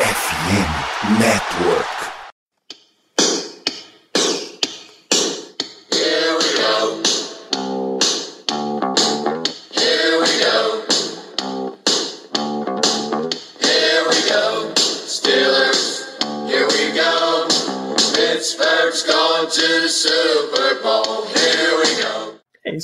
FM 0.00 1.20
Network. 1.20 2.09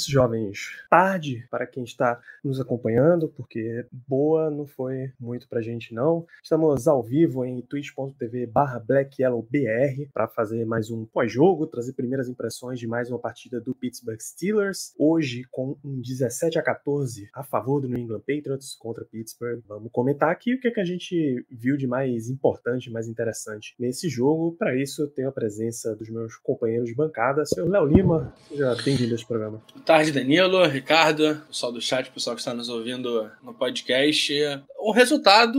Isso, 0.06 0.12
jovens. 0.12 0.84
Tarde 0.88 1.46
para 1.50 1.66
quem 1.66 1.82
está 1.82 2.20
nos 2.42 2.60
acompanhando, 2.60 3.28
porque 3.28 3.84
boa 3.90 4.50
não 4.50 4.66
foi 4.66 5.12
muito 5.18 5.48
pra 5.48 5.60
gente 5.60 5.92
não. 5.92 6.24
Estamos 6.42 6.86
ao 6.86 7.02
vivo 7.02 7.44
em 7.44 7.60
twitch.tv 7.60 8.46
barra 8.46 8.78
blackyellowbr 8.78 10.08
para 10.12 10.28
fazer 10.28 10.64
mais 10.64 10.90
um 10.90 11.04
pós-jogo, 11.04 11.66
trazer 11.66 11.92
primeiras 11.92 12.28
impressões 12.28 12.78
de 12.78 12.86
mais 12.86 13.10
uma 13.10 13.18
partida 13.18 13.60
do 13.60 13.74
Pittsburgh 13.74 14.20
Steelers. 14.20 14.94
Hoje 14.98 15.44
com 15.50 15.76
um 15.84 16.00
17 16.00 16.58
a 16.58 16.62
14 16.62 17.28
a 17.34 17.42
favor 17.42 17.80
do 17.80 17.88
New 17.88 17.98
England 17.98 18.20
Patriots 18.20 18.74
contra 18.74 19.04
Pittsburgh. 19.04 19.60
Vamos 19.66 19.90
comentar 19.92 20.30
aqui 20.30 20.54
o 20.54 20.60
que, 20.60 20.68
é 20.68 20.70
que 20.70 20.80
a 20.80 20.84
gente 20.84 21.44
viu 21.50 21.76
de 21.76 21.86
mais 21.86 22.28
importante, 22.28 22.90
mais 22.90 23.08
interessante 23.08 23.74
nesse 23.78 24.08
jogo. 24.08 24.52
Para 24.52 24.76
isso 24.76 25.02
eu 25.02 25.08
tenho 25.08 25.28
a 25.28 25.32
presença 25.32 25.94
dos 25.96 26.08
meus 26.08 26.36
companheiros 26.36 26.88
de 26.88 26.94
bancada, 26.94 27.44
senhor 27.44 27.68
Léo 27.68 27.86
Lima. 27.86 28.32
Seja 28.48 28.76
bem-vindo 28.84 29.12
a 29.12 29.14
esse 29.16 29.26
programa. 29.26 29.60
Boa 29.95 29.95
tarde, 29.96 30.12
Danilo, 30.12 30.66
Ricardo, 30.66 31.40
pessoal 31.48 31.72
do 31.72 31.80
chat, 31.80 32.10
pessoal 32.10 32.36
que 32.36 32.42
está 32.42 32.52
nos 32.52 32.68
ouvindo 32.68 33.30
no 33.42 33.54
podcast. 33.54 34.30
Um 34.78 34.90
resultado 34.90 35.58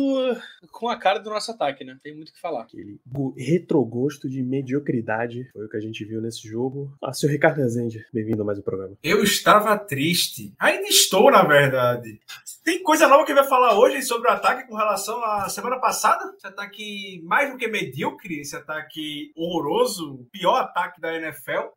com 0.72 0.88
a 0.90 0.96
cara 0.96 1.18
do 1.18 1.32
nosso 1.32 1.50
ataque, 1.50 1.84
né? 1.84 1.98
Tem 2.04 2.14
muito 2.14 2.30
o 2.30 2.34
que 2.34 2.40
falar. 2.40 2.62
Aquele 2.62 3.00
retrogosto 3.36 4.30
de 4.30 4.44
mediocridade 4.44 5.50
foi 5.52 5.66
o 5.66 5.70
que 5.70 5.78
a 5.78 5.80
gente 5.80 6.06
viu 6.06 6.22
nesse 6.22 6.48
jogo. 6.48 6.96
Ah, 7.04 7.12
senhor 7.12 7.32
Ricardo 7.32 7.58
Rezende, 7.58 8.06
bem-vindo 8.14 8.44
a 8.44 8.46
mais 8.46 8.60
um 8.60 8.62
programa. 8.62 8.96
Eu 9.02 9.24
estava 9.24 9.76
triste. 9.76 10.54
Ainda 10.60 10.88
estou, 10.88 11.32
na 11.32 11.44
verdade. 11.44 12.20
Tem 12.64 12.84
coisa 12.84 13.08
nova 13.08 13.26
que 13.26 13.34
vai 13.34 13.46
falar 13.46 13.80
hoje 13.80 14.04
sobre 14.04 14.30
o 14.30 14.32
ataque 14.32 14.68
com 14.68 14.76
relação 14.76 15.24
à 15.24 15.50
semana 15.50 15.80
passada? 15.80 16.32
Esse 16.38 16.46
ataque 16.46 17.22
mais 17.24 17.50
do 17.50 17.58
que 17.58 17.68
medíocre, 17.68 18.42
esse 18.42 18.56
ataque 18.56 19.32
horroroso, 19.36 20.28
pior 20.32 20.58
ataque 20.58 21.02
da 21.02 21.16
NFL? 21.16 21.70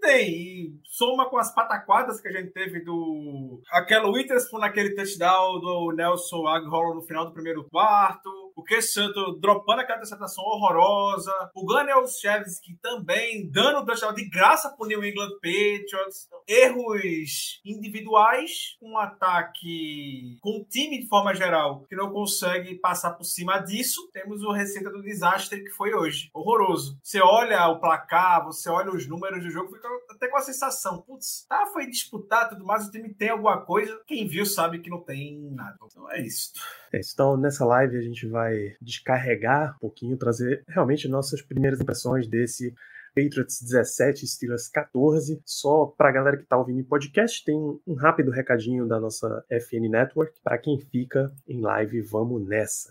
Tem. 0.00 0.28
E 0.28 0.80
soma 0.84 1.28
com 1.28 1.38
as 1.38 1.54
pataquadas 1.54 2.20
que 2.20 2.28
a 2.28 2.32
gente 2.32 2.50
teve 2.52 2.80
do. 2.80 3.60
Aquela 3.70 4.08
Witherspoon 4.08 4.58
naquele 4.58 4.94
touchdown 4.94 5.60
do 5.60 5.92
Nelson 5.92 6.46
Aguilar 6.46 6.94
no 6.94 7.02
final 7.02 7.24
do 7.26 7.32
primeiro 7.32 7.64
quarto. 7.64 8.43
O 8.56 8.62
que 8.62 8.80
Santo 8.80 9.38
dropando 9.40 9.80
aquela 9.80 9.98
interceptação 9.98 10.44
horrorosa. 10.44 11.32
O 11.54 11.66
Daniel 11.66 12.06
Chevsky 12.06 12.76
também 12.80 13.50
dando 13.50 13.80
o 13.80 13.84
touchdown 13.84 14.14
de 14.14 14.28
graça 14.28 14.70
pro 14.70 14.86
New 14.86 15.04
England 15.04 15.32
Patriots. 15.42 16.28
Erros 16.46 17.60
individuais, 17.64 18.76
um 18.82 18.98
ataque 18.98 20.36
com 20.40 20.58
um 20.58 20.64
time 20.64 21.00
de 21.00 21.08
forma 21.08 21.34
geral 21.34 21.84
que 21.88 21.96
não 21.96 22.10
consegue 22.10 22.76
passar 22.76 23.12
por 23.12 23.24
cima 23.24 23.58
disso. 23.58 24.08
Temos 24.12 24.42
o 24.42 24.52
receita 24.52 24.90
do 24.90 25.02
desastre 25.02 25.64
que 25.64 25.70
foi 25.70 25.94
hoje. 25.94 26.30
Horroroso. 26.32 26.98
Você 27.02 27.20
olha 27.20 27.68
o 27.68 27.80
placar, 27.80 28.44
você 28.44 28.68
olha 28.68 28.90
os 28.90 29.08
números 29.08 29.42
do 29.42 29.50
jogo, 29.50 29.74
fica 29.74 29.88
até 30.10 30.28
com 30.28 30.36
a 30.36 30.42
sensação, 30.42 31.02
putz, 31.02 31.46
tá, 31.48 31.66
foi 31.66 31.86
disputar 31.86 32.48
tudo 32.48 32.64
mais, 32.64 32.86
o 32.86 32.90
time 32.90 33.12
tem 33.12 33.30
alguma 33.30 33.60
coisa. 33.64 34.00
Quem 34.06 34.26
viu 34.26 34.46
sabe 34.46 34.80
que 34.80 34.90
não 34.90 35.00
tem 35.00 35.50
nada. 35.50 35.76
Então 35.84 36.10
é 36.10 36.20
isso. 36.20 36.52
É, 36.92 37.00
então, 37.12 37.36
nessa 37.36 37.64
live 37.64 37.96
a 37.96 38.02
gente 38.02 38.26
vai 38.26 38.43
descarregar 38.80 39.76
um 39.76 39.80
pouquinho, 39.80 40.16
trazer 40.16 40.62
realmente 40.68 41.08
nossas 41.08 41.42
primeiras 41.42 41.80
impressões 41.80 42.26
desse 42.26 42.74
Patriots 43.14 43.62
17, 43.62 44.26
Steelers 44.26 44.68
14. 44.68 45.40
Só 45.44 45.86
para 45.86 46.08
a 46.08 46.12
galera 46.12 46.36
que 46.36 46.42
está 46.42 46.58
ouvindo 46.58 46.80
em 46.80 46.84
podcast, 46.84 47.44
tem 47.44 47.56
um 47.86 47.94
rápido 47.94 48.30
recadinho 48.30 48.86
da 48.86 48.98
nossa 48.98 49.44
FN 49.50 49.88
Network. 49.88 50.34
Para 50.42 50.58
quem 50.58 50.78
fica 50.80 51.32
em 51.48 51.60
live, 51.60 52.02
vamos 52.02 52.46
nessa. 52.46 52.90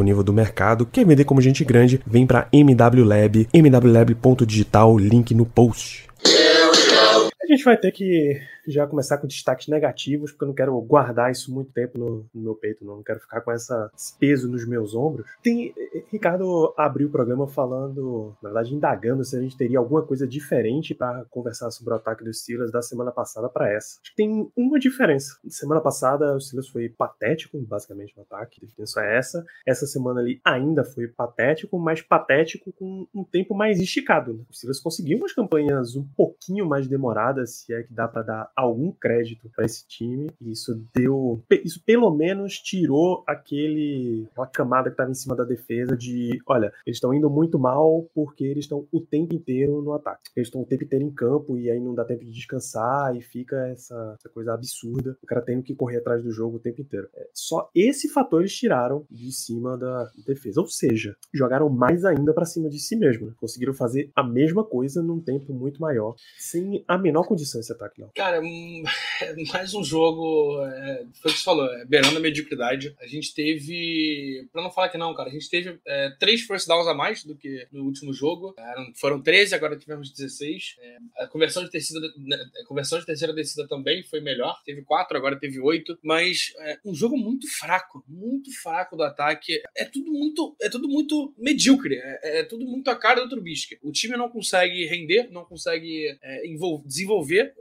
do 0.23 0.33
mercado. 0.33 0.85
Quer 0.85 1.05
vender 1.05 1.23
como 1.23 1.41
gente 1.41 1.63
grande? 1.63 2.01
Vem 2.05 2.25
para 2.25 2.47
MW 2.51 3.05
Lab, 3.05 3.47
mwlab.digital, 3.53 4.97
link 4.97 5.33
no 5.33 5.45
post. 5.45 6.07
A 6.23 7.53
gente 7.53 7.63
vai 7.63 7.77
ter 7.77 7.91
que 7.91 8.39
já 8.71 8.87
começar 8.87 9.17
com 9.17 9.27
destaques 9.27 9.67
negativos, 9.67 10.31
porque 10.31 10.43
eu 10.43 10.47
não 10.47 10.55
quero 10.55 10.79
guardar 10.81 11.31
isso 11.31 11.53
muito 11.53 11.71
tempo 11.71 11.97
no, 11.97 12.25
no 12.33 12.41
meu 12.41 12.55
peito, 12.55 12.85
não. 12.85 12.97
não 12.97 13.03
quero 13.03 13.19
ficar 13.19 13.41
com 13.41 13.51
essa, 13.51 13.91
esse 13.95 14.17
peso 14.17 14.49
nos 14.49 14.67
meus 14.67 14.95
ombros. 14.95 15.27
Tem, 15.43 15.73
Ricardo 16.11 16.73
abriu 16.77 17.07
o 17.07 17.11
programa 17.11 17.47
falando, 17.47 18.35
na 18.41 18.49
verdade, 18.49 18.73
indagando 18.73 19.23
se 19.23 19.35
a 19.35 19.41
gente 19.41 19.57
teria 19.57 19.79
alguma 19.79 20.01
coisa 20.03 20.27
diferente 20.27 20.93
para 20.93 21.25
conversar 21.25 21.71
sobre 21.71 21.93
o 21.93 21.97
ataque 21.97 22.23
dos 22.23 22.41
Steelers 22.41 22.71
da 22.71 22.81
semana 22.81 23.11
passada 23.11 23.49
para 23.49 23.71
essa. 23.71 23.99
Acho 24.01 24.11
que 24.11 24.15
tem 24.15 24.51
uma 24.55 24.79
diferença. 24.79 25.37
Semana 25.47 25.81
passada, 25.81 26.35
o 26.35 26.39
Steelers 26.39 26.69
foi 26.69 26.89
patético, 26.89 27.59
basicamente, 27.61 28.13
no 28.15 28.23
ataque. 28.23 28.59
A 28.63 28.65
diferença 28.65 29.01
é 29.01 29.17
essa. 29.17 29.45
Essa 29.65 29.85
semana 29.85 30.19
ali 30.19 30.39
ainda 30.43 30.83
foi 30.83 31.07
patético, 31.07 31.77
mas 31.79 32.01
patético 32.01 32.71
com 32.73 33.07
um 33.13 33.23
tempo 33.23 33.53
mais 33.53 33.79
esticado. 33.79 34.33
Né? 34.33 34.43
O 34.49 34.53
Steelers 34.53 34.79
conseguiu 34.79 35.17
umas 35.17 35.33
campanhas 35.33 35.95
um 35.95 36.05
pouquinho 36.15 36.65
mais 36.65 36.87
demoradas, 36.87 37.61
se 37.61 37.73
é 37.73 37.83
que 37.83 37.93
dá 37.93 38.07
para 38.07 38.21
dar 38.21 38.51
algum 38.61 38.91
crédito 38.91 39.49
para 39.55 39.65
esse 39.65 39.87
time. 39.87 40.29
E 40.39 40.51
isso 40.51 40.81
deu. 40.93 41.41
Isso 41.63 41.81
pelo 41.83 42.11
menos 42.11 42.59
tirou 42.59 43.23
aquele, 43.27 44.27
aquela 44.31 44.47
camada 44.47 44.89
que 44.89 44.93
estava 44.93 45.11
em 45.11 45.15
cima 45.15 45.35
da 45.35 45.43
defesa 45.43 45.95
de: 45.95 46.41
olha, 46.47 46.71
eles 46.85 46.97
estão 46.97 47.13
indo 47.13 47.29
muito 47.29 47.59
mal 47.59 48.07
porque 48.13 48.43
eles 48.43 48.65
estão 48.65 48.87
o 48.91 49.01
tempo 49.01 49.33
inteiro 49.33 49.81
no 49.81 49.93
ataque. 49.93 50.29
Eles 50.35 50.47
estão 50.47 50.61
o 50.61 50.65
tempo 50.65 50.83
inteiro 50.83 51.05
em 51.05 51.11
campo 51.11 51.57
e 51.57 51.69
aí 51.69 51.79
não 51.79 51.95
dá 51.95 52.05
tempo 52.05 52.23
de 52.23 52.31
descansar 52.31 53.15
e 53.15 53.21
fica 53.21 53.67
essa, 53.67 54.15
essa 54.19 54.29
coisa 54.29 54.53
absurda. 54.53 55.17
O 55.21 55.25
cara 55.25 55.41
tendo 55.41 55.63
que 55.63 55.75
correr 55.75 55.97
atrás 55.97 56.23
do 56.23 56.31
jogo 56.31 56.57
o 56.57 56.59
tempo 56.59 56.81
inteiro. 56.81 57.07
É, 57.15 57.29
só 57.33 57.69
esse 57.75 58.09
fator 58.09 58.41
eles 58.41 58.55
tiraram 58.55 59.05
de 59.09 59.31
cima 59.31 59.77
da 59.77 60.09
defesa. 60.25 60.61
Ou 60.61 60.67
seja, 60.67 61.15
jogaram 61.33 61.69
mais 61.69 62.05
ainda 62.05 62.33
para 62.33 62.45
cima 62.45 62.69
de 62.69 62.79
si 62.79 62.95
mesmo. 62.95 63.27
Né? 63.27 63.33
Conseguiram 63.37 63.73
fazer 63.73 64.11
a 64.15 64.23
mesma 64.23 64.63
coisa 64.63 65.01
num 65.01 65.19
tempo 65.19 65.53
muito 65.53 65.81
maior, 65.81 66.15
sem 66.37 66.83
a 66.87 66.97
menor 66.97 67.27
condição 67.27 67.61
esse 67.61 67.71
ataque, 67.71 67.99
não. 67.99 68.09
Cara, 68.15 68.40
mais 69.51 69.73
um 69.73 69.83
jogo, 69.83 70.63
é, 70.65 71.05
foi 71.21 71.31
o 71.31 71.33
que 71.33 71.39
você 71.39 71.43
falou, 71.43 71.65
é, 71.65 71.85
beirando 71.85 72.17
a 72.17 72.19
mediocridade. 72.19 72.95
A 72.99 73.07
gente 73.07 73.33
teve, 73.33 74.47
pra 74.51 74.61
não 74.61 74.71
falar 74.71 74.89
que 74.89 74.97
não, 74.97 75.13
cara, 75.13 75.29
a 75.29 75.31
gente 75.31 75.49
teve 75.49 75.79
é, 75.85 76.09
três 76.19 76.41
first 76.41 76.67
downs 76.67 76.87
a 76.87 76.93
mais 76.93 77.23
do 77.23 77.35
que 77.35 77.67
no 77.71 77.83
último 77.83 78.13
jogo. 78.13 78.53
Eram, 78.57 78.93
foram 78.95 79.21
13, 79.21 79.55
agora 79.55 79.77
tivemos 79.77 80.11
16. 80.11 80.77
É, 80.79 80.97
a 81.23 81.27
conversão 81.27 81.63
de, 81.63 81.69
terceira, 81.69 82.07
né, 82.17 82.37
a 82.63 82.67
conversão 82.67 82.99
de 82.99 83.05
terceira 83.05 83.33
descida 83.33 83.67
também 83.67 84.03
foi 84.03 84.21
melhor. 84.21 84.61
Teve 84.65 84.81
quatro, 84.81 85.17
agora 85.17 85.39
teve 85.39 85.59
oito. 85.59 85.97
Mas 86.03 86.53
é, 86.59 86.79
um 86.85 86.93
jogo 86.93 87.17
muito 87.17 87.47
fraco, 87.47 88.03
muito 88.07 88.51
fraco 88.61 88.95
do 88.95 89.03
ataque. 89.03 89.61
É 89.75 89.85
tudo 89.85 90.11
muito, 90.11 90.55
é 90.61 90.69
tudo 90.69 90.87
muito 90.87 91.33
medíocre. 91.37 91.95
É, 91.95 92.39
é 92.39 92.43
tudo 92.43 92.65
muito 92.65 92.89
a 92.89 92.95
cara 92.95 93.21
do 93.21 93.29
Trubisky. 93.29 93.77
O 93.81 93.91
time 93.91 94.17
não 94.17 94.29
consegue 94.29 94.85
render, 94.85 95.29
não 95.31 95.45
consegue 95.45 96.17
desenvolver 96.85 97.11
desenvolver 97.11 97.53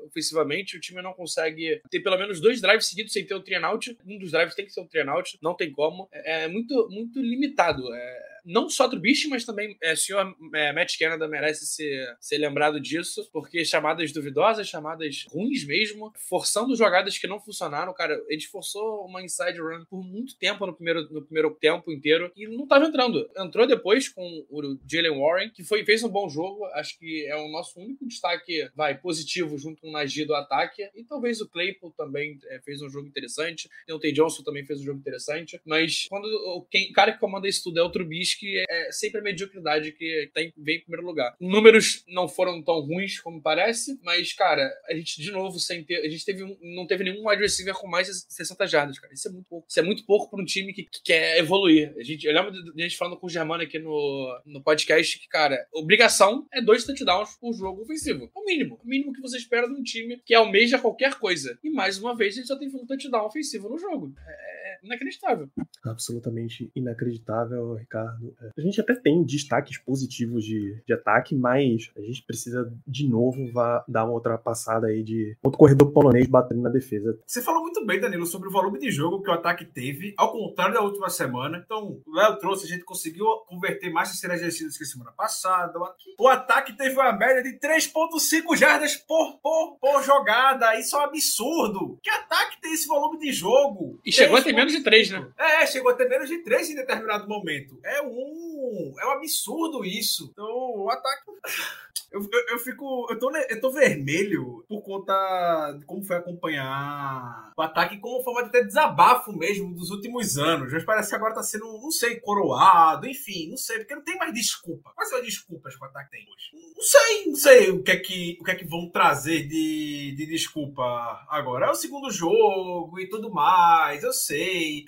ofensivamente, 0.70 0.76
o 0.76 0.80
time 0.80 1.02
não 1.02 1.12
consegue 1.12 1.80
ter 1.90 2.00
pelo 2.00 2.18
menos 2.18 2.40
dois 2.40 2.60
drives 2.60 2.86
seguidos 2.86 3.12
sem 3.12 3.24
ter 3.24 3.34
o 3.34 3.42
um 3.42 3.66
out. 3.66 3.96
Um 4.06 4.18
dos 4.18 4.30
drives 4.30 4.54
tem 4.54 4.64
que 4.64 4.72
ser 4.72 4.80
um 4.80 5.10
out, 5.10 5.38
não 5.42 5.54
tem 5.54 5.72
como. 5.72 6.08
É, 6.12 6.44
é 6.44 6.48
muito, 6.48 6.88
muito 6.90 7.20
limitado. 7.20 7.82
É, 7.92 8.39
não 8.44 8.68
só 8.68 8.88
Trubisky, 8.88 9.28
mas 9.28 9.44
também 9.44 9.76
é, 9.82 9.92
o 9.92 9.96
senhor 9.96 10.36
é, 10.54 10.72
Matt 10.72 10.98
Canada 10.98 11.28
merece 11.28 11.66
ser, 11.66 12.16
ser 12.20 12.38
lembrado 12.38 12.80
disso, 12.80 13.28
porque 13.32 13.64
chamadas 13.64 14.12
duvidosas, 14.12 14.68
chamadas 14.68 15.24
ruins 15.30 15.64
mesmo, 15.64 16.12
forçando 16.28 16.76
jogadas 16.76 17.18
que 17.18 17.26
não 17.26 17.40
funcionaram, 17.40 17.92
cara, 17.94 18.20
ele 18.28 18.42
forçou 18.42 19.04
uma 19.06 19.22
inside 19.22 19.60
run 19.60 19.84
por 19.88 20.02
muito 20.04 20.36
tempo 20.36 20.66
no 20.66 20.74
primeiro, 20.74 21.08
no 21.10 21.22
primeiro 21.22 21.50
tempo 21.60 21.92
inteiro 21.92 22.30
e 22.36 22.46
não 22.46 22.64
estava 22.64 22.86
entrando. 22.86 23.28
Entrou 23.36 23.66
depois 23.66 24.08
com 24.08 24.22
o 24.48 24.78
Jalen 24.90 25.18
Warren, 25.18 25.50
que 25.50 25.62
foi, 25.62 25.84
fez 25.84 26.02
um 26.02 26.08
bom 26.08 26.28
jogo, 26.28 26.64
acho 26.74 26.98
que 26.98 27.26
é 27.26 27.36
o 27.36 27.48
nosso 27.48 27.78
único 27.78 28.06
destaque, 28.06 28.68
vai, 28.74 28.98
positivo 28.98 29.58
junto 29.58 29.80
com 29.80 29.88
o 29.88 29.92
Najee 29.92 30.24
do 30.24 30.34
ataque, 30.34 30.88
e 30.94 31.04
talvez 31.04 31.40
o 31.40 31.48
Claypool 31.48 31.92
também 31.96 32.38
é, 32.48 32.60
fez 32.60 32.82
um 32.82 32.88
jogo 32.88 33.06
interessante, 33.06 33.68
o 33.90 33.98
Tay 33.98 34.12
Johnson 34.12 34.42
também 34.42 34.64
fez 34.64 34.80
um 34.80 34.84
jogo 34.84 34.98
interessante, 34.98 35.60
mas 35.64 36.06
quando 36.08 36.24
o, 36.24 36.62
quem, 36.62 36.90
o 36.90 36.92
cara 36.92 37.12
que 37.12 37.18
comanda 37.18 37.48
isso 37.48 37.62
tudo 37.64 37.78
é 37.78 37.82
o 37.82 37.90
Trubisky, 37.90 38.29
que 38.34 38.64
é 38.68 38.92
sempre 38.92 39.20
a 39.20 39.22
mediocridade 39.22 39.92
que 39.92 40.30
tem, 40.34 40.52
vem 40.56 40.76
em 40.76 40.80
primeiro 40.80 41.06
lugar. 41.06 41.34
Números 41.40 42.04
não 42.08 42.28
foram 42.28 42.62
tão 42.62 42.80
ruins 42.80 43.20
como 43.20 43.42
parece, 43.42 43.98
mas, 44.02 44.32
cara, 44.32 44.70
a 44.88 44.94
gente, 44.94 45.20
de 45.20 45.30
novo, 45.30 45.58
sem 45.58 45.84
ter. 45.84 46.04
A 46.04 46.08
gente 46.08 46.24
teve 46.24 46.42
um, 46.42 46.56
não 46.62 46.86
teve 46.86 47.04
nenhum 47.04 47.28
wide 47.28 47.42
receiver 47.42 47.74
com 47.74 47.88
mais 47.88 48.06
de 48.06 48.14
60 48.14 48.66
jardas, 48.66 48.98
cara. 48.98 49.12
Isso 49.12 49.28
é 49.28 49.30
muito 49.30 49.46
pouco. 49.48 49.66
Isso 49.68 49.80
é 49.80 49.82
muito 49.82 50.04
pouco 50.04 50.30
para 50.30 50.40
um 50.40 50.44
time 50.44 50.72
que, 50.72 50.84
que, 50.84 51.02
quer 51.02 51.38
evoluir. 51.38 51.94
A 51.96 52.02
gente, 52.02 52.26
eu 52.26 52.32
lembro 52.32 52.52
de 52.52 52.82
a 52.82 52.88
gente 52.88 52.96
falando 52.96 53.16
com 53.18 53.26
o 53.26 53.30
Germano 53.30 53.62
aqui 53.62 53.78
no, 53.78 54.40
no 54.46 54.62
podcast 54.62 55.18
que, 55.18 55.28
cara, 55.28 55.66
obrigação 55.72 56.46
é 56.52 56.60
dois 56.60 56.84
touchdowns 56.84 57.36
por 57.36 57.52
jogo 57.52 57.82
ofensivo. 57.82 58.30
É 58.34 58.38
o 58.38 58.44
mínimo. 58.44 58.80
O 58.82 58.88
mínimo 58.88 59.12
que 59.12 59.20
você 59.20 59.36
espera 59.36 59.66
de 59.66 59.74
um 59.74 59.82
time 59.82 60.20
que 60.24 60.34
almeja 60.34 60.78
qualquer 60.78 61.14
coisa. 61.18 61.58
E 61.62 61.70
mais 61.70 61.98
uma 61.98 62.16
vez, 62.16 62.34
a 62.34 62.36
gente 62.38 62.48
só 62.48 62.56
teve 62.56 62.76
um 62.76 62.86
touchdown 62.86 63.26
ofensivo 63.26 63.68
no 63.68 63.78
jogo. 63.78 64.14
É 64.26 64.59
inacreditável. 64.82 65.48
Absolutamente 65.84 66.70
inacreditável, 66.74 67.74
Ricardo. 67.74 68.34
É, 68.40 68.50
a 68.56 68.60
gente 68.60 68.80
até 68.80 68.94
tem 68.94 69.22
destaques 69.22 69.78
positivos 69.78 70.44
de, 70.44 70.82
de 70.86 70.92
ataque, 70.92 71.34
mas 71.34 71.90
a 71.96 72.00
gente 72.00 72.22
precisa 72.22 72.72
de 72.86 73.08
novo 73.08 73.50
vá, 73.52 73.84
dar 73.88 74.04
uma 74.04 74.14
outra 74.14 74.36
passada 74.36 74.88
aí 74.88 75.02
de 75.02 75.36
outro 75.42 75.58
corredor 75.58 75.92
polonês 75.92 76.26
batendo 76.26 76.62
na 76.62 76.70
defesa. 76.70 77.18
Você 77.26 77.42
falou 77.42 77.62
muito 77.62 77.84
bem, 77.86 78.00
Danilo, 78.00 78.26
sobre 78.26 78.48
o 78.48 78.52
volume 78.52 78.78
de 78.78 78.90
jogo 78.90 79.22
que 79.22 79.30
o 79.30 79.32
ataque 79.32 79.64
teve, 79.64 80.14
ao 80.16 80.32
contrário 80.32 80.74
da 80.74 80.82
última 80.82 81.08
semana. 81.08 81.62
Então, 81.64 82.00
o 82.06 82.14
Léo 82.14 82.38
trouxe, 82.38 82.66
a 82.66 82.68
gente 82.68 82.84
conseguiu 82.84 83.26
converter 83.46 83.90
mais 83.90 84.10
terceiras 84.10 84.40
descidas 84.40 84.76
que 84.76 84.84
semana 84.84 85.12
passada. 85.12 85.78
O 86.18 86.28
ataque 86.28 86.76
teve 86.76 86.94
uma 86.94 87.12
média 87.12 87.42
de 87.42 87.58
3,5 87.58 88.56
jardas 88.56 88.96
por, 88.96 89.38
por, 89.42 89.78
por 89.80 90.02
jogada. 90.02 90.78
Isso 90.78 90.96
é 90.96 91.00
um 91.00 91.02
absurdo. 91.02 91.98
Que 92.02 92.10
ataque 92.10 92.60
tem 92.60 92.72
esse 92.72 92.86
volume 92.86 93.18
de 93.18 93.32
jogo? 93.32 94.00
E 94.04 94.12
chegou 94.12 94.36
a 94.36 94.42
ter 94.42 94.52
menos 94.52 94.69
de 94.72 94.82
3, 94.82 95.10
né? 95.10 95.32
É, 95.38 95.66
chegou 95.66 95.90
a 95.90 95.94
ter 95.94 96.08
menos 96.08 96.28
de 96.28 96.38
3 96.38 96.70
em 96.70 96.74
determinado 96.74 97.28
momento. 97.28 97.78
É 97.84 98.02
um. 98.02 98.94
É 98.98 99.06
um 99.06 99.10
absurdo 99.12 99.84
isso. 99.84 100.30
Então, 100.32 100.46
o 100.46 100.90
ataque. 100.90 101.22
Eu, 102.10 102.20
eu, 102.22 102.46
eu, 102.50 102.58
fico. 102.58 103.06
Eu 103.08 103.18
tô, 103.20 103.30
eu 103.36 103.60
tô 103.60 103.70
vermelho 103.70 104.64
por 104.68 104.82
conta 104.82 105.76
de 105.78 105.84
como 105.84 106.04
foi 106.04 106.16
acompanhar 106.16 107.52
o 107.56 107.62
ataque 107.62 107.98
como 107.98 108.22
forma 108.24 108.42
de 108.42 108.48
até 108.48 108.64
desabafo 108.64 109.32
mesmo 109.32 109.72
dos 109.74 109.90
últimos 109.90 110.36
anos. 110.36 110.72
Mas 110.72 110.84
parece 110.84 111.10
que 111.10 111.14
agora 111.14 111.34
tá 111.34 111.42
sendo, 111.42 111.66
não 111.66 111.90
sei, 111.90 112.18
coroado, 112.18 113.06
enfim, 113.06 113.48
não 113.50 113.56
sei, 113.56 113.78
porque 113.78 113.94
não 113.94 114.02
tem 114.02 114.16
mais 114.16 114.34
desculpa. 114.34 114.90
Quais 114.94 115.08
são 115.08 115.18
as 115.18 115.24
desculpas 115.24 115.76
que 115.76 115.82
o 115.82 115.86
ataque 115.86 116.10
tem 116.10 116.22
hoje? 116.22 116.50
Não 116.74 116.82
sei, 116.82 117.26
não 117.26 117.34
sei 117.36 117.70
o 117.70 117.82
que 117.82 117.90
é 117.90 117.96
que, 117.96 118.38
o 118.40 118.44
que, 118.44 118.50
é 118.50 118.54
que 118.54 118.64
vão 118.64 118.90
trazer 118.90 119.46
de, 119.46 120.14
de 120.16 120.26
desculpa 120.26 120.82
agora. 121.28 121.66
É 121.66 121.70
o 121.70 121.74
segundo 121.74 122.10
jogo 122.10 122.98
e 122.98 123.08
tudo 123.08 123.30
mais, 123.30 124.02
eu 124.02 124.12
sei 124.12 124.59
see 124.60 124.86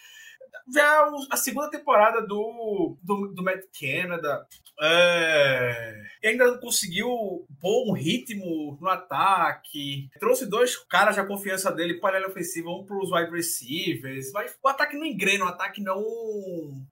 já 0.72 1.10
a 1.30 1.36
segunda 1.36 1.70
temporada 1.70 2.20
do, 2.26 2.96
do, 3.02 3.28
do 3.28 3.42
Matt 3.42 3.62
Canada. 3.78 4.46
É, 4.80 6.02
e 6.22 6.28
ainda 6.28 6.58
conseguiu 6.58 7.08
um 7.62 7.92
ritmo 7.92 8.76
no 8.80 8.88
ataque. 8.88 10.08
Trouxe 10.18 10.46
dois 10.46 10.76
caras 10.76 11.16
da 11.16 11.26
confiança 11.26 11.70
dele 11.70 12.00
para 12.00 12.18
a 12.18 12.28
ofensiva, 12.28 12.70
um 12.70 12.84
para 12.84 12.98
os 12.98 13.12
wide 13.12 13.30
receivers. 13.30 14.32
Mas 14.32 14.56
o 14.62 14.68
ataque 14.68 14.96
não 14.96 15.04
engrena, 15.04 15.44
o 15.44 15.48
ataque 15.48 15.80
não, 15.80 16.02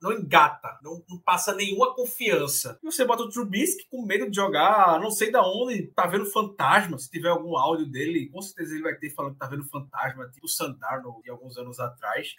não 0.00 0.12
engata, 0.12 0.78
não, 0.82 1.02
não 1.08 1.18
passa 1.18 1.54
nenhuma 1.54 1.94
confiança. 1.94 2.78
E 2.82 2.86
você 2.86 3.04
bota 3.04 3.22
o 3.22 3.28
Trubisky 3.28 3.88
com 3.90 4.04
medo 4.04 4.30
de 4.30 4.36
jogar, 4.36 5.00
não 5.00 5.10
sei 5.10 5.30
da 5.30 5.42
onde, 5.42 5.88
tá 5.88 6.06
vendo 6.06 6.26
fantasma. 6.26 6.98
Se 6.98 7.10
tiver 7.10 7.30
algum 7.30 7.56
áudio 7.56 7.86
dele, 7.86 8.28
com 8.28 8.42
certeza 8.42 8.74
ele 8.74 8.82
vai 8.82 8.94
ter 8.94 9.10
falando 9.10 9.32
que 9.32 9.38
tá 9.38 9.46
vendo 9.46 9.64
fantasma, 9.64 10.28
tipo 10.28 10.46
o 10.46 10.48
Sandarno 10.48 11.20
de 11.24 11.30
alguns 11.30 11.56
anos 11.56 11.80
atrás. 11.80 12.34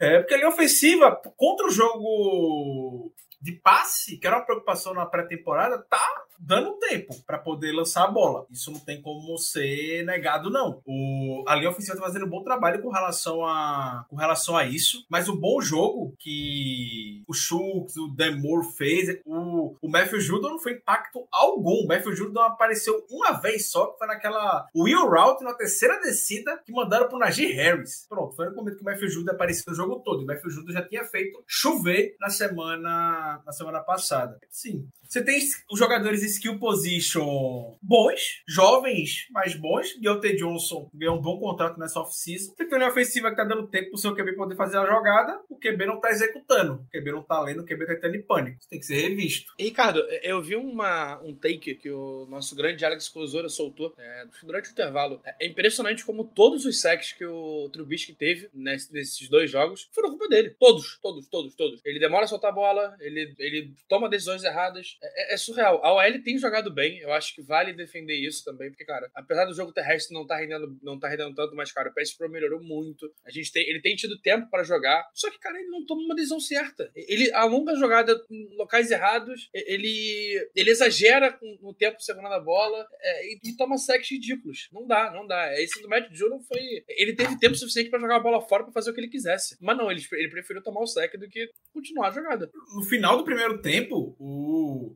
É, 0.00 0.18
porque 0.18 0.34
a 0.34 0.36
linha 0.36 0.48
ofensiva, 0.48 1.20
contra 1.36 1.66
o 1.66 1.70
jogo 1.70 3.12
de 3.40 3.52
passe, 3.52 4.16
que 4.18 4.26
era 4.26 4.36
uma 4.36 4.44
preocupação 4.44 4.94
na 4.94 5.06
pré-temporada, 5.06 5.84
tá 5.88 6.24
dando 6.38 6.78
tempo 6.78 7.14
para 7.26 7.38
poder 7.38 7.72
lançar 7.72 8.04
a 8.04 8.10
bola. 8.10 8.46
Isso 8.50 8.70
não 8.70 8.80
tem 8.80 9.02
como 9.02 9.36
ser 9.38 10.04
negado, 10.04 10.50
não. 10.50 10.80
O, 10.86 11.44
a 11.46 11.54
linha 11.54 11.70
ofensiva 11.70 11.96
tá 11.96 12.02
fazendo 12.02 12.26
um 12.26 12.30
bom 12.30 12.42
trabalho 12.42 12.80
com 12.80 12.90
relação 12.90 13.44
a, 13.44 14.06
com 14.08 14.16
relação 14.16 14.56
a 14.56 14.64
isso, 14.64 15.04
mas 15.10 15.28
o 15.28 15.36
bom 15.36 15.60
jogo 15.60 16.14
que 16.18 17.22
o 17.26 17.34
Schultz, 17.34 17.96
o 17.96 18.08
Demore 18.08 18.72
fez, 18.76 19.20
o, 19.24 19.76
o 19.80 19.88
Matthew 19.88 20.20
Judon 20.20 20.50
não 20.50 20.58
foi 20.58 20.72
impacto 20.72 21.26
algum. 21.30 21.84
O 21.84 21.86
Matthew 21.86 22.14
Judon 22.14 22.40
apareceu 22.40 23.04
uma 23.10 23.32
vez 23.32 23.70
só, 23.70 23.86
que 23.86 23.98
foi 23.98 24.06
naquela 24.06 24.66
Will 24.74 25.08
Route 25.08 25.44
na 25.44 25.54
terceira 25.54 26.00
descida 26.00 26.60
que 26.64 26.72
mandaram 26.72 27.08
pro 27.08 27.18
Najee 27.18 27.52
Harris. 27.52 28.06
Pronto, 28.08 28.34
foi 28.34 28.48
no 28.48 28.56
momento 28.56 28.76
que 28.76 28.82
o 28.82 28.84
Matthew 28.84 29.10
Judon 29.10 29.32
apareceu 29.32 29.64
no 29.68 29.74
jogo 29.74 30.00
todo. 30.00 30.22
O 30.22 30.26
Matthew 30.26 30.50
Judon 30.50 30.72
já 30.72 30.82
tinha 30.86 31.04
feito 31.04 31.42
chover 31.46 32.16
na 32.20 32.30
semana, 32.30 33.42
na 33.44 33.52
semana 33.52 33.80
passada. 33.80 34.38
Sim, 34.50 34.88
você 35.08 35.24
tem 35.24 35.38
os 35.70 35.78
jogadores 35.78 36.22
skill 36.28 36.58
position 36.58 37.76
bons, 37.82 38.42
jovens, 38.46 39.26
mas 39.30 39.54
bons. 39.54 39.98
Deontay 40.00 40.36
Johnson 40.36 40.90
ganhou 40.94 41.18
um 41.18 41.22
bom 41.22 41.38
contrato 41.38 41.78
nessa 41.78 42.00
off-season. 42.00 42.54
Você 42.56 42.64
tem 42.66 42.78
uma 42.78 42.88
ofensiva 42.88 43.30
que 43.30 43.36
tá 43.36 43.44
dando 43.44 43.66
tempo 43.66 43.90
pro 43.90 43.98
seu 43.98 44.14
QB 44.14 44.36
poder 44.36 44.56
fazer 44.56 44.78
a 44.78 44.86
jogada. 44.86 45.40
O 45.48 45.58
QB 45.58 45.86
não 45.86 46.00
tá 46.00 46.10
executando. 46.10 46.74
O 46.74 46.90
QB 46.90 47.12
não 47.12 47.22
tá 47.22 47.40
lendo, 47.40 47.62
o 47.62 47.66
QB 47.66 47.86
tá 47.86 47.94
entrando 47.94 48.14
em 48.14 48.22
pânico. 48.22 48.58
Tem 48.68 48.78
que 48.78 48.86
ser 48.86 49.08
revisto. 49.08 49.52
Ricardo, 49.58 50.00
eu 50.22 50.40
vi 50.42 50.56
uma, 50.56 51.20
um 51.22 51.34
take 51.34 51.74
que 51.74 51.90
o 51.90 52.26
nosso 52.28 52.54
grande 52.54 52.84
Alex 52.84 53.08
Cosora 53.08 53.48
soltou 53.48 53.94
é, 53.98 54.24
durante 54.42 54.68
o 54.68 54.72
intervalo. 54.72 55.20
É 55.40 55.46
impressionante 55.46 56.04
como 56.04 56.24
todos 56.24 56.64
os 56.64 56.80
sacks 56.80 57.12
que 57.12 57.24
o 57.24 57.68
Trubisky 57.72 58.14
teve 58.14 58.48
nesses 58.54 59.28
dois 59.28 59.50
jogos 59.50 59.88
foram 59.92 60.10
culpa 60.10 60.28
dele. 60.28 60.54
Todos, 60.58 60.98
todos, 61.00 61.28
todos, 61.28 61.54
todos. 61.54 61.80
Ele 61.84 61.98
demora 61.98 62.24
a 62.24 62.28
soltar 62.28 62.50
a 62.50 62.54
bola, 62.54 62.96
ele, 63.00 63.34
ele 63.38 63.74
toma 63.88 64.08
decisões 64.08 64.42
erradas. 64.44 64.98
É, 65.02 65.34
é, 65.34 65.36
surreal. 65.36 65.80
A 65.84 65.92
OL 65.94 66.17
tem 66.22 66.38
jogado 66.38 66.72
bem, 66.72 66.98
eu 66.98 67.12
acho 67.12 67.34
que 67.34 67.42
vale 67.42 67.72
defender 67.72 68.14
isso 68.14 68.44
também, 68.44 68.70
porque, 68.70 68.84
cara, 68.84 69.10
apesar 69.14 69.44
do 69.44 69.54
jogo 69.54 69.72
terrestre 69.72 70.14
não 70.14 70.26
tá 70.26 70.36
rendendo, 70.36 70.78
não 70.82 70.98
tá 70.98 71.08
rendendo 71.08 71.34
tanto, 71.34 71.54
mas, 71.54 71.72
cara, 71.72 71.90
o 71.90 71.94
PS 71.94 72.16
Pro 72.16 72.30
melhorou 72.30 72.62
muito. 72.62 73.12
A 73.24 73.30
gente 73.30 73.52
tem, 73.52 73.68
ele 73.68 73.80
tem 73.80 73.96
tido 73.96 74.20
tempo 74.20 74.48
para 74.50 74.62
jogar, 74.62 75.08
só 75.14 75.30
que, 75.30 75.38
cara, 75.38 75.58
ele 75.58 75.68
não 75.68 75.84
toma 75.84 76.02
uma 76.02 76.14
decisão 76.14 76.40
certa. 76.40 76.90
Ele 76.94 77.32
alonga 77.32 77.72
a 77.72 77.76
jogada 77.76 78.20
em 78.30 78.56
locais 78.56 78.90
errados, 78.90 79.48
ele, 79.52 80.50
ele 80.54 80.70
exagera 80.70 81.38
no 81.60 81.74
tempo 81.74 82.00
segurando 82.00 82.34
a 82.34 82.40
bola 82.40 82.86
é, 83.00 83.26
e, 83.26 83.40
e, 83.44 83.56
toma 83.56 83.78
sacks 83.78 84.10
ridículos. 84.10 84.68
Não 84.72 84.86
dá, 84.86 85.10
não 85.12 85.26
dá. 85.26 85.52
Esse 85.60 85.80
do 85.82 85.88
Matt 85.88 86.12
Judon 86.12 86.40
foi. 86.40 86.84
Ele 86.88 87.14
teve 87.14 87.38
tempo 87.38 87.54
suficiente 87.54 87.90
para 87.90 88.00
jogar 88.00 88.16
a 88.16 88.20
bola 88.20 88.40
fora 88.40 88.64
para 88.64 88.72
fazer 88.72 88.90
o 88.90 88.94
que 88.94 89.00
ele 89.00 89.08
quisesse. 89.08 89.56
Mas 89.60 89.76
não, 89.76 89.90
ele, 89.90 90.02
ele 90.12 90.30
preferiu 90.30 90.62
tomar 90.62 90.80
o 90.80 90.86
sack 90.86 91.16
do 91.16 91.28
que 91.28 91.50
continuar 91.72 92.08
a 92.08 92.12
jogada. 92.12 92.50
No 92.74 92.82
final 92.84 93.16
do 93.16 93.24
primeiro 93.24 93.60
tempo, 93.60 94.16
o 94.18 94.94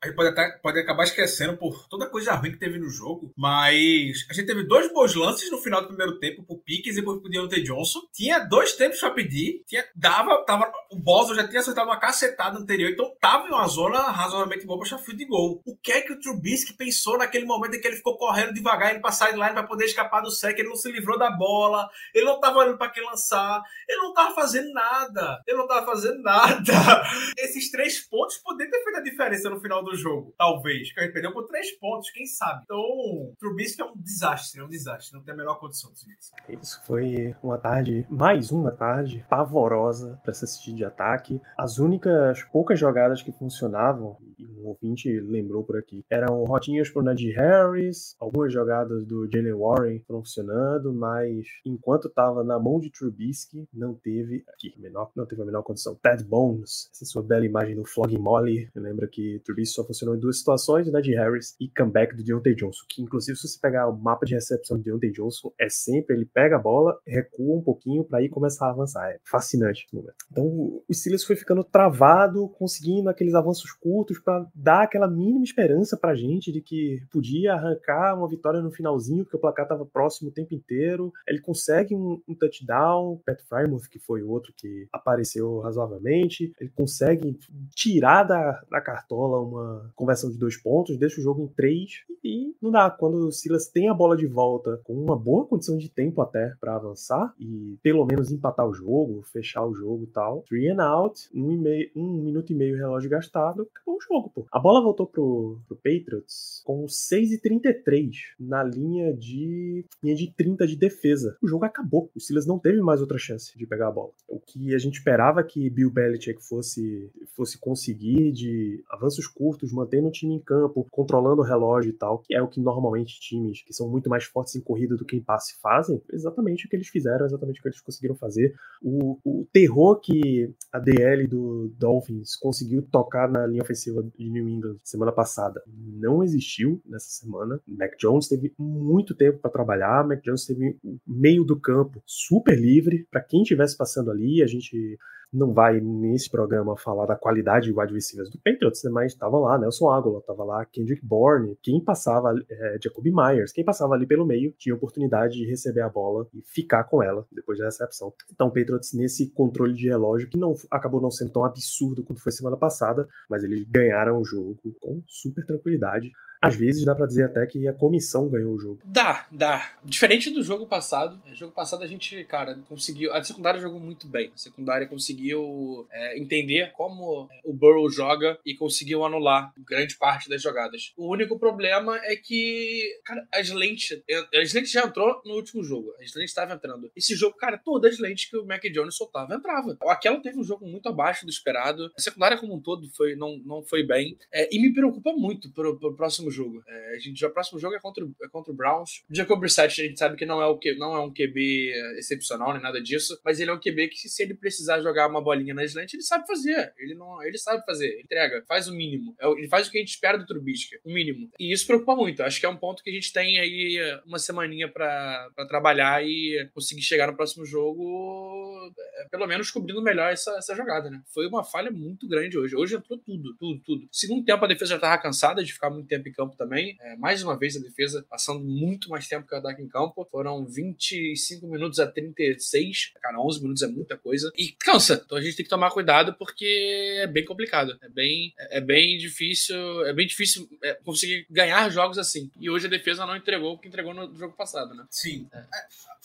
a 0.00 0.06
gente 0.06 0.14
pode, 0.14 0.28
até, 0.28 0.47
pode 0.62 0.78
acabar 0.78 1.04
esquecendo 1.04 1.56
por 1.56 1.86
toda 1.88 2.08
coisa 2.08 2.34
ruim 2.34 2.52
que 2.52 2.58
teve 2.58 2.78
no 2.78 2.88
jogo, 2.88 3.32
mas 3.36 4.26
a 4.30 4.34
gente 4.34 4.46
teve 4.46 4.64
dois 4.64 4.92
bons 4.92 5.14
lances 5.14 5.50
no 5.50 5.58
final 5.58 5.82
do 5.82 5.88
primeiro 5.88 6.18
tempo 6.18 6.42
pro 6.42 6.58
Pickens 6.58 6.96
e 6.96 7.02
pro 7.02 7.20
Deontay 7.20 7.62
Johnson. 7.62 8.00
Tinha 8.12 8.38
dois 8.38 8.72
tempos 8.72 9.00
pra 9.00 9.10
pedir, 9.10 9.62
tinha, 9.66 9.84
dava, 9.94 10.44
tava, 10.44 10.70
o 10.90 10.96
Boston 10.96 11.34
já 11.34 11.46
tinha 11.46 11.60
acertado 11.60 11.88
uma 11.88 11.98
cacetada 11.98 12.58
anterior, 12.58 12.90
então 12.90 13.14
tava 13.20 13.46
em 13.46 13.50
uma 13.50 13.66
zona 13.66 14.00
razoavelmente 14.10 14.66
boa 14.66 14.78
pra 14.78 14.86
achar 14.86 14.98
de 15.16 15.24
gol. 15.24 15.62
O 15.66 15.76
que 15.76 15.92
é 15.92 16.00
que 16.00 16.12
o 16.12 16.20
Trubisky 16.20 16.74
pensou 16.74 17.18
naquele 17.18 17.44
momento 17.44 17.74
em 17.74 17.80
que 17.80 17.86
ele 17.86 17.96
ficou 17.96 18.16
correndo 18.16 18.52
devagar, 18.52 18.92
indo 18.92 19.00
pra 19.00 19.12
sideline 19.12 19.52
pra 19.52 19.62
poder 19.62 19.86
escapar 19.86 20.20
do 20.20 20.30
sec, 20.30 20.58
ele 20.58 20.68
não 20.68 20.76
se 20.76 20.90
livrou 20.90 21.18
da 21.18 21.30
bola, 21.30 21.88
ele 22.14 22.24
não 22.24 22.40
tava 22.40 22.58
olhando 22.58 22.78
pra 22.78 22.90
quem 22.90 23.04
lançar, 23.04 23.62
ele 23.88 23.98
não 23.98 24.12
tava 24.12 24.34
fazendo 24.34 24.72
nada, 24.72 25.42
ele 25.46 25.56
não 25.56 25.66
tava 25.66 25.86
fazendo 25.86 26.22
nada. 26.22 27.02
Esses 27.38 27.70
três 27.70 28.00
pontos 28.00 28.38
poderiam 28.38 28.70
ter 28.70 28.84
feito 28.84 28.98
a 28.98 29.02
diferença 29.02 29.50
no 29.50 29.60
final 29.60 29.82
do 29.82 29.96
jogo, 29.96 30.34
talvez. 30.38 30.92
Que 30.92 31.00
a 31.00 31.02
gente 31.02 31.12
perdeu 31.12 31.32
por 31.32 31.46
três 31.46 31.72
pontos, 31.78 32.10
quem 32.10 32.24
sabe. 32.24 32.62
Então, 32.62 33.34
Trubisky 33.38 33.82
é 33.82 33.84
um 33.84 33.96
desastre, 33.96 34.60
é 34.60 34.64
um 34.64 34.68
desastre. 34.68 35.12
Não 35.14 35.22
tem 35.22 35.34
a 35.34 35.36
menor 35.36 35.56
condição 35.56 35.92
de 35.92 35.98
isso. 35.98 36.32
Isso 36.62 36.82
foi 36.86 37.34
uma 37.42 37.58
tarde, 37.58 38.06
mais 38.08 38.52
uma 38.52 38.70
tarde, 38.70 39.26
pavorosa 39.28 40.20
para 40.22 40.32
se 40.32 40.44
assistir 40.44 40.72
de 40.72 40.84
ataque. 40.84 41.40
As 41.58 41.78
únicas 41.78 42.42
poucas 42.44 42.78
jogadas 42.78 43.22
que 43.22 43.32
funcionavam, 43.32 44.16
e 44.38 44.46
um 44.46 44.68
ouvinte 44.68 45.20
lembrou 45.20 45.64
por 45.64 45.76
aqui. 45.76 46.04
Eram 46.08 46.44
rotinhas 46.44 46.88
pro 46.88 47.02
Najee 47.02 47.32
Harris, 47.32 48.14
algumas 48.20 48.52
jogadas 48.52 49.04
do 49.04 49.28
Jalen 49.30 49.54
Warren 49.54 50.04
funcionando, 50.06 50.92
mas 50.92 51.46
enquanto 51.64 52.08
tava 52.08 52.44
na 52.44 52.58
mão 52.58 52.78
de 52.78 52.90
Trubisky, 52.90 53.68
não 53.72 53.94
teve 53.94 54.44
aqui, 54.48 54.72
menor, 54.78 55.10
não 55.16 55.26
teve 55.26 55.42
a 55.42 55.44
menor 55.44 55.62
condição. 55.62 55.96
Ted 55.96 56.24
Bones, 56.24 56.88
essa 56.92 57.04
sua 57.04 57.22
bela 57.22 57.44
imagem 57.44 57.74
do 57.74 57.84
Flog 57.84 58.16
Molly, 58.18 58.70
lembra 58.74 59.08
que 59.08 59.40
Trubisky 59.44 59.74
só 59.74 59.84
funcionou 59.84 60.14
em 60.14 60.20
duas 60.28 60.38
situações, 60.38 60.90
Najee 60.90 61.14
Harris 61.14 61.56
e 61.58 61.68
comeback 61.68 62.14
do 62.14 62.22
Deontay 62.22 62.54
Johnson, 62.54 62.84
que 62.88 63.02
inclusive 63.02 63.36
se 63.36 63.48
você 63.48 63.58
pegar 63.60 63.88
o 63.88 63.96
mapa 63.96 64.26
de 64.26 64.34
recepção 64.34 64.76
do 64.76 64.82
Deontay 64.82 65.10
Johnson, 65.10 65.52
é 65.58 65.68
sempre 65.68 66.14
ele 66.14 66.26
pega 66.26 66.56
a 66.56 66.58
bola, 66.58 66.98
recua 67.06 67.56
um 67.56 67.62
pouquinho 67.62 68.04
para 68.04 68.18
aí 68.18 68.28
começar 68.28 68.66
a 68.66 68.70
avançar. 68.70 69.10
É 69.10 69.18
fascinante 69.24 69.86
esse 69.86 69.94
momento. 69.94 70.14
Então 70.30 70.44
o 70.44 70.84
Steelers 70.92 71.24
foi 71.24 71.36
ficando 71.36 71.64
travado, 71.64 72.48
conseguindo 72.50 73.08
aqueles 73.08 73.34
avanços 73.34 73.72
curtos 73.72 74.18
para 74.18 74.46
dar 74.54 74.82
aquela 74.82 75.08
mínima 75.08 75.44
esperança 75.44 75.96
pra 75.96 76.14
gente 76.14 76.52
de 76.52 76.60
que 76.60 77.02
podia 77.10 77.54
arrancar 77.54 78.14
uma 78.14 78.28
vitória 78.28 78.60
no 78.60 78.70
finalzinho, 78.70 79.24
porque 79.24 79.36
o 79.36 79.40
placar 79.40 79.64
estava 79.64 79.86
próximo 79.86 80.28
o 80.28 80.32
tempo 80.32 80.54
inteiro. 80.54 81.12
Ele 81.26 81.40
consegue 81.40 81.94
um, 81.94 82.20
um 82.28 82.34
touchdown, 82.34 83.20
Pat 83.24 83.40
Frymouth, 83.48 83.88
que 83.90 83.98
foi 83.98 84.22
outro 84.22 84.52
que 84.56 84.86
apareceu 84.92 85.60
razoavelmente, 85.60 86.52
ele 86.60 86.70
consegue 86.70 87.38
tirar 87.74 88.24
da, 88.24 88.60
da 88.70 88.80
cartola 88.80 89.40
uma 89.40 89.92
conversão 90.08 90.30
de 90.30 90.38
dois 90.38 90.56
pontos, 90.56 90.96
deixa 90.96 91.20
o 91.20 91.22
jogo 91.22 91.42
em 91.42 91.48
três 91.48 92.02
e 92.24 92.54
não 92.62 92.70
dá. 92.70 92.90
Quando 92.90 93.26
o 93.26 93.32
Silas 93.32 93.68
tem 93.68 93.88
a 93.88 93.94
bola 93.94 94.16
de 94.16 94.26
volta 94.26 94.80
com 94.84 94.94
uma 94.94 95.16
boa 95.16 95.44
condição 95.44 95.76
de 95.76 95.90
tempo 95.90 96.22
até 96.22 96.54
para 96.58 96.76
avançar 96.76 97.34
e 97.38 97.78
pelo 97.82 98.06
menos 98.06 98.30
empatar 98.30 98.66
o 98.66 98.72
jogo, 98.72 99.22
fechar 99.22 99.66
o 99.66 99.74
jogo 99.74 100.04
e 100.04 100.06
tal, 100.06 100.42
three 100.48 100.68
and 100.68 100.82
out, 100.82 101.28
um, 101.34 101.52
e 101.52 101.58
meio, 101.58 101.90
um 101.94 102.22
minuto 102.22 102.52
e 102.52 102.56
meio 102.56 102.76
relógio 102.76 103.10
gastado, 103.10 103.68
acabou 103.74 103.96
o 103.96 104.00
jogo, 104.00 104.30
pô. 104.34 104.46
A 104.50 104.58
bola 104.58 104.82
voltou 104.82 105.06
pro, 105.06 105.58
pro 105.66 105.76
Patriots 105.76 106.62
com 106.64 106.86
6,33 106.86 108.10
na 108.40 108.62
linha 108.64 109.12
de 109.12 109.84
linha 110.02 110.14
de 110.14 110.32
30 110.32 110.66
de 110.66 110.76
defesa. 110.76 111.36
O 111.42 111.46
jogo 111.46 111.66
acabou. 111.66 112.10
O 112.14 112.20
Silas 112.20 112.46
não 112.46 112.58
teve 112.58 112.80
mais 112.80 113.00
outra 113.00 113.18
chance 113.18 113.56
de 113.56 113.66
pegar 113.66 113.88
a 113.88 113.92
bola. 113.92 114.10
O 114.26 114.40
que 114.40 114.74
a 114.74 114.78
gente 114.78 114.94
esperava 114.94 115.42
que 115.42 115.68
Bill 115.68 115.90
Belichick 115.90 116.42
fosse, 116.42 117.10
fosse 117.36 117.58
conseguir 117.58 118.32
de 118.32 118.82
avanços 118.88 119.26
curtos, 119.26 119.72
mantendo 119.98 120.08
o 120.08 120.12
time 120.12 120.34
em 120.34 120.40
campo, 120.40 120.86
controlando 120.90 121.42
o 121.42 121.44
relógio 121.44 121.90
e 121.90 121.92
tal, 121.92 122.18
que 122.18 122.34
é 122.34 122.40
o 122.40 122.48
que 122.48 122.60
normalmente 122.60 123.20
times 123.20 123.62
que 123.62 123.72
são 123.72 123.88
muito 123.88 124.08
mais 124.08 124.24
fortes 124.24 124.54
em 124.54 124.60
corrida 124.60 124.96
do 124.96 125.04
que 125.04 125.16
em 125.16 125.22
passe 125.22 125.56
fazem, 125.60 126.00
exatamente 126.12 126.66
o 126.66 126.68
que 126.68 126.76
eles 126.76 126.88
fizeram, 126.88 127.26
exatamente 127.26 127.58
o 127.58 127.62
que 127.62 127.68
eles 127.68 127.80
conseguiram 127.80 128.14
fazer. 128.14 128.54
O, 128.82 129.18
o 129.24 129.46
terror 129.52 130.00
que 130.00 130.52
a 130.72 130.78
DL 130.78 131.26
do 131.26 131.72
Dolphins 131.76 132.36
conseguiu 132.36 132.82
tocar 132.82 133.28
na 133.28 133.46
linha 133.46 133.62
ofensiva 133.62 134.02
de 134.16 134.30
New 134.30 134.48
England 134.48 134.76
semana 134.84 135.12
passada 135.12 135.62
não 135.66 136.22
existiu 136.22 136.80
nessa 136.86 137.08
semana. 137.08 137.60
Mac 137.66 137.92
Jones 137.98 138.28
teve 138.28 138.52
muito 138.58 139.14
tempo 139.14 139.38
para 139.38 139.50
trabalhar, 139.50 140.06
Mac 140.06 140.22
Jones 140.22 140.46
teve 140.46 140.78
meio 141.06 141.44
do 141.44 141.58
campo 141.58 142.02
super 142.06 142.58
livre 142.58 143.06
para 143.10 143.20
quem 143.20 143.42
estivesse 143.42 143.76
passando 143.76 144.10
ali. 144.10 144.42
A 144.42 144.46
gente 144.46 144.98
não 145.32 145.52
vai 145.52 145.80
nesse 145.80 146.30
programa 146.30 146.76
falar 146.76 147.06
da 147.06 147.16
qualidade 147.16 147.66
de 147.66 147.78
wide 147.78 147.92
receivers 147.92 148.30
do 148.30 148.38
Patriots, 148.38 148.82
né, 148.84 148.90
mas 148.90 149.12
estavam 149.12 149.40
lá, 149.40 149.58
Nelson 149.58 149.90
Aguilar, 149.90 150.20
estava 150.20 150.44
lá 150.44 150.64
Kendrick 150.64 151.04
Bourne, 151.04 151.56
quem 151.62 151.82
passava, 151.82 152.34
é, 152.50 152.78
Myers, 153.04 153.52
quem 153.52 153.64
passava 153.64 153.94
ali 153.94 154.06
pelo 154.06 154.26
meio 154.26 154.52
tinha 154.58 154.74
oportunidade 154.74 155.34
de 155.34 155.46
receber 155.46 155.82
a 155.82 155.88
bola 155.88 156.26
e 156.34 156.42
ficar 156.42 156.84
com 156.84 157.02
ela 157.02 157.26
depois 157.32 157.58
da 157.58 157.66
recepção. 157.66 158.12
Então 158.32 158.48
o 158.48 158.52
Patriots 158.52 158.92
nesse 158.94 159.30
controle 159.30 159.74
de 159.74 159.88
relógio 159.88 160.28
que 160.28 160.38
não 160.38 160.54
acabou 160.70 161.00
não 161.00 161.10
sendo 161.10 161.32
tão 161.32 161.44
absurdo 161.44 162.02
quanto 162.02 162.22
foi 162.22 162.32
semana 162.32 162.56
passada, 162.56 163.06
mas 163.28 163.44
eles 163.44 163.64
ganharam 163.68 164.20
o 164.20 164.24
jogo 164.24 164.56
com 164.80 165.02
super 165.06 165.44
tranquilidade. 165.44 166.10
Às 166.40 166.56
vezes 166.56 166.84
dá 166.84 166.94
para 166.94 167.06
dizer 167.06 167.24
até 167.24 167.44
que 167.46 167.66
a 167.66 167.72
comissão 167.72 168.28
ganhou 168.28 168.54
o 168.54 168.58
jogo. 168.58 168.80
Dá, 168.84 169.26
dá. 169.30 169.72
Diferente 169.84 170.30
do 170.30 170.42
jogo 170.42 170.66
passado. 170.66 171.20
No 171.26 171.34
jogo 171.34 171.52
passado 171.52 171.82
a 171.82 171.86
gente, 171.86 172.24
cara, 172.24 172.58
conseguiu. 172.68 173.12
A 173.12 173.22
secundária 173.22 173.60
jogou 173.60 173.80
muito 173.80 174.06
bem. 174.06 174.30
A 174.34 174.38
secundária 174.38 174.86
conseguiu 174.86 175.86
é, 175.90 176.18
entender 176.18 176.72
como 176.72 177.28
o 177.44 177.52
Burrow 177.52 177.90
joga 177.90 178.38
e 178.46 178.54
conseguiu 178.54 179.04
anular 179.04 179.52
grande 179.58 179.96
parte 179.96 180.28
das 180.28 180.40
jogadas. 180.40 180.92
O 180.96 181.12
único 181.12 181.38
problema 181.38 181.98
é 182.04 182.14
que, 182.16 183.00
cara, 183.04 183.26
as 183.34 183.50
lentes. 183.50 184.00
As 184.34 184.52
lentes 184.52 184.70
já 184.70 184.84
entrou 184.84 185.20
no 185.24 185.34
último 185.34 185.64
jogo. 185.64 185.92
As 186.00 186.14
lentes 186.14 186.30
estavam 186.30 186.54
entrando. 186.54 186.90
Esse 186.96 187.14
jogo, 187.16 187.36
cara, 187.36 187.58
todas 187.58 187.94
as 187.94 187.98
lentes 187.98 188.30
que 188.30 188.36
o 188.36 188.46
Mac 188.46 188.62
Jones 188.72 188.94
soltava 188.94 189.34
entrava. 189.34 189.76
Aquela 189.88 190.20
teve 190.20 190.38
um 190.38 190.44
jogo 190.44 190.66
muito 190.66 190.88
abaixo 190.88 191.26
do 191.26 191.30
esperado. 191.30 191.90
A 191.96 192.00
secundária 192.00 192.38
como 192.38 192.54
um 192.54 192.60
todo 192.60 192.88
foi, 192.90 193.16
não, 193.16 193.38
não 193.44 193.62
foi 193.62 193.82
bem. 193.82 194.16
É, 194.32 194.48
e 194.54 194.60
me 194.60 194.72
preocupa 194.72 195.12
muito 195.12 195.50
pro, 195.50 195.78
pro 195.78 195.96
próximo 195.96 196.27
próximo 196.28 196.30
jogo. 196.30 196.62
É, 196.66 196.94
a 196.94 196.98
gente, 196.98 197.24
o 197.24 197.30
próximo 197.30 197.58
jogo 197.58 197.74
é 197.74 197.80
contra, 197.80 198.04
é 198.04 198.28
contra 198.28 198.52
o 198.52 198.56
Browns. 198.56 199.02
O 199.10 199.14
Jacob 199.14 199.40
Brissett, 199.40 199.80
a 199.80 199.84
gente 199.84 199.98
sabe 199.98 200.16
que 200.16 200.26
não 200.26 200.40
é, 200.40 200.46
o 200.46 200.58
que, 200.58 200.74
não 200.74 200.94
é 200.94 201.00
um 201.00 201.12
QB 201.12 201.72
excepcional 201.98 202.52
nem 202.52 202.62
nada 202.62 202.80
disso, 202.80 203.18
mas 203.24 203.40
ele 203.40 203.50
é 203.50 203.54
um 203.54 203.60
QB 203.60 203.88
que, 203.88 204.08
se 204.08 204.22
ele 204.22 204.34
precisar 204.34 204.80
jogar 204.80 205.08
uma 205.08 205.22
bolinha 205.22 205.54
na 205.54 205.64
slant, 205.64 205.92
ele 205.94 206.02
sabe 206.02 206.26
fazer. 206.26 206.72
Ele 206.78 206.94
não, 206.94 207.22
ele 207.22 207.38
sabe 207.38 207.64
fazer, 207.64 208.00
entrega, 208.00 208.44
faz 208.46 208.68
o 208.68 208.74
mínimo. 208.74 209.14
É 209.20 209.28
ele 209.28 209.48
faz 209.48 209.68
o 209.68 209.70
que 209.70 209.78
a 209.78 209.80
gente 209.80 209.90
espera 209.90 210.18
do 210.18 210.26
Trubisky, 210.26 210.76
o 210.84 210.92
mínimo. 210.92 211.30
E 211.38 211.52
isso 211.52 211.66
preocupa 211.66 211.96
muito. 211.96 212.22
Acho 212.22 212.40
que 212.40 212.46
é 212.46 212.48
um 212.48 212.56
ponto 212.56 212.82
que 212.82 212.90
a 212.90 212.92
gente 212.92 213.12
tem 213.12 213.38
aí 213.38 213.78
uma 214.06 214.18
semaninha 214.18 214.68
para 214.68 215.30
trabalhar 215.48 216.04
e 216.04 216.48
conseguir 216.54 216.82
chegar 216.82 217.06
no 217.06 217.16
próximo 217.16 217.44
jogo, 217.44 218.72
é, 218.98 219.08
pelo 219.10 219.26
menos 219.26 219.50
cobrindo 219.50 219.82
melhor 219.82 220.12
essa, 220.12 220.32
essa 220.32 220.54
jogada, 220.54 220.90
né? 220.90 221.02
Foi 221.12 221.26
uma 221.26 221.44
falha 221.44 221.70
muito 221.70 222.08
grande 222.08 222.36
hoje. 222.36 222.56
Hoje 222.56 222.76
entrou 222.76 222.98
tudo, 222.98 223.34
tudo, 223.36 223.60
tudo. 223.64 223.88
Segundo 223.92 224.24
tempo, 224.24 224.44
a 224.44 224.48
defesa 224.48 224.74
já 224.74 224.80
tava 224.80 225.00
cansada 225.00 225.42
de 225.42 225.52
ficar 225.52 225.70
muito 225.70 225.88
tempo 225.88 226.08
em 226.08 226.12
campo 226.18 226.36
também. 226.36 226.76
É, 226.80 226.96
mais 226.96 227.22
uma 227.22 227.38
vez 227.38 227.56
a 227.56 227.60
defesa 227.60 228.04
passando 228.10 228.40
muito 228.40 228.90
mais 228.90 229.06
tempo 229.06 229.26
que 229.26 229.34
o 229.34 229.38
ataque 229.38 229.62
em 229.62 229.68
campo. 229.68 230.06
Foram 230.10 230.44
25 230.44 231.46
minutos 231.46 231.78
a 231.78 231.86
36. 231.86 232.92
Cara, 233.00 233.20
11 233.20 233.40
minutos 233.40 233.62
é 233.62 233.68
muita 233.68 233.96
coisa. 233.96 234.32
E 234.36 234.48
cansa. 234.48 235.00
Então 235.04 235.16
a 235.16 235.20
gente 235.20 235.36
tem 235.36 235.44
que 235.44 235.50
tomar 235.50 235.70
cuidado 235.70 236.14
porque 236.18 236.98
é 237.00 237.06
bem 237.06 237.24
complicado. 237.24 237.78
É 237.80 237.88
bem, 237.88 238.34
é 238.36 238.60
bem 238.60 238.98
difícil. 238.98 239.86
É 239.86 239.92
bem 239.92 240.08
difícil 240.08 240.48
é, 240.64 240.74
conseguir 240.84 241.24
ganhar 241.30 241.70
jogos 241.70 241.98
assim. 241.98 242.30
E 242.40 242.50
hoje 242.50 242.66
a 242.66 242.70
defesa 242.70 243.06
não 243.06 243.16
entregou 243.16 243.54
o 243.54 243.58
que 243.58 243.68
entregou 243.68 243.94
no 243.94 244.12
jogo 244.16 244.34
passado, 244.34 244.74
né? 244.74 244.84
Sim. 244.90 245.28
É. 245.32 245.44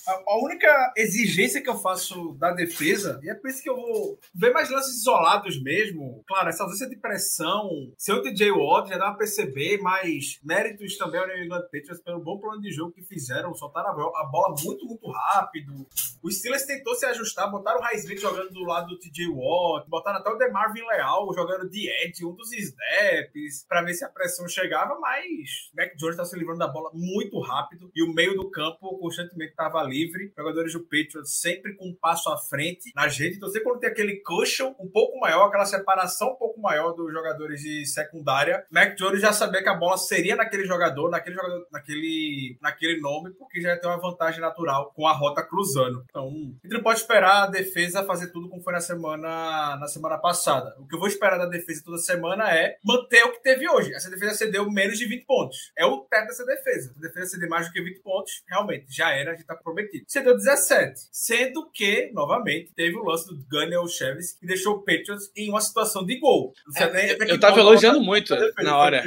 A, 0.06 0.38
única 0.38 0.94
exigência 0.98 1.62
que 1.62 1.70
eu 1.70 1.78
faço 1.78 2.34
da 2.34 2.52
defesa, 2.52 3.22
e 3.24 3.30
é 3.30 3.34
por 3.34 3.50
isso 3.50 3.64
que 3.64 3.70
eu 3.70 3.76
vou 3.76 4.20
ver 4.36 4.52
mais 4.52 4.70
lances 4.70 4.98
isolados 4.98 5.62
mesmo. 5.62 6.22
Claro, 6.28 6.50
essa 6.50 6.64
ausência 6.64 6.90
de 6.90 6.98
pressão, 6.98 7.90
seu 7.98 8.22
DJ 8.22 8.52
Watt 8.52 8.90
já 8.90 8.98
dá 8.98 9.06
pra 9.06 9.20
perceber, 9.20 9.78
mas 9.78 10.03
méritos 10.44 10.98
também 10.98 11.20
ao 11.20 11.28
New 11.28 11.44
England 11.44 11.64
Patriots 11.64 12.02
pelo 12.02 12.20
bom 12.20 12.40
plano 12.40 12.62
de 12.62 12.72
jogo 12.72 12.92
que 12.92 13.04
fizeram, 13.04 13.54
soltaram 13.54 13.90
a 13.90 14.24
bola 14.26 14.56
muito, 14.64 14.86
muito 14.86 15.10
rápido. 15.10 15.88
O 16.22 16.32
Steelers 16.32 16.66
tentou 16.66 16.96
se 16.96 17.06
ajustar, 17.06 17.52
botaram 17.52 17.82
o 17.82 17.86
Heisman 17.86 18.18
jogando 18.18 18.52
do 18.52 18.64
lado 18.64 18.88
do 18.88 19.00
TJ 19.00 19.28
Watt, 19.28 19.90
botaram 19.90 20.20
até 20.20 20.30
o 20.30 20.38
DeMarvin 20.38 20.82
Leal 20.88 21.34
jogando 21.34 21.70
de 21.70 21.90
edge, 21.90 22.26
um 22.26 22.34
dos 22.34 22.52
snaps, 22.54 23.66
para 23.68 23.82
ver 23.82 23.94
se 23.94 24.06
a 24.06 24.10
pressão 24.10 24.48
chegava, 24.48 24.98
mas 25.00 25.70
Mac 25.76 25.96
Jones 25.98 26.16
tá 26.16 26.26
se 26.26 26.38
livrando 26.38 26.60
da 26.60 26.68
bola 26.68 26.92
muito 26.94 27.40
rápido 27.40 27.92
e 27.96 28.04
o 28.04 28.14
meio 28.14 28.36
do 28.36 28.50
campo 28.50 28.98
constantemente 29.00 29.52
estava 29.52 29.84
livre. 29.84 30.32
Jogadores 30.38 30.74
do 30.74 30.82
Patriots 30.82 31.40
sempre 31.42 31.76
com 31.76 31.90
um 31.90 31.96
passo 31.96 32.30
à 32.30 32.38
frente 32.38 32.92
na 32.96 33.08
gente. 33.08 33.38
Então, 33.38 33.50
você 33.50 33.60
quando 33.60 33.80
tem 33.80 33.90
aquele 33.90 34.22
cushion 34.22 34.74
um 34.80 34.90
pouco 34.90 35.20
maior, 35.20 35.48
aquela 35.48 35.66
separação 35.66 36.32
um 36.32 36.36
pouco 36.36 36.60
maior 36.62 36.94
dos 36.94 37.12
jogadores 37.12 37.62
de 37.62 37.86
secundária, 37.86 38.66
Mac 38.72 38.96
Jones 38.96 39.22
já 39.22 39.34
sabia 39.34 39.62
que 39.62 39.70
a 39.70 39.74
bola 39.74 39.93
seria 39.98 40.36
naquele 40.36 40.66
jogador, 40.66 41.10
naquele 41.10 41.36
jogador, 41.36 41.68
naquele, 41.72 42.58
naquele 42.62 43.00
nome, 43.00 43.32
porque 43.32 43.62
já 43.62 43.78
tem 43.78 43.90
uma 43.90 44.00
vantagem 44.00 44.42
natural 44.42 44.92
com 44.96 45.08
a 45.08 45.14
rota 45.14 45.44
cruzando. 45.44 46.04
Então, 46.10 46.28
a 46.28 46.68
gente 46.68 46.74
não 46.74 46.84
pode 46.84 47.00
esperar 47.00 47.44
a 47.44 47.48
defesa 47.48 48.04
fazer 48.04 48.28
tudo 48.32 48.50
como 48.50 48.62
foi 48.62 48.74
na 48.74 48.82
semana, 48.82 49.78
na 49.78 49.88
semana 49.88 50.18
passada. 50.18 50.76
O 50.80 50.88
que 50.88 50.96
eu 50.96 51.00
vou 51.00 51.08
esperar 51.08 51.38
da 51.38 51.46
defesa 51.46 51.84
toda 51.84 51.98
semana 51.98 52.50
é 52.52 52.78
manter 52.84 53.24
o 53.24 53.32
que 53.34 53.44
teve 53.44 53.70
hoje. 53.70 53.94
Essa 53.94 54.10
defesa 54.10 54.34
cedeu 54.34 54.70
menos 54.70 54.98
de 54.98 55.06
20 55.06 55.26
pontos. 55.26 55.72
É 55.78 55.86
o 55.86 56.00
teto 56.02 56.28
dessa 56.28 56.46
defesa. 56.46 56.94
A 56.98 57.02
defesa 57.02 57.28
ceder 57.28 57.50
mais 57.50 57.68
do 57.68 57.74
que 57.74 57.82
20 57.82 58.02
pontos, 58.02 58.44
realmente, 58.48 58.86
já 58.90 59.12
era, 59.12 59.32
a 59.32 59.36
gente 59.36 59.46
tá 59.46 59.56
prometido. 59.56 60.06
Cedeu 60.08 60.36
17. 60.36 60.94
Sendo 61.12 61.70
que, 61.72 62.12
novamente, 62.14 62.72
teve 62.76 62.98
o 62.98 63.04
lance 63.04 63.28
do 63.28 63.36
Gunner 63.50 63.88
Chaves 63.88 64.34
que 64.34 64.46
deixou 64.46 64.76
o 64.76 64.80
Patriots 64.80 65.32
em 65.36 65.50
uma 65.50 65.62
situação 65.62 66.06
de 66.06 66.20
gol. 66.20 66.54
É, 66.78 67.32
eu 67.32 67.40
tava 67.40 67.60
elogiando 67.60 68.02
muito 68.02 68.36
na 68.58 68.78
hora. 68.78 69.04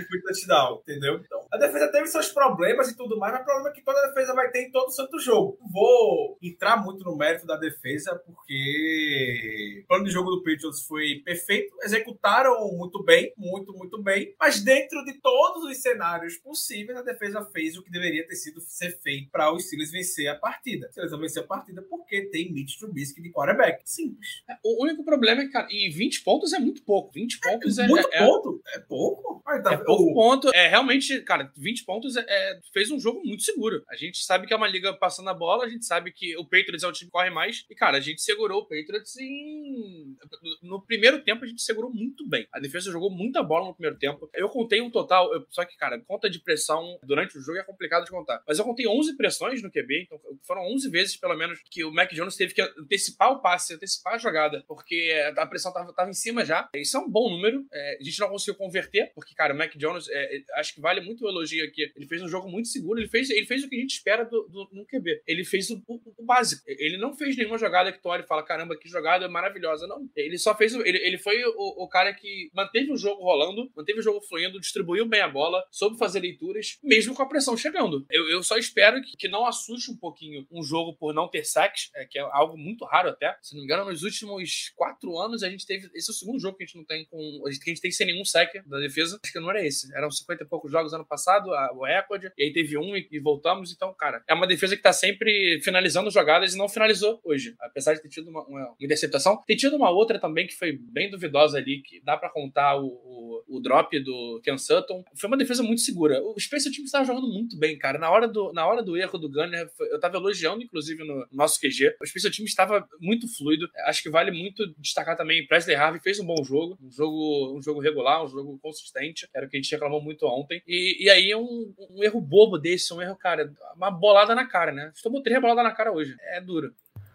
Entendeu? 0.83 1.21
Então, 1.25 1.47
a 1.52 1.59
defesa 1.59 1.90
teve 1.90 2.06
seus 2.06 2.28
problemas 2.28 2.90
e 2.90 2.97
tudo 2.97 3.18
mais, 3.18 3.33
mas 3.33 3.42
o 3.42 3.45
problema 3.45 3.71
é 3.71 3.73
que 3.73 3.83
toda 3.83 4.06
defesa 4.09 4.35
vai 4.35 4.50
ter 4.50 4.62
em 4.62 4.71
todo 4.71 4.90
santo 4.90 5.18
jogo. 5.18 5.59
Vou 5.73 6.38
entrar 6.42 6.76
muito 6.83 7.04
no 7.04 7.16
mérito 7.16 7.47
da 7.47 7.56
defesa, 7.56 8.14
porque 8.25 9.83
o 9.85 9.87
plano 9.87 10.04
de 10.04 10.11
jogo 10.11 10.30
do 10.30 10.42
Patriots 10.42 10.83
foi 10.87 11.23
perfeito. 11.25 11.75
Executaram 11.83 12.54
muito 12.73 13.02
bem, 13.02 13.33
muito, 13.37 13.73
muito 13.73 14.02
bem. 14.02 14.35
Mas 14.38 14.61
dentro 14.61 15.04
de 15.04 15.14
todos 15.21 15.64
os 15.64 15.76
cenários 15.78 16.37
possíveis, 16.37 16.99
a 16.99 17.02
defesa 17.02 17.45
fez 17.52 17.76
o 17.76 17.83
que 17.83 17.90
deveria 17.90 18.26
ter 18.26 18.37
sido 18.37 18.61
ser 18.61 18.99
feito 19.00 19.30
para 19.30 19.52
os 19.52 19.66
Steelers 19.66 19.90
vencer 19.90 20.28
a 20.28 20.35
partida. 20.35 20.90
Se 20.92 21.00
eles 21.00 21.11
vão 21.11 21.21
vencer 21.21 21.42
a 21.42 21.47
partida 21.47 21.83
porque 21.83 22.23
tem 22.30 22.52
Mitch 22.52 22.78
Trubisky 22.78 23.21
de 23.23 23.30
quarterback. 23.30 23.83
Simples. 23.85 24.42
É, 24.49 24.56
o 24.62 24.83
único 24.83 25.04
problema 25.04 25.42
é 25.42 25.47
que, 25.47 25.52
cara, 25.52 25.68
e 25.71 25.90
20 25.90 26.23
pontos 26.23 26.52
é 26.52 26.59
muito 26.59 26.83
pouco. 26.83 27.12
20 27.12 27.40
pontos 27.40 27.78
é. 27.78 27.85
é 27.85 27.88
muito 27.88 28.09
é, 28.12 28.26
ponto? 28.26 28.62
É 28.75 28.78
pouco? 28.80 29.42
Então, 29.49 29.73
é 29.73 29.76
pouco 29.76 30.02
o... 30.04 30.14
ponto. 30.14 30.50
É 30.54 30.65
realmente, 30.68 31.20
cara, 31.23 31.52
20 31.56 31.85
pontos 31.85 32.16
é, 32.16 32.25
é, 32.26 32.61
fez 32.73 32.90
um 32.90 32.99
jogo 32.99 33.23
muito 33.25 33.42
seguro. 33.42 33.82
A 33.88 33.96
gente 33.96 34.18
sabe 34.25 34.46
que 34.46 34.52
é 34.52 34.56
uma 34.56 34.68
liga 34.68 34.92
passando 34.94 35.28
a 35.30 35.35
bola, 35.35 35.64
a 35.64 35.68
gente 35.68 35.85
sabe 35.85 36.12
que 36.12 36.37
o 36.37 36.44
Patriots 36.44 36.82
é 36.82 36.88
o 36.88 36.92
time 36.92 37.08
que 37.08 37.12
corre 37.12 37.30
mais. 37.30 37.64
E, 37.70 37.75
cara, 37.75 37.99
a 37.99 38.00
gente 38.00 38.23
segurou 38.23 38.62
o 38.62 38.68
Patriots 38.68 39.16
em. 39.16 40.16
No 40.62 40.85
primeiro 40.85 41.23
tempo, 41.23 41.44
a 41.44 41.49
gente 41.49 41.62
segurou 41.62 41.92
muito 41.92 42.28
bem. 42.28 42.46
A 42.52 42.61
defesa 42.61 42.90
jogou 42.90 43.11
muita 43.11 43.42
bola 43.42 43.66
no 43.66 43.75
primeiro 43.75 43.99
tempo. 43.99 44.30
Eu 44.35 44.49
contei 44.49 44.80
um 44.80 44.90
total. 44.90 45.32
Eu... 45.32 45.46
Só 45.50 45.64
que, 45.64 45.76
cara, 45.76 46.00
conta 46.00 46.28
de 46.28 46.40
pressão 46.40 46.99
durante 47.02 47.37
o 47.38 47.40
jogo 47.40 47.58
é 47.58 47.62
complicado 47.62 48.04
de 48.04 48.11
contar. 48.11 48.42
Mas 48.46 48.58
eu 48.58 48.64
contei 48.64 48.87
11 48.87 49.16
pressões 49.16 49.62
no 49.62 49.70
QB, 49.70 50.02
então 50.04 50.20
foram 50.42 50.62
11 50.73 50.90
vezes, 50.90 51.16
pelo 51.16 51.37
menos, 51.37 51.61
que 51.70 51.85
o 51.85 51.92
Mac 51.92 52.12
Jones 52.12 52.37
teve 52.37 52.54
que 52.54 52.62
antecipar 52.62 53.32
o 53.32 53.40
passe, 53.40 53.75
antecipar 53.75 54.14
a 54.14 54.18
jogada, 54.18 54.64
porque 54.66 55.12
a 55.37 55.46
pressão 55.46 55.73
tava, 55.73 55.92
tava 55.92 56.11
em 56.11 56.14
cima 56.14 56.44
já. 56.44 56.68
Isso 56.75 56.96
é 56.96 57.00
um 57.00 57.11
bom 57.11 57.30
número. 57.30 57.66
É, 57.73 57.99
a 58.00 58.04
gente 58.04 58.18
não 58.20 58.28
conseguiu 58.28 58.54
converter, 58.54 59.12
porque, 59.14 59.35
cara, 59.35 59.54
o 59.54 59.56
Mac 59.56 59.75
Jones, 59.76 60.08
é, 60.08 60.37
acho 60.56 60.75
que 60.75 60.80
vale 60.80 61.00
muito 61.00 61.25
o 61.25 61.28
elogio 61.28 61.64
aqui. 61.64 61.90
Ele 61.94 62.06
fez 62.06 62.22
um 62.22 62.28
jogo 62.28 62.48
muito 62.48 62.68
seguro, 62.68 62.98
ele 62.98 63.08
fez, 63.08 63.30
ele 63.30 63.46
fez 63.46 63.62
o 63.62 63.68
que 63.68 63.76
a 63.76 63.80
gente 63.80 63.92
espera 63.92 64.25
do, 64.25 64.48
do, 64.48 64.68
no 64.72 64.86
QB. 64.86 65.22
Ele 65.26 65.44
fez 65.44 65.70
o, 65.70 65.82
o, 65.86 66.00
o, 66.18 66.25
básico. 66.25 66.62
Ele 66.66 66.96
não 66.96 67.14
fez 67.14 67.36
nenhuma 67.36 67.58
jogada 67.58 67.92
que 67.92 68.00
tu 68.00 68.08
olha 68.08 68.22
e 68.22 68.26
fala, 68.26 68.42
caramba, 68.42 68.76
que 68.76 68.88
jogada 68.88 69.28
maravilhosa. 69.28 69.86
Não. 69.86 70.08
Ele 70.16 70.38
só 70.38 70.56
fez. 70.56 70.75
Ele, 70.75 70.98
ele 70.98 71.18
foi 71.18 71.44
o, 71.44 71.84
o 71.84 71.88
cara 71.88 72.12
que 72.14 72.50
manteve 72.54 72.90
o 72.90 72.96
jogo 72.96 73.22
rolando, 73.22 73.70
manteve 73.76 74.00
o 74.00 74.02
jogo 74.02 74.20
fluindo, 74.22 74.60
distribuiu 74.60 75.06
bem 75.06 75.20
a 75.20 75.28
bola, 75.28 75.62
soube 75.70 75.98
fazer 75.98 76.20
leituras, 76.20 76.78
mesmo 76.82 77.14
com 77.14 77.22
a 77.22 77.28
pressão 77.28 77.56
chegando. 77.56 78.04
Eu, 78.10 78.28
eu 78.30 78.42
só 78.42 78.56
espero 78.56 79.00
que, 79.02 79.16
que 79.16 79.28
não 79.28 79.46
assuste 79.46 79.90
um 79.90 79.96
pouquinho 79.96 80.46
um 80.50 80.62
jogo 80.62 80.94
por 80.94 81.12
não 81.12 81.28
ter 81.28 81.44
sacks, 81.44 81.90
é, 81.94 82.04
que 82.06 82.18
é 82.18 82.22
algo 82.32 82.56
muito 82.56 82.84
raro 82.84 83.10
até. 83.10 83.36
Se 83.42 83.54
não 83.54 83.60
me 83.60 83.64
engano, 83.64 83.90
nos 83.90 84.02
últimos 84.02 84.72
quatro 84.75 85.18
anos 85.18 85.42
a 85.42 85.50
gente 85.50 85.66
teve. 85.66 85.90
Esse 85.94 86.10
é 86.10 86.12
o 86.12 86.16
segundo 86.16 86.40
jogo 86.40 86.56
que 86.56 86.64
a 86.64 86.66
gente 86.66 86.76
não 86.76 86.84
tem 86.84 87.04
com. 87.06 87.42
Que 87.62 87.70
a 87.70 87.75
gente 87.75 87.80
tem 87.80 87.90
sem 87.90 88.06
nenhum 88.06 88.25
sack 88.25 88.62
da 88.66 88.78
defesa. 88.78 89.18
Acho 89.22 89.32
que 89.32 89.40
não 89.40 89.50
era 89.50 89.64
esse. 89.64 89.94
Eram 89.96 90.10
50 90.10 90.45
e 90.46 90.48
poucos 90.48 90.70
jogos 90.70 90.92
ano 90.92 91.04
passado, 91.04 91.52
a, 91.52 91.72
o 91.72 91.84
recorde, 91.84 92.30
e 92.36 92.44
aí 92.44 92.52
teve 92.52 92.78
um 92.78 92.96
e, 92.96 93.08
e, 93.10 93.18
voltamos. 93.18 93.72
Então, 93.72 93.92
cara, 93.94 94.22
é 94.28 94.34
uma 94.34 94.46
defesa 94.46 94.76
que 94.76 94.82
tá 94.82 94.92
sempre 94.92 95.60
finalizando 95.62 96.10
jogadas 96.10 96.54
e 96.54 96.58
não 96.58 96.68
finalizou 96.68 97.20
hoje. 97.24 97.54
Apesar 97.60 97.94
de 97.94 98.02
ter 98.02 98.08
tido 98.08 98.30
uma, 98.30 98.42
uma, 98.46 98.60
uma 98.60 98.76
interceptação. 98.80 99.42
Tem 99.46 99.56
tido 99.56 99.76
uma 99.76 99.90
outra 99.90 100.18
também 100.18 100.46
que 100.46 100.54
foi 100.54 100.72
bem 100.72 101.10
duvidosa 101.10 101.58
ali, 101.58 101.82
que 101.82 102.00
dá 102.02 102.16
para 102.16 102.30
contar 102.30 102.76
o, 102.76 102.86
o, 102.86 103.56
o, 103.56 103.60
drop 103.60 103.98
do 104.00 104.40
Ken 104.42 104.58
Sutton. 104.58 105.04
Foi 105.14 105.28
uma 105.28 105.36
defesa 105.36 105.62
muito 105.62 105.80
segura. 105.80 106.22
O 106.22 106.38
Special 106.38 106.72
Teams 106.72 106.86
estava 106.86 107.04
jogando 107.04 107.28
muito 107.28 107.58
bem, 107.58 107.78
cara. 107.78 107.98
Na 107.98 108.10
hora 108.10 108.28
do, 108.28 108.52
na 108.52 108.66
hora 108.66 108.82
do 108.82 108.96
erro 108.96 109.18
do 109.18 109.28
Gunner, 109.28 109.68
eu 109.90 110.00
tava 110.00 110.16
elogiando, 110.16 110.62
inclusive, 110.62 111.04
no 111.04 111.26
nosso 111.32 111.60
QG. 111.60 111.96
O 112.00 112.06
Special 112.06 112.32
Teams 112.32 112.50
estava 112.50 112.86
muito 113.00 113.26
fluido. 113.36 113.68
Acho 113.86 114.02
que 114.02 114.10
vale 114.10 114.30
muito 114.30 114.66
destacar 114.78 115.16
também 115.16 115.46
Presley 115.46 115.76
Harvey 115.76 116.00
fez 116.00 116.20
um 116.20 116.26
bom 116.26 116.42
jogo, 116.44 116.78
um 116.82 116.90
jogo, 116.90 117.56
um 117.56 117.62
jogo 117.62 117.80
regular, 117.80 118.24
um 118.24 118.28
jogo 118.28 118.58
consistente, 118.62 119.28
era 119.34 119.46
o 119.46 119.48
que 119.48 119.56
a 119.56 119.60
gente 119.60 119.72
reclamou 119.72 120.02
muito 120.02 120.26
ontem. 120.26 120.36
E, 120.66 121.05
e 121.05 121.11
aí 121.11 121.35
um, 121.35 121.73
um 121.90 122.02
erro 122.02 122.21
bobo 122.21 122.59
desse, 122.59 122.93
um 122.93 123.00
erro, 123.00 123.16
cara, 123.16 123.52
uma 123.76 123.90
bolada 123.90 124.35
na 124.35 124.47
cara, 124.47 124.73
né? 124.73 124.93
Tomou 125.02 125.23
três 125.23 125.40
boladas 125.40 125.64
na 125.64 125.73
cara 125.73 125.93
hoje. 125.93 126.16
É 126.33 126.40
duro. 126.40 126.73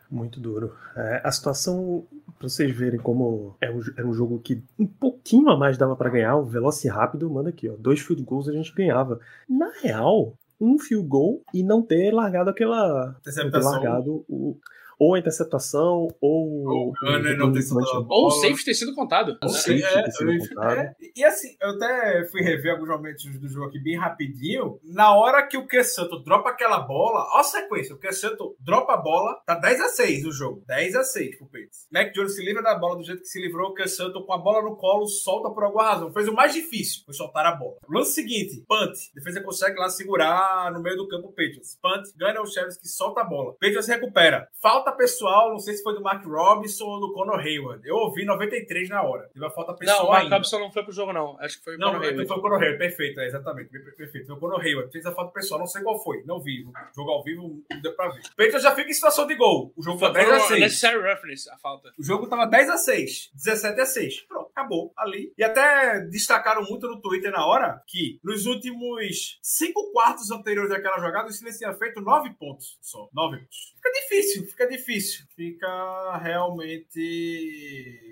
Muito 0.09 0.39
duro. 0.39 0.75
É, 0.95 1.21
a 1.23 1.31
situação, 1.31 2.05
pra 2.37 2.49
vocês 2.49 2.75
verem 2.75 2.99
como 2.99 3.55
é 3.61 3.71
um, 3.71 3.81
era 3.97 4.05
um 4.05 4.13
jogo 4.13 4.39
que 4.39 4.61
um 4.77 4.85
pouquinho 4.85 5.49
a 5.49 5.57
mais 5.57 5.77
dava 5.77 5.95
para 5.95 6.09
ganhar, 6.09 6.35
o 6.35 6.43
Veloci 6.43 6.87
rápido 6.89 7.29
manda 7.29 7.49
aqui, 7.49 7.69
ó. 7.69 7.75
Dois 7.77 8.01
field 8.01 8.21
goals 8.23 8.49
a 8.49 8.53
gente 8.53 8.73
ganhava. 8.73 9.19
Na 9.47 9.71
real, 9.81 10.37
um 10.59 10.77
field 10.77 11.07
goal 11.07 11.41
e 11.53 11.63
não 11.63 11.81
ter 11.81 12.13
largado 12.13 12.49
aquela. 12.49 13.15
Ter 13.23 13.63
largado 13.63 14.25
o 14.27 14.57
ou 15.01 15.15
a 15.15 15.19
interceptação, 15.19 16.09
ou. 16.21 16.67
Ou 16.67 16.89
o 16.89 16.93
Gunner 16.93 17.35
não 17.35 17.51
ter 17.51 17.63
sido. 17.63 17.79
Ou 18.07 18.27
o 18.27 18.31
safe 18.31 18.63
ter 18.63 18.75
sido 18.75 18.93
contado. 18.93 19.35
Ou 19.41 19.49
safe 19.49 19.83
é, 19.83 20.03
ter 20.03 20.11
sido 20.11 20.49
contado. 20.49 20.77
É, 20.77 20.95
e 21.15 21.23
assim, 21.23 21.57
eu 21.59 21.69
até 21.71 22.27
fui 22.29 22.41
rever 22.41 22.73
alguns 22.73 22.87
momentos 22.87 23.25
do 23.39 23.49
jogo 23.49 23.65
aqui 23.65 23.79
bem 23.79 23.97
rapidinho. 23.97 24.79
Na 24.83 25.15
hora 25.15 25.47
que 25.47 25.57
o 25.57 25.65
Quesanto 25.65 26.21
dropa 26.21 26.49
aquela 26.49 26.81
bola, 26.81 27.27
ó 27.33 27.39
a 27.39 27.43
sequência. 27.43 27.95
O 27.95 27.97
Quesanto 27.97 28.55
dropa 28.59 28.93
a 28.93 28.97
bola, 28.97 29.41
tá 29.43 29.55
10 29.55 29.81
a 29.81 29.89
6 29.89 30.25
o 30.27 30.31
jogo. 30.31 30.63
10 30.67 30.95
a 30.95 31.03
6 31.03 31.37
pro 31.39 31.47
Peitos. 31.47 31.87
Mac 31.91 32.13
Jones 32.13 32.35
se 32.35 32.45
livra 32.45 32.61
da 32.61 32.77
bola 32.77 32.97
do 32.97 33.03
jeito 33.03 33.21
que 33.21 33.27
se 33.27 33.41
livrou. 33.41 33.71
O 33.71 33.73
Quesanto 33.73 34.23
com 34.23 34.33
a 34.33 34.37
bola 34.37 34.61
no 34.61 34.75
colo, 34.75 35.07
solta 35.07 35.49
por 35.49 35.63
alguma 35.63 35.83
razão. 35.83 36.13
Fez 36.13 36.27
o 36.27 36.33
mais 36.33 36.53
difícil, 36.53 37.01
foi 37.05 37.15
soltar 37.15 37.47
a 37.47 37.55
bola. 37.55 37.77
Lance 37.89 38.13
seguinte, 38.13 38.63
punt. 38.67 38.93
Defesa 39.15 39.41
consegue 39.41 39.79
lá 39.79 39.89
segurar 39.89 40.71
no 40.71 40.79
meio 40.79 40.97
do 40.97 41.07
campo 41.07 41.29
o 41.29 41.31
Patriots. 41.31 41.79
Punt, 41.81 42.15
ganha 42.15 42.39
o 42.39 42.45
Chaves 42.45 42.77
que 42.77 42.87
solta 42.87 43.21
a 43.21 43.23
bola. 43.23 43.53
Patriots 43.53 43.87
recupera. 43.87 44.47
Falta 44.61 44.90
falta 44.91 44.97
pessoal, 44.97 45.51
não 45.51 45.59
sei 45.59 45.73
se 45.73 45.83
foi 45.83 45.93
do 45.93 46.01
Mark 46.01 46.25
Robinson 46.25 46.85
ou 46.85 46.99
do 46.99 47.13
Conor 47.13 47.39
Hayward. 47.39 47.87
Eu 47.87 47.95
ouvi 47.95 48.25
93 48.25 48.89
na 48.89 49.01
hora. 49.01 49.29
Teve 49.33 49.45
uma 49.45 49.51
falta 49.51 49.73
pessoal. 49.73 49.99
Não, 49.99 50.05
o 50.05 50.09
Mark 50.09 50.23
ainda. 50.23 50.35
Robinson 50.35 50.59
não 50.59 50.71
foi 50.71 50.83
pro 50.83 50.91
jogo, 50.91 51.13
não. 51.13 51.37
Acho 51.39 51.57
que 51.57 51.63
foi 51.63 51.75
o 51.75 51.79
Conor 51.79 52.01
Hayward. 52.01 52.27
Foi 52.27 52.37
o 52.37 52.41
Conor 52.41 52.61
Hayward, 52.61 52.77
perfeito, 52.77 53.19
é, 53.19 53.27
exatamente. 53.27 53.69
Perfeito. 53.69 54.27
Foi 54.27 54.35
o 54.35 54.39
Conor 54.39 54.61
Hayward. 54.61 54.91
Fez 54.91 55.05
a 55.05 55.11
falta 55.11 55.31
pessoal, 55.31 55.59
não 55.59 55.67
sei 55.67 55.81
qual 55.81 56.01
foi. 56.03 56.23
Não 56.25 56.39
vi. 56.39 56.65
Jogo 56.95 57.11
ao 57.11 57.23
vivo 57.23 57.63
não 57.69 57.81
deu 57.81 57.93
pra 57.93 58.09
ver. 58.09 58.19
O 58.19 58.35
Patriots 58.35 58.63
já 58.63 58.75
fica 58.75 58.89
em 58.89 58.93
situação 58.93 59.25
de 59.27 59.35
gol. 59.35 59.73
O 59.75 59.83
jogo 59.83 59.99
foi 59.99 60.11
10 60.11 60.29
a 60.29 60.39
6. 60.39 60.59
Necessary 60.59 61.01
reference, 61.01 61.49
a 61.49 61.57
falta. 61.57 61.91
O 61.97 62.03
jogo 62.03 62.27
tava 62.27 62.45
10 62.45 62.69
a 62.69 62.77
6. 62.77 63.31
17 63.33 63.81
a 63.81 63.85
6. 63.85 64.21
Pronto, 64.21 64.40
acabou 64.61 64.93
ali. 64.97 65.33
E 65.37 65.43
até 65.43 65.99
destacaram 66.01 66.63
muito 66.63 66.87
no 66.87 67.01
Twitter 67.01 67.31
na 67.31 67.45
hora 67.45 67.81
que 67.87 68.19
nos 68.23 68.45
últimos 68.45 69.39
cinco 69.41 69.91
quartos 69.91 70.31
anteriores 70.31 70.71
daquela 70.71 70.99
jogada, 70.99 71.27
o 71.27 71.31
Steelers 71.31 71.57
tinha 71.57 71.73
feito 71.73 72.01
9 72.01 72.33
pontos 72.35 72.77
só. 72.81 73.09
9 73.13 73.37
pontos. 73.37 73.75
Fica 73.75 73.91
difícil, 73.91 74.47
fica 74.47 74.67
difícil. 74.67 75.25
Fica 75.35 75.51
fica 75.61 76.17
realmente 76.17 76.99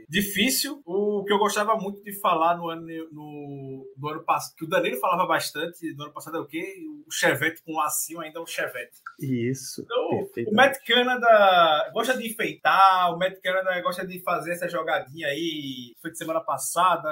difícil. 0.10 0.82
O 0.86 1.24
que 1.26 1.34
eu 1.34 1.38
gostava 1.38 1.76
muito 1.76 2.04
de 2.04 2.20
falar 2.20 2.58
no 2.58 2.70
ano, 2.70 2.86
no, 3.12 3.94
no 3.98 4.10
ano 4.10 4.24
passado, 4.24 4.56
que 4.56 4.66
o 4.66 4.68
Danilo 4.68 5.00
falava 5.00 5.26
bastante 5.28 5.94
no 5.96 6.06
ano 6.06 6.14
passado 6.14 6.38
é 6.38 6.40
o 6.40 6.48
quê? 6.48 6.76
O 7.08 7.12
Chevette 7.12 7.62
com 7.64 7.74
lacinho 7.74 8.20
ainda 8.20 8.40
é 8.40 8.42
um 8.42 8.46
Chevette. 8.46 9.00
Isso. 9.20 9.84
Então, 9.84 10.46
o 10.48 10.56
Matt 10.56 10.78
Canada 10.86 11.92
gosta 11.94 12.18
de 12.18 12.28
enfeitar, 12.28 13.14
o 13.14 13.18
Matt 13.18 13.40
Canada 13.42 13.82
gosta 13.82 14.06
de 14.06 14.22
fazer 14.22 14.54
essa 14.54 14.68
jogadinha 14.68 15.28
aí. 15.28 15.96
Foi 16.02 16.12
de 16.12 16.18
semana 16.18 16.39
passada, 16.40 17.10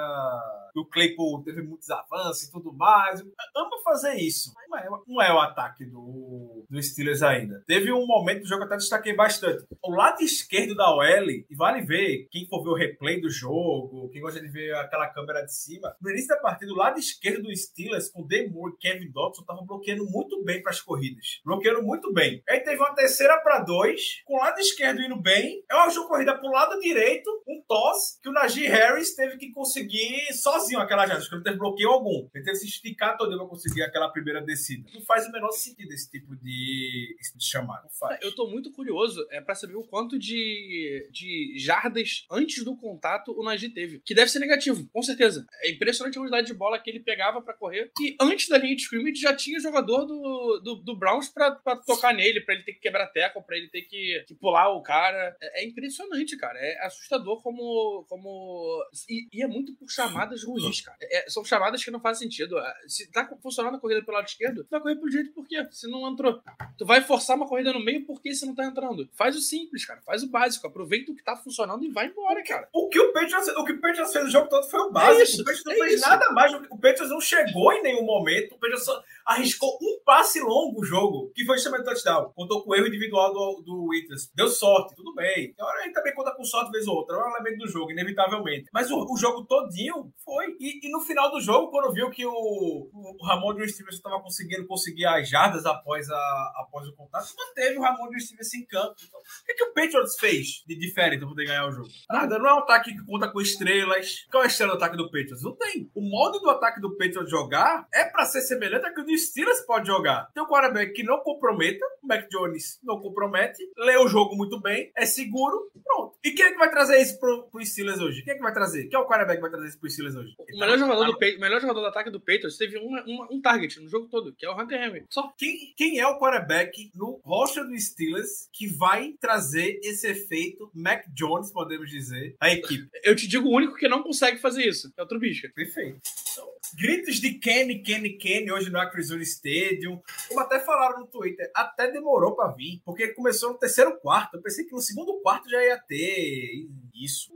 o 0.76 0.84
Claypool 0.84 1.42
teve 1.42 1.62
muitos 1.62 1.90
avanços 1.90 2.44
e 2.44 2.52
tudo 2.52 2.72
mais. 2.72 3.20
Ama 3.20 3.78
fazer 3.84 4.14
isso. 4.16 4.52
Não 4.68 4.78
é, 4.78 4.88
não 5.06 5.22
é 5.22 5.32
o 5.32 5.40
ataque 5.40 5.84
do, 5.86 6.66
do 6.68 6.82
Steelers 6.82 7.22
ainda. 7.22 7.62
Teve 7.66 7.92
um 7.92 8.06
momento 8.06 8.42
do 8.42 8.48
jogo 8.48 8.60
que 8.60 8.66
até 8.66 8.76
destaquei 8.76 9.14
bastante. 9.14 9.64
O 9.82 9.90
lado 9.90 10.22
esquerdo 10.22 10.74
da 10.74 10.94
OL, 10.94 11.30
e 11.30 11.56
vale 11.56 11.82
ver, 11.82 12.28
quem 12.30 12.46
for 12.46 12.62
ver 12.62 12.70
o 12.70 12.74
replay 12.74 13.20
do 13.20 13.30
jogo, 13.30 14.10
quem 14.10 14.20
gosta 14.20 14.40
de 14.40 14.48
ver 14.48 14.74
aquela 14.76 15.08
câmera 15.08 15.44
de 15.44 15.54
cima, 15.54 15.96
no 16.00 16.10
início 16.10 16.28
da 16.28 16.36
partida, 16.36 16.72
o 16.72 16.76
lado 16.76 16.98
esquerdo 16.98 17.42
do 17.42 17.56
Steelers, 17.56 18.10
com 18.10 18.26
Demore 18.26 18.74
e 18.74 18.78
Kevin 18.78 19.10
Dodson, 19.10 19.40
estavam 19.40 19.64
bloqueando 19.66 20.04
muito 20.04 20.42
bem 20.44 20.62
para 20.62 20.72
as 20.72 20.80
corridas. 20.80 21.40
Bloqueando 21.44 21.82
muito 21.82 22.12
bem. 22.12 22.42
Aí 22.48 22.60
teve 22.60 22.76
uma 22.76 22.94
terceira 22.94 23.40
para 23.40 23.60
dois, 23.60 24.22
com 24.26 24.34
o 24.34 24.38
lado 24.38 24.58
esquerdo 24.58 25.00
indo 25.00 25.20
bem. 25.20 25.62
É 25.70 25.74
uma 25.74 25.88
corrida 26.08 26.36
pro 26.36 26.50
lado 26.50 26.78
direito, 26.80 27.28
um 27.46 27.62
toss, 27.66 28.18
que 28.22 28.28
o 28.28 28.32
Najee 28.32 28.66
Harris 28.66 29.14
teve 29.18 29.36
que 29.36 29.50
conseguir 29.50 30.32
sozinho 30.32 30.78
aquela 30.78 31.02
jogada. 31.02 31.20
Acho 31.20 31.30
que 31.30 31.42
teve 31.42 31.56
bloqueio 31.56 31.90
algum. 31.90 32.28
Ele 32.32 32.44
teve 32.44 32.52
que 32.52 32.56
se 32.56 32.66
esticar 32.66 33.16
todo 33.16 33.36
para 33.36 33.46
conseguir 33.46 33.82
aquela 33.82 34.08
primeira 34.08 34.40
descida. 34.40 34.88
Não 34.94 35.00
faz 35.02 35.26
o 35.26 35.32
menor 35.32 35.50
sentido 35.50 35.92
esse 35.92 36.08
tipo 36.08 36.36
de, 36.36 37.16
de 37.36 37.44
chamada. 37.44 37.82
Não 37.82 37.90
faz. 37.90 38.20
Eu 38.22 38.34
tô 38.34 38.46
muito 38.48 38.70
curioso 38.72 39.26
é, 39.30 39.40
para 39.40 39.54
saber 39.54 39.74
o 39.74 39.82
quanto 39.82 40.18
de, 40.18 41.08
de 41.10 41.54
jardas 41.58 42.26
antes 42.30 42.64
do 42.64 42.76
contato 42.76 43.32
o 43.38 43.42
Najee 43.42 43.70
teve. 43.70 44.00
Que 44.00 44.14
deve 44.14 44.30
ser 44.30 44.38
negativo, 44.38 44.88
com 44.92 45.02
certeza. 45.02 45.46
É 45.62 45.70
impressionante 45.70 46.16
a 46.16 46.20
quantidade 46.20 46.46
de 46.46 46.54
bola 46.54 46.78
que 46.78 46.88
ele 46.88 47.00
pegava 47.00 47.42
para 47.42 47.54
correr. 47.54 47.90
E 48.00 48.16
antes 48.20 48.48
da 48.48 48.58
linha 48.58 48.76
de 48.76 48.82
scrimmage 48.82 49.20
já 49.20 49.34
tinha 49.34 49.58
jogador 49.58 50.04
do, 50.04 50.60
do, 50.62 50.74
do 50.76 50.96
Browns 50.96 51.28
pra, 51.28 51.50
tocar 51.86 52.14
nele, 52.14 52.40
para 52.40 52.54
ele 52.54 52.64
ter 52.64 52.74
que 52.74 52.80
quebrar 52.80 53.08
teco, 53.08 53.42
para 53.42 53.56
ele 53.56 53.68
ter 53.68 53.82
que, 53.82 54.24
que, 54.26 54.34
pular 54.34 54.70
o 54.70 54.82
cara. 54.82 55.36
É, 55.40 55.62
é, 55.62 55.66
impressionante, 55.66 56.36
cara. 56.36 56.58
É 56.58 56.86
assustador 56.86 57.42
como. 57.42 58.04
como... 58.08 58.84
E, 59.08 59.28
e 59.32 59.42
é 59.42 59.46
muito 59.46 59.74
por 59.74 59.90
chamadas 59.90 60.44
ruins, 60.44 60.80
cara. 60.80 60.98
É, 61.02 61.28
são 61.28 61.44
chamadas 61.44 61.84
que 61.84 61.90
não 61.90 62.00
fazem 62.00 62.28
sentido. 62.28 62.58
É, 62.58 62.74
se 62.86 63.10
tá 63.10 63.28
funcionando 63.42 63.76
a 63.76 63.78
corrida 63.80 64.02
pelo 64.02 64.16
lado 64.16 64.26
esquerdo, 64.26 64.64
tu 64.64 64.70
vai 64.70 64.80
correr 64.80 64.96
pelo 64.96 65.10
jeito 65.10 65.32
por 65.32 65.46
quê? 65.46 65.66
Se 65.70 65.88
não 65.88 66.08
entrou. 66.08 66.40
Tu 66.76 66.86
vai 66.86 67.00
forçar 67.02 67.36
uma 67.36 67.46
corrida 67.46 67.72
no 67.72 67.84
meio 67.84 68.04
porque 68.04 68.34
se 68.34 68.46
não 68.46 68.54
tá 68.54 68.64
entrando. 68.64 69.08
Faz 69.14 69.36
o 69.36 69.40
simples, 69.40 69.84
cara. 69.84 70.00
Faz 70.02 70.22
o 70.22 70.28
básico. 70.28 70.66
Aproveita 70.66 71.12
o 71.12 71.14
que 71.14 71.22
tá 71.22 71.36
funcionando 71.36 71.84
e 71.84 71.90
vai 71.90 72.06
embora, 72.06 72.42
cara. 72.42 72.68
O 72.72 72.88
que 72.88 72.98
o 72.98 73.12
Patriots, 73.12 73.48
o 73.48 73.64
que 73.64 73.72
o 73.72 73.80
Patriots 73.80 74.12
fez 74.12 74.24
o 74.26 74.30
jogo 74.30 74.48
todo 74.48 74.68
foi 74.68 74.80
o 74.80 74.90
básico. 74.90 75.20
É 75.20 75.22
isso, 75.24 75.42
o 75.42 75.44
Patriots 75.44 75.64
não 75.64 75.72
é 75.72 75.76
fez 75.76 75.92
isso. 75.94 76.08
nada 76.08 76.30
mais. 76.32 76.52
O 76.54 76.76
Patriots 76.76 77.10
não 77.10 77.20
chegou 77.20 77.72
em 77.72 77.82
nenhum 77.82 78.04
momento. 78.04 78.54
O 78.54 78.58
Patriots 78.58 78.84
só, 78.84 79.02
arriscou 79.28 79.76
um 79.82 80.00
passe 80.04 80.40
longo 80.40 80.80
o 80.80 80.84
jogo, 80.84 81.30
que 81.34 81.44
foi 81.44 81.56
justamente 81.56 81.84
touchdown. 81.84 82.32
Contou 82.34 82.64
com 82.64 82.70
o 82.70 82.74
erro 82.74 82.86
individual 82.86 83.30
do, 83.30 83.62
do 83.62 83.88
Winters. 83.90 84.30
Deu 84.34 84.48
sorte, 84.48 84.94
tudo 84.96 85.14
bem. 85.14 85.50
Então 85.52 85.68
a 85.68 85.82
gente 85.82 85.92
também 85.92 86.14
conta 86.14 86.34
com 86.34 86.42
sorte 86.42 86.72
vez 86.72 86.86
ou 86.86 86.96
outra. 86.96 87.14
É 87.14 87.20
um 87.20 87.36
elemento 87.36 87.58
do 87.58 87.68
jogo, 87.68 87.92
inevitavelmente. 87.92 88.70
Mas 88.72 88.90
o, 88.90 88.96
o 88.96 89.16
jogo 89.18 89.44
todinho 89.44 90.10
foi. 90.24 90.56
E, 90.58 90.86
e, 90.86 90.90
no 90.90 91.00
final 91.00 91.30
do 91.30 91.40
jogo, 91.42 91.70
quando 91.70 91.92
viu 91.92 92.08
que 92.10 92.24
o, 92.24 92.32
o 92.32 93.26
Ramon 93.26 93.54
de 93.54 93.68
Stevenson 93.68 93.98
estava 93.98 94.22
conseguindo 94.22 94.66
conseguir 94.66 95.04
as 95.04 95.28
jardas 95.28 95.66
após, 95.66 96.08
a, 96.08 96.52
após 96.62 96.88
o 96.88 96.96
contato, 96.96 97.28
manteve 97.36 97.76
o 97.76 97.82
Ramon 97.82 98.08
de 98.08 98.24
Stevenson 98.24 98.56
em 98.56 98.66
campo. 98.66 98.94
Então, 99.06 99.20
o 99.20 99.44
que, 99.44 99.54
que 99.54 99.64
o 99.64 99.74
Patriots 99.74 100.18
fez 100.18 100.64
de 100.66 100.74
diferente 100.74 101.20
para 101.20 101.28
poder 101.28 101.44
ganhar 101.44 101.68
o 101.68 101.72
jogo? 101.72 101.88
Nada, 102.08 102.38
não 102.38 102.48
é 102.48 102.54
um 102.54 102.58
ataque 102.60 102.94
que 102.94 103.04
conta 103.04 103.30
com 103.30 103.42
estrelas. 103.42 104.26
Qual 104.30 104.42
é 104.42 104.46
a 104.46 104.48
estrela 104.48 104.72
do 104.72 104.76
ataque 104.78 104.96
do 104.96 105.10
Patriots? 105.10 105.42
Não 105.42 105.54
tem. 105.54 105.90
O 105.94 106.00
modo 106.00 106.38
do 106.40 106.48
ataque 106.48 106.80
do 106.80 106.96
Patriots 106.96 107.30
jogar 107.30 107.86
é 107.92 108.04
para 108.04 108.24
ser 108.24 108.40
semelhante 108.40 108.86
ao 108.86 108.94
que 108.94 109.02
o 109.02 109.17
do 109.18 109.20
Steelers 109.20 109.60
pode 109.66 109.88
jogar. 109.88 110.30
Tem 110.32 110.42
um 110.42 110.46
quarterback 110.46 110.92
que 110.92 111.02
não 111.02 111.18
comprometa, 111.20 111.84
o 112.02 112.06
Mac 112.06 112.28
Jones 112.30 112.78
não 112.82 113.00
compromete, 113.00 113.58
lê 113.76 113.96
o 113.96 114.06
jogo 114.06 114.36
muito 114.36 114.60
bem, 114.60 114.92
é 114.96 115.04
seguro, 115.04 115.70
pronto. 115.84 116.16
E 116.24 116.30
quem 116.30 116.46
é 116.46 116.52
que 116.52 116.58
vai 116.58 116.70
trazer 116.70 117.00
isso 117.00 117.18
pro, 117.18 117.48
pro 117.50 117.64
Steelers 117.64 118.00
hoje? 118.00 118.22
Quem 118.22 118.34
é 118.34 118.36
que 118.36 118.42
vai 118.42 118.52
trazer? 118.52 118.86
Quem 118.86 118.98
é 118.98 119.02
o 119.02 119.06
quarterback 119.06 119.36
que 119.36 119.42
vai 119.42 119.50
trazer 119.50 119.68
isso 119.68 119.80
pro 119.80 119.90
Steelers 119.90 120.16
hoje? 120.16 120.34
O 120.38 120.58
melhor 120.58 120.78
jogador, 120.78 121.04
do, 121.06 121.12
o 121.12 121.40
melhor 121.40 121.60
jogador 121.60 121.80
do 121.80 121.86
ataque 121.86 122.10
do 122.10 122.20
Patriots 122.20 122.56
teve 122.56 122.78
uma, 122.78 123.02
uma, 123.04 123.28
um 123.32 123.40
target 123.40 123.80
no 123.80 123.88
jogo 123.88 124.08
todo, 124.08 124.32
que 124.34 124.46
é 124.46 124.50
o 124.50 124.60
Hunter 124.60 124.80
Henry. 124.80 125.04
Só. 125.10 125.32
Quem, 125.36 125.74
quem 125.76 125.98
é 125.98 126.06
o 126.06 126.18
quarterback 126.18 126.90
no 126.94 127.20
roster 127.24 127.64
do 127.64 127.78
Steelers 127.78 128.48
que 128.52 128.66
vai 128.66 129.14
trazer 129.20 129.80
esse 129.82 130.06
efeito 130.06 130.70
Mac 130.74 131.04
Jones, 131.12 131.52
podemos 131.52 131.90
dizer, 131.90 132.36
à 132.40 132.50
equipe? 132.50 132.88
Eu 133.02 133.16
te 133.16 133.26
digo 133.26 133.48
o 133.48 133.54
único 133.54 133.74
que 133.74 133.88
não 133.88 134.02
consegue 134.02 134.38
fazer 134.38 134.66
isso. 134.66 134.92
É 134.96 135.02
o 135.02 135.06
Trubisky. 135.06 135.48
Perfeito. 135.48 136.00
Então, 136.32 136.48
gritos 136.74 137.16
de 137.16 137.34
Kenny, 137.34 137.82
Kenny, 137.82 138.16
Kenny 138.16 138.50
hoje 138.50 138.70
no 138.70 138.78
Acrisure 138.78 139.22
Stadium. 139.22 140.00
Como 140.28 140.40
até 140.40 140.60
falaram 140.60 141.00
no 141.00 141.06
Twitter, 141.06 141.50
até 141.54 141.90
demorou 141.90 142.34
para 142.34 142.52
vir, 142.52 142.80
porque 142.84 143.04
ele 143.04 143.14
começou 143.14 143.52
no 143.52 143.58
terceiro 143.58 143.98
quarto. 143.98 144.36
Eu 144.36 144.42
pensei 144.42 144.64
que 144.64 144.72
no 144.72 144.80
segundo 144.80 145.20
quarto 145.20 145.48
já 145.48 145.62
ia 145.62 145.78
ter 145.78 146.68
isso. 146.94 147.32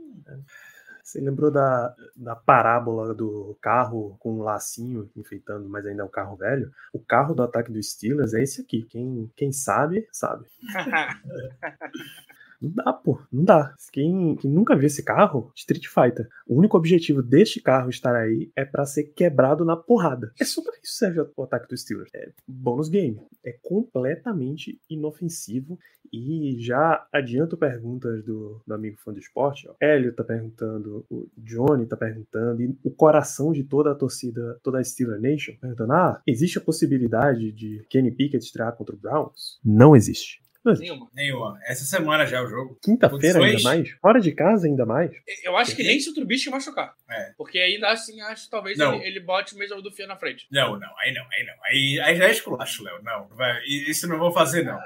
Você 1.03 1.19
lembrou 1.19 1.51
da, 1.51 1.93
da 2.15 2.35
parábola 2.35 3.13
do 3.13 3.57
carro 3.61 4.15
com 4.19 4.35
um 4.35 4.41
lacinho 4.41 5.11
enfeitando, 5.15 5.67
mas 5.69 5.85
ainda 5.85 6.01
é 6.01 6.05
um 6.05 6.09
carro 6.09 6.37
velho? 6.37 6.71
O 6.93 6.99
carro 6.99 7.35
do 7.35 7.43
ataque 7.43 7.71
dos 7.71 7.91
Steelers 7.91 8.33
é 8.33 8.41
esse 8.41 8.61
aqui. 8.61 8.83
Quem, 8.83 9.29
quem 9.35 9.51
sabe, 9.51 10.07
sabe. 10.11 10.45
Não 12.63 12.71
dá, 12.71 12.93
pô. 12.93 13.19
Não 13.31 13.43
dá. 13.43 13.75
Quem, 13.91 14.37
quem, 14.37 14.49
nunca 14.49 14.75
viu 14.75 14.87
esse 14.87 15.03
carro, 15.03 15.51
Street 15.53 15.87
Fighter, 15.87 16.27
o 16.47 16.55
único 16.55 16.77
objetivo 16.77 17.21
deste 17.21 17.61
carro 17.61 17.89
estar 17.89 18.15
aí 18.15 18.49
é 18.55 18.63
para 18.63 18.85
ser 18.85 19.03
quebrado 19.03 19.65
na 19.65 19.75
porrada. 19.75 20.31
É 20.39 20.45
só 20.45 20.61
pra 20.61 20.73
isso 20.81 20.93
serve 20.93 21.19
o 21.35 21.43
ataque 21.43 21.67
do 21.67 21.77
Steelers. 21.77 22.09
É 22.13 22.31
bônus 22.47 22.87
game. 22.87 23.19
É 23.43 23.51
completamente 23.61 24.79
inofensivo. 24.89 25.77
E 26.11 26.57
já 26.59 27.07
adianto 27.11 27.57
perguntas 27.57 28.23
do, 28.23 28.61
do 28.67 28.73
amigo 28.73 28.97
fã 29.03 29.11
do 29.11 29.19
esporte. 29.19 29.67
Ó. 29.67 29.73
Hélio 29.81 30.13
tá 30.13 30.23
perguntando, 30.23 31.03
o 31.09 31.27
Johnny 31.35 31.87
tá 31.87 31.97
perguntando, 31.97 32.61
e 32.61 32.77
o 32.83 32.91
coração 32.91 33.51
de 33.51 33.63
toda 33.63 33.91
a 33.91 33.95
torcida, 33.95 34.59
toda 34.61 34.77
a 34.77 34.83
Steeler 34.83 35.19
Nation, 35.19 35.53
perguntando: 35.59 35.93
ah, 35.93 36.21
existe 36.27 36.59
a 36.59 36.61
possibilidade 36.61 37.51
de 37.51 37.83
Kenny 37.89 38.11
Pickett 38.11 38.45
estrear 38.45 38.75
contra 38.75 38.93
o 38.93 38.99
Browns? 38.99 39.59
Não 39.65 39.95
existe. 39.95 40.42
Nenhuma. 40.65 41.09
Nenhuma. 41.13 41.59
Essa 41.65 41.85
semana 41.85 42.25
já 42.25 42.37
é 42.37 42.41
o 42.41 42.47
jogo. 42.47 42.77
Quinta-feira 42.81 43.43
ainda 43.43 43.61
mais? 43.61 43.89
Fora 44.01 44.19
de 44.19 44.31
casa 44.31 44.67
ainda 44.67 44.85
mais? 44.85 45.11
Eu 45.43 45.57
acho 45.57 45.75
que 45.75 45.83
nem 45.83 45.99
se 45.99 46.09
o 46.09 46.13
Trubisky 46.13 46.49
machucar. 46.49 46.95
É. 47.09 47.33
Porque 47.37 47.59
ainda 47.59 47.89
assim, 47.89 48.19
acho 48.21 48.45
que 48.45 48.51
talvez 48.51 48.79
ele, 48.79 49.05
ele, 49.05 49.19
bote 49.19 49.55
o 49.55 49.57
mesmo 49.57 49.81
do 49.81 49.91
Fia 49.91 50.07
na 50.07 50.15
frente. 50.15 50.47
Não, 50.51 50.79
não. 50.79 50.89
Aí 50.99 51.13
não, 51.13 51.23
aí 51.23 51.45
não. 51.45 51.53
Aí, 51.65 51.99
aí 51.99 52.15
já 52.15 52.27
é 52.27 52.31
esculacho, 52.31 52.83
Léo. 52.83 53.03
Não. 53.03 53.27
Vai, 53.29 53.61
isso 53.65 54.07
não 54.07 54.17
vou 54.17 54.31
fazer, 54.31 54.63
não. 54.63 54.79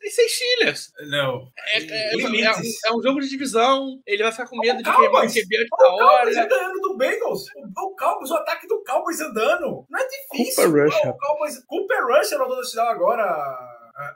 Tem 0.00 0.10
seis 0.10 0.32
Steelers. 0.32 0.92
Não. 1.10 1.52
É, 1.74 1.78
é, 1.78 2.14
é, 2.14 2.52
é, 2.86 2.92
um 2.92 3.02
jogo 3.02 3.20
de 3.20 3.28
divisão. 3.28 4.00
Ele 4.06 4.22
vai 4.22 4.32
ficar 4.32 4.46
com 4.46 4.58
medo 4.58 4.78
de 4.78 4.84
queimar 4.84 5.26
o 5.26 5.28
QB 5.28 5.56
antes 5.58 5.68
da 5.78 5.92
hora. 5.92 6.30
O 6.30 6.34
Cowboys 6.34 6.36
andando 6.38 6.80
do 6.80 6.96
Bengals. 6.96 7.44
O 7.54 7.96
Cowboys, 7.96 8.30
o 8.30 8.34
ataque 8.34 8.66
do 8.66 8.82
Cowboys 8.82 9.20
andando. 9.20 9.84
Não 9.90 10.00
é 10.00 10.08
difícil. 10.08 10.64
Cooper 10.64 10.84
Rush. 10.84 10.94
O 11.04 11.18
Cowboys, 11.18 11.64
Cooper 11.66 12.06
Rush 12.06 12.30
no 12.30 12.48
touchdown 12.48 12.88
agora 12.88 13.24
o 13.24 13.69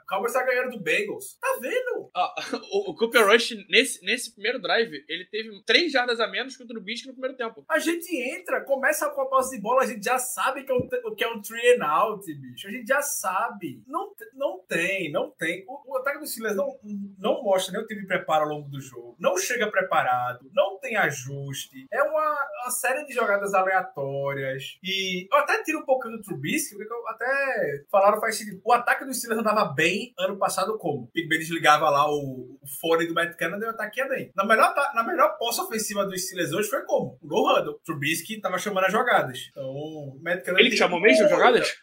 Cowboys 0.07 0.33
tá 0.33 0.43
ganhando 0.43 0.71
do 0.71 0.83
Bengals. 0.83 1.37
Tá 1.39 1.57
vendo? 1.61 2.04
O, 2.71 2.91
o, 2.91 2.95
Cooper 2.95 3.27
Rush, 3.27 3.51
nesse, 3.69 4.03
nesse 4.03 4.33
primeiro 4.33 4.59
drive, 4.59 5.03
ele 5.07 5.25
teve 5.25 5.61
três 5.65 5.91
jardas 5.91 6.19
a 6.19 6.27
menos 6.27 6.55
que 6.55 6.63
o 6.63 6.67
Trubisky 6.67 7.07
no 7.07 7.13
primeiro 7.13 7.37
tempo. 7.37 7.63
A 7.69 7.79
gente 7.79 8.15
entra, 8.15 8.61
começa 8.61 9.09
com 9.09 9.21
a 9.21 9.25
posse 9.25 9.55
de 9.55 9.61
bola, 9.61 9.83
a 9.83 9.85
gente 9.85 10.03
já 10.03 10.17
sabe 10.17 10.63
que 10.63 10.71
é 10.71 10.75
um, 10.75 10.87
que 11.15 11.23
é 11.23 11.29
um 11.29 11.41
three 11.41 11.75
and 11.75 11.85
out, 11.85 12.33
bicho. 12.33 12.67
A 12.67 12.71
gente 12.71 12.87
já 12.87 13.01
sabe. 13.01 13.83
Não, 13.87 14.13
não 14.33 14.59
tem, 14.67 15.11
não 15.11 15.31
tem. 15.31 15.65
O, 15.67 15.93
o 15.93 15.97
ataque 15.97 16.19
do 16.19 16.25
Steelers 16.25 16.55
não, 16.55 16.77
não 17.17 17.43
mostra 17.43 17.73
nem 17.73 17.81
o 17.81 17.87
time 17.87 18.05
preparo 18.05 18.43
ao 18.45 18.57
longo 18.57 18.69
do 18.69 18.79
jogo. 18.81 19.15
Não 19.19 19.37
chega 19.37 19.69
preparado, 19.69 20.49
não 20.53 20.79
tem 20.79 20.95
ajuste. 20.95 21.85
É 21.91 22.01
uma, 22.03 22.37
uma 22.63 22.71
série 22.71 23.05
de 23.05 23.13
jogadas 23.13 23.53
aleatórias. 23.53 24.77
E 24.83 25.27
eu 25.31 25.37
até 25.37 25.61
tiro 25.63 25.79
um 25.79 25.85
pouquinho 25.85 26.17
do 26.17 26.23
Trubisky, 26.23 26.75
porque 26.75 26.91
eu 26.91 27.07
até 27.07 27.85
falaram 27.91 28.19
faz 28.19 28.37
sentido. 28.37 28.61
O 28.63 28.73
ataque 28.73 29.05
do 29.05 29.13
Steelers 29.13 29.41
andava 29.41 29.65
bem 29.73 30.13
ano 30.17 30.37
passado 30.37 30.77
como? 30.77 31.03
O 31.03 31.09
Big 31.13 31.27
Ben 31.27 31.39
desligava 31.39 31.89
lá 31.89 32.04
o, 32.09 32.57
o 32.61 32.67
fone 32.79 33.07
do 33.07 33.13
Matt 33.13 33.35
Canada 33.35 33.69
ataque 33.69 33.99
ia 33.99 34.07
bem. 34.07 34.31
Na 34.35 34.45
melhor, 34.45 34.73
na 34.93 35.03
melhor 35.03 35.37
posse 35.37 35.61
ofensiva 35.61 36.05
dos 36.05 36.25
Steelers 36.25 36.53
hoje 36.53 36.69
foi 36.69 36.83
como? 36.83 37.17
O 37.21 37.27
No 37.27 37.49
Huddle. 37.49 37.79
Trubisky 37.85 38.39
tava 38.39 38.57
chamando 38.57 38.85
as 38.85 38.91
jogadas. 38.91 39.49
Então, 39.51 39.69
o 39.69 40.19
Matt 40.21 40.43
Canada... 40.43 40.63
Ele 40.63 40.75
chamou 40.75 40.99
mesmo 40.99 41.25
as 41.25 41.29
jogadas? 41.29 41.75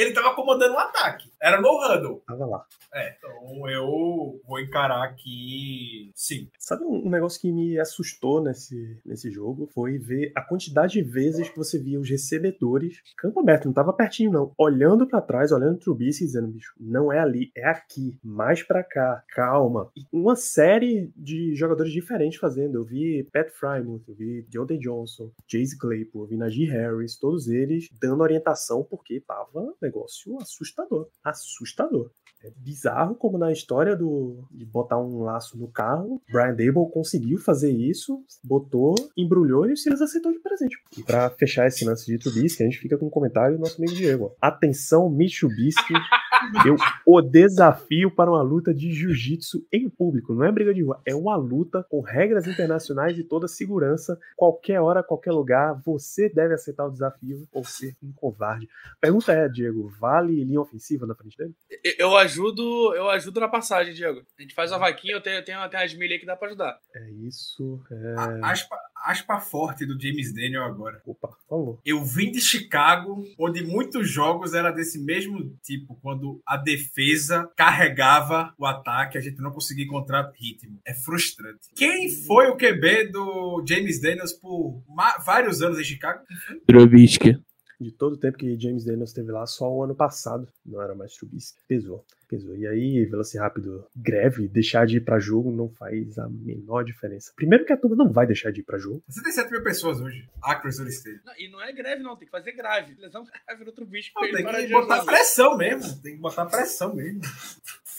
Ele 0.00 0.12
tava 0.12 0.34
comandando 0.34 0.74
um 0.74 0.78
ataque. 0.78 1.30
Era 1.40 1.60
no 1.60 1.68
huddle. 1.68 2.22
Tava 2.26 2.46
lá. 2.46 2.66
É, 2.92 3.14
então 3.16 3.68
eu 3.68 4.40
vou 4.46 4.58
encarar 4.60 5.04
aqui. 5.04 6.10
Sim. 6.14 6.48
Sabe 6.58 6.84
um 6.84 7.08
negócio 7.08 7.40
que 7.40 7.52
me 7.52 7.78
assustou 7.78 8.42
nesse, 8.42 9.00
nesse 9.04 9.30
jogo? 9.30 9.68
Foi 9.72 9.98
ver 9.98 10.32
a 10.34 10.42
quantidade 10.42 10.94
de 10.94 11.02
vezes 11.02 11.48
que 11.48 11.56
você 11.56 11.78
via 11.78 12.00
os 12.00 12.08
recebedores, 12.08 13.00
campo 13.16 13.40
aberto, 13.40 13.66
não 13.66 13.72
tava 13.72 13.92
pertinho, 13.92 14.32
não, 14.32 14.52
olhando 14.58 15.06
para 15.06 15.20
trás, 15.20 15.52
olhando 15.52 15.76
pro 15.76 15.84
Trubisky 15.84 16.24
dizendo, 16.24 16.48
bicho, 16.48 16.74
não 16.78 17.12
é 17.12 17.18
ali, 17.18 17.50
é 17.56 17.68
aqui, 17.68 18.18
mais 18.22 18.62
para 18.62 18.82
cá, 18.82 19.22
calma. 19.28 19.90
E 19.96 20.04
uma 20.12 20.36
série 20.36 21.12
de 21.16 21.54
jogadores 21.54 21.92
diferentes 21.92 22.38
fazendo. 22.38 22.76
Eu 22.76 22.84
vi 22.84 23.22
Pat 23.32 23.50
Frymouth, 23.50 24.02
eu 24.08 24.14
vi 24.14 24.42
Deontay 24.50 24.78
Johnson, 24.78 25.30
Chase 25.46 25.78
Claypool, 25.78 26.22
eu 26.22 26.28
vi 26.28 26.36
Najee 26.36 26.64
Harris, 26.64 27.16
todos 27.18 27.48
eles 27.48 27.88
dando 28.00 28.22
orientação 28.22 28.84
porque 28.84 29.20
tava 29.20 29.74
negócio 29.90 30.38
assustador. 30.40 31.10
Assustador. 31.22 32.12
É 32.42 32.50
bizarro 32.56 33.14
como 33.14 33.36
na 33.36 33.52
história 33.52 33.94
do, 33.94 34.44
de 34.50 34.64
botar 34.64 34.98
um 34.98 35.22
laço 35.22 35.58
no 35.58 35.68
carro, 35.68 36.22
Brian 36.30 36.54
Dable 36.54 36.90
conseguiu 36.92 37.38
fazer 37.38 37.70
isso, 37.70 38.24
botou, 38.42 38.94
embrulhou 39.16 39.68
e 39.68 39.72
o 39.72 39.76
Silas 39.76 40.00
aceitou 40.00 40.32
de 40.32 40.38
presente. 40.38 40.76
E 40.96 41.02
pra 41.02 41.28
fechar 41.30 41.66
esse 41.66 41.84
lance 41.84 42.06
de 42.06 42.18
Trubisky, 42.18 42.62
a 42.62 42.66
gente 42.66 42.78
fica 42.78 42.96
com 42.96 43.06
um 43.06 43.10
comentário 43.10 43.56
do 43.56 43.60
nosso 43.60 43.76
amigo 43.76 43.94
Diego. 43.94 44.34
Atenção, 44.40 45.10
Mitsubishi, 45.10 45.92
eu 46.66 46.76
o 47.06 47.20
desafio 47.20 48.10
para 48.10 48.30
uma 48.30 48.42
luta 48.42 48.72
de 48.72 48.92
jiu-jitsu 48.92 49.66
em 49.72 49.88
público. 49.88 50.34
Não 50.34 50.44
é 50.44 50.52
briga 50.52 50.72
de 50.72 50.82
rua, 50.82 51.00
é 51.04 51.14
uma 51.14 51.36
luta 51.36 51.84
com 51.90 52.00
regras 52.00 52.46
internacionais 52.46 53.18
e 53.18 53.24
toda 53.24 53.48
segurança. 53.48 54.18
Qualquer 54.36 54.80
hora, 54.80 55.02
qualquer 55.02 55.32
lugar, 55.32 55.80
você 55.84 56.28
deve 56.28 56.54
aceitar 56.54 56.86
o 56.86 56.90
desafio 56.90 57.46
ou 57.52 57.64
ser 57.64 57.94
um 58.02 58.12
covarde. 58.12 58.68
Pergunta 59.00 59.32
é, 59.32 59.48
Diego, 59.48 59.88
vale 60.00 60.44
linha 60.44 60.60
ofensiva 60.60 61.06
na 61.06 61.14
frente 61.14 61.36
dele? 61.36 61.54
Eu 61.98 62.16
acho 62.16 62.29
ajudo, 62.30 62.94
eu 62.94 63.08
ajudo 63.10 63.40
na 63.40 63.48
passagem, 63.48 63.94
Diego. 63.94 64.22
A 64.38 64.42
gente 64.42 64.54
faz 64.54 64.70
uma 64.70 64.78
vaquinha, 64.78 65.14
eu 65.14 65.20
tenho, 65.20 65.44
tenho, 65.44 65.68
tenho 65.68 65.82
as 65.82 65.94
milhas 65.94 66.20
que 66.20 66.26
dá 66.26 66.36
pra 66.36 66.48
ajudar. 66.48 66.78
É 66.94 67.10
isso. 67.26 67.80
É... 67.90 68.14
Aspa, 68.44 68.76
aspa 69.04 69.40
forte 69.40 69.84
do 69.84 70.00
James 70.00 70.32
Daniel 70.32 70.64
agora. 70.64 71.00
Opa, 71.06 71.28
por 71.28 71.48
favor. 71.48 71.80
Eu 71.84 72.04
vim 72.04 72.30
de 72.30 72.40
Chicago, 72.40 73.24
onde 73.38 73.62
muitos 73.62 74.10
jogos 74.10 74.54
era 74.54 74.70
desse 74.70 74.98
mesmo 74.98 75.56
tipo, 75.62 75.98
quando 76.00 76.40
a 76.46 76.56
defesa 76.56 77.50
carregava 77.56 78.54
o 78.58 78.66
ataque, 78.66 79.18
a 79.18 79.20
gente 79.20 79.40
não 79.40 79.50
conseguia 79.50 79.84
encontrar 79.84 80.32
ritmo. 80.34 80.80
É 80.86 80.94
frustrante. 80.94 81.68
Quem 81.74 82.10
foi 82.10 82.48
o 82.48 82.56
QB 82.56 83.08
do 83.10 83.64
James 83.66 84.00
Daniels 84.00 84.32
por 84.32 84.82
vários 85.24 85.62
anos 85.62 85.78
em 85.78 85.84
Chicago? 85.84 86.22
Trubisky 86.66 87.40
de 87.80 87.90
todo 87.90 88.12
o 88.12 88.16
tempo 88.16 88.36
que 88.36 88.58
James 88.60 88.84
Daniels 88.84 89.10
esteve 89.10 89.32
lá, 89.32 89.46
só 89.46 89.72
o 89.72 89.82
ano 89.82 89.94
passado 89.94 90.46
não 90.64 90.82
era 90.82 90.94
mais 90.94 91.14
Trubisky. 91.14 91.60
Pesou, 91.66 92.04
pesou. 92.28 92.54
E 92.56 92.66
aí, 92.66 93.08
rápido 93.38 93.86
greve, 93.96 94.46
deixar 94.46 94.86
de 94.86 94.98
ir 94.98 95.00
para 95.00 95.18
jogo 95.18 95.50
não 95.50 95.68
faz 95.68 96.18
a 96.18 96.28
menor 96.28 96.84
diferença. 96.84 97.32
Primeiro 97.34 97.64
que 97.64 97.72
a 97.72 97.76
turma 97.76 97.96
não 97.96 98.10
vai 98.10 98.26
deixar 98.26 98.52
de 98.52 98.60
ir 98.60 98.64
para 98.64 98.78
jogo. 98.78 99.02
67 99.08 99.50
mil 99.50 99.62
pessoas 99.62 100.00
hoje. 100.00 100.28
Acres 100.42 100.78
State. 100.78 101.20
E 101.38 101.48
não 101.48 101.62
é 101.62 101.72
greve, 101.72 102.02
não. 102.02 102.16
Tem 102.16 102.26
que 102.26 102.30
fazer 102.30 102.52
grave. 102.52 102.94
Lesão 102.98 103.24
grave 103.24 103.64
no 103.64 103.72
Trubisky. 103.72 104.12
Não, 104.14 104.30
tem 104.30 104.66
que 104.66 104.72
botar 104.72 105.04
pressão 105.04 105.56
mesmo. 105.56 106.02
Tem 106.02 106.14
que 106.14 106.20
botar 106.20 106.46
pressão 106.46 106.94
mesmo. 106.94 107.22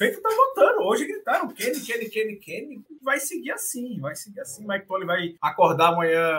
Feito 0.02 0.20
tá 0.20 0.30
voltando. 0.30 0.82
Hoje 0.88 1.06
gritaram 1.06 1.48
Kenny, 1.50 1.80
Kenny, 1.80 2.10
Kenny, 2.10 2.36
Kenny. 2.38 2.86
Vai 3.04 3.20
seguir 3.20 3.52
assim, 3.52 4.00
vai 4.00 4.16
seguir 4.16 4.40
assim. 4.40 4.66
Mike 4.68 4.88
Tolley 4.88 5.06
vai 5.06 5.36
acordar 5.40 5.90
amanhã, 5.90 6.34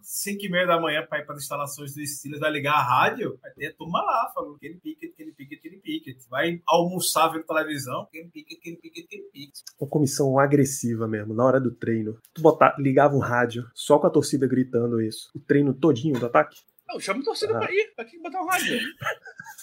5 0.00 0.46
e 0.46 0.50
meia 0.50 0.66
da 0.66 0.80
manhã, 0.80 1.06
para 1.06 1.18
ir 1.18 1.26
para 1.26 1.34
as 1.34 1.42
instalações 1.42 1.94
do 1.94 2.06
Steelers, 2.06 2.40
vai 2.40 2.50
ligar 2.50 2.72
a 2.72 2.82
rádio, 2.82 3.38
vai 3.42 3.50
ter 3.52 3.66
a 3.66 3.74
turma 3.74 4.00
lá 4.02 4.30
falando 4.34 4.58
Kenny 4.58 4.76
Pickett, 4.76 5.14
Kenny 5.14 5.32
Pickett, 5.32 5.62
Kenny 5.62 5.78
Pickett. 5.78 6.26
Vai 6.30 6.62
almoçar 6.66 7.28
vendo 7.28 7.44
televisão, 7.44 8.06
Kenny 8.10 8.30
Pickett, 8.30 8.60
Kenny 8.60 8.76
Pickett, 8.78 9.06
Kenny 9.06 9.24
Pickett. 9.30 9.62
Uma 9.78 9.90
comissão 9.90 10.38
agressiva 10.38 11.06
mesmo, 11.06 11.34
na 11.34 11.44
hora 11.44 11.60
do 11.60 11.70
treino. 11.70 12.18
Tu 12.32 12.42
ligava 12.78 13.14
o 13.14 13.20
rádio, 13.20 13.64
só 13.74 13.98
com 13.98 14.06
a 14.06 14.10
torcida 14.10 14.46
gritando 14.46 15.02
isso. 15.02 15.30
O 15.34 15.38
treino 15.38 15.74
todinho 15.74 16.18
do 16.18 16.26
ataque. 16.26 16.56
Não, 16.92 17.00
chama 17.00 17.20
a 17.20 17.24
torcida 17.24 17.56
ah. 17.56 17.60
pra 17.60 17.72
ir. 17.72 17.92
Pra 17.96 18.04
que 18.04 18.18
botar 18.18 18.42
um 18.42 18.46
rádio? 18.46 18.78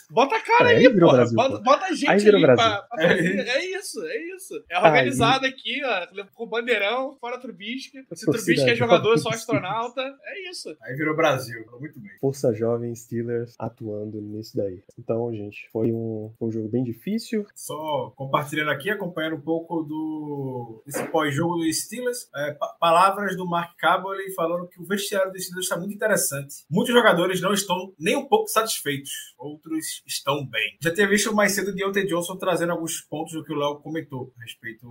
Bota 0.10 0.36
a 0.36 0.42
cara 0.42 0.74
é, 0.74 0.78
aí, 0.78 0.90
pô. 0.90 1.00
Bota, 1.36 1.60
bota, 1.60 1.86
a 1.86 1.94
gente 1.94 2.10
aí, 2.10 2.36
aí 2.36 2.42
pra, 2.42 2.56
pra, 2.56 2.82
pra 2.82 3.14
É 3.14 3.66
isso, 3.66 4.04
é 4.04 4.18
isso. 4.36 4.64
É 4.68 4.78
organizado 4.80 5.46
aí. 5.46 5.52
aqui, 5.52 5.82
ó, 5.84 6.26
com 6.34 6.44
o 6.46 6.48
bandeirão, 6.48 7.16
fora 7.22 7.38
Trubisky. 7.38 8.04
Se 8.14 8.26
Trubisky 8.26 8.72
é 8.72 8.76
jogador, 8.76 9.18
só 9.20 9.30
astronauta. 9.30 10.02
É 10.02 10.50
isso. 10.50 10.76
Aí 10.82 10.96
virou 10.96 11.16
Brasil. 11.16 11.64
Muito 11.80 12.00
bem. 12.00 12.12
Força 12.20 12.52
Jovem 12.54 12.96
Steelers 12.96 13.54
atuando 13.60 14.20
nisso 14.20 14.58
daí. 14.58 14.82
Então, 14.98 15.32
gente, 15.32 15.70
foi 15.72 15.92
um, 15.92 16.34
um 16.42 16.52
jogo 16.52 16.68
bem 16.68 16.84
difícil. 16.84 17.46
Só 17.54 18.12
compartilhando 18.16 18.72
aqui, 18.72 18.90
acompanhando 18.90 19.36
um 19.36 19.42
pouco 19.42 19.84
do 19.84 20.82
desse 20.88 21.04
pós-jogo 21.10 21.58
do 21.58 21.72
Steelers. 21.72 22.28
É, 22.36 22.58
palavras 22.80 23.38
do 23.38 23.48
Mark 23.48 23.78
Cabell 23.78 24.18
falando 24.36 24.68
que 24.68 24.82
o 24.82 24.86
vestiário 24.86 25.32
do 25.32 25.40
Steelers 25.40 25.66
está 25.66 25.78
muito 25.78 25.94
interessante. 25.94 26.66
Muitos 26.70 26.94
jogadores 26.94 27.19
não 27.42 27.54
estão 27.54 27.94
nem 28.00 28.16
um 28.16 28.26
pouco 28.26 28.48
satisfeitos. 28.48 29.12
Outros 29.38 30.02
estão 30.06 30.46
bem. 30.46 30.78
Já 30.82 30.94
tinha 30.94 31.08
visto 31.08 31.34
mais 31.34 31.54
cedo 31.54 31.72
o 31.72 31.76
Deontay 31.76 32.06
Johnson 32.06 32.38
trazendo 32.38 32.72
alguns 32.72 33.02
pontos 33.02 33.34
do 33.34 33.44
que 33.44 33.54
o 33.54 33.58
Léo 33.58 33.80
comentou 33.80 34.34
a 34.38 34.44
respeito. 34.44 34.88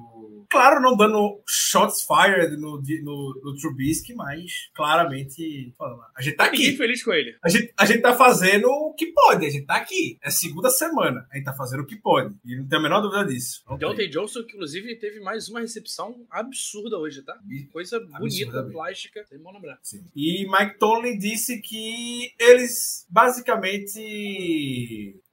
Claro, 0.50 0.80
não 0.80 0.96
dando 0.96 1.42
shots 1.46 2.04
fired 2.04 2.56
no, 2.56 2.80
no, 2.80 3.40
no 3.42 3.56
Trubisky, 3.56 4.14
mas 4.14 4.70
claramente 4.74 5.74
a 6.16 6.22
gente 6.22 6.36
tá 6.36 6.44
aqui. 6.44 6.58
Ninguém 6.58 6.76
feliz 6.76 7.02
com 7.02 7.12
ele. 7.12 7.36
A 7.42 7.48
gente, 7.48 7.72
a 7.76 7.86
gente 7.86 8.00
tá 8.00 8.14
fazendo 8.14 8.68
o 8.68 8.94
que 8.94 9.06
pode, 9.12 9.46
a 9.46 9.50
gente 9.50 9.66
tá 9.66 9.76
aqui. 9.76 10.18
É 10.22 10.30
segunda 10.30 10.70
semana, 10.70 11.26
a 11.30 11.36
gente 11.36 11.44
tá 11.44 11.54
fazendo 11.54 11.82
o 11.82 11.86
que 11.86 11.96
pode. 11.96 12.34
E 12.44 12.56
não 12.56 12.66
tem 12.66 12.78
a 12.78 12.82
menor 12.82 13.00
dúvida 13.00 13.24
disso. 13.24 13.62
Deontay 13.78 14.08
Johnson, 14.08 14.44
que 14.44 14.54
inclusive 14.54 14.96
teve 14.96 15.20
mais 15.20 15.48
uma 15.48 15.60
recepção 15.60 16.26
absurda 16.30 16.98
hoje, 16.98 17.22
tá? 17.22 17.38
Coisa 17.72 18.00
bonita, 18.00 18.62
plástica, 18.64 19.24
sem 19.26 19.38
bom 19.38 19.52
lembrar. 19.52 19.78
Sim. 19.82 20.04
E 20.14 20.46
Mike 20.50 20.78
Tomlin 20.78 21.18
disse 21.18 21.60
que 21.60 22.17
eles 22.38 23.06
basicamente 23.08 24.00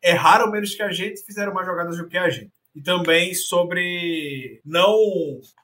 erraram 0.03 0.51
menos 0.51 0.75
que 0.75 0.83
a 0.83 0.91
gente, 0.91 1.25
fizeram 1.25 1.53
mais 1.53 1.65
jogadas 1.65 1.97
do 1.97 2.07
que 2.07 2.17
a 2.17 2.29
gente 2.29 2.54
e 2.75 2.81
também 2.81 3.33
sobre 3.33 4.59
não 4.65 4.95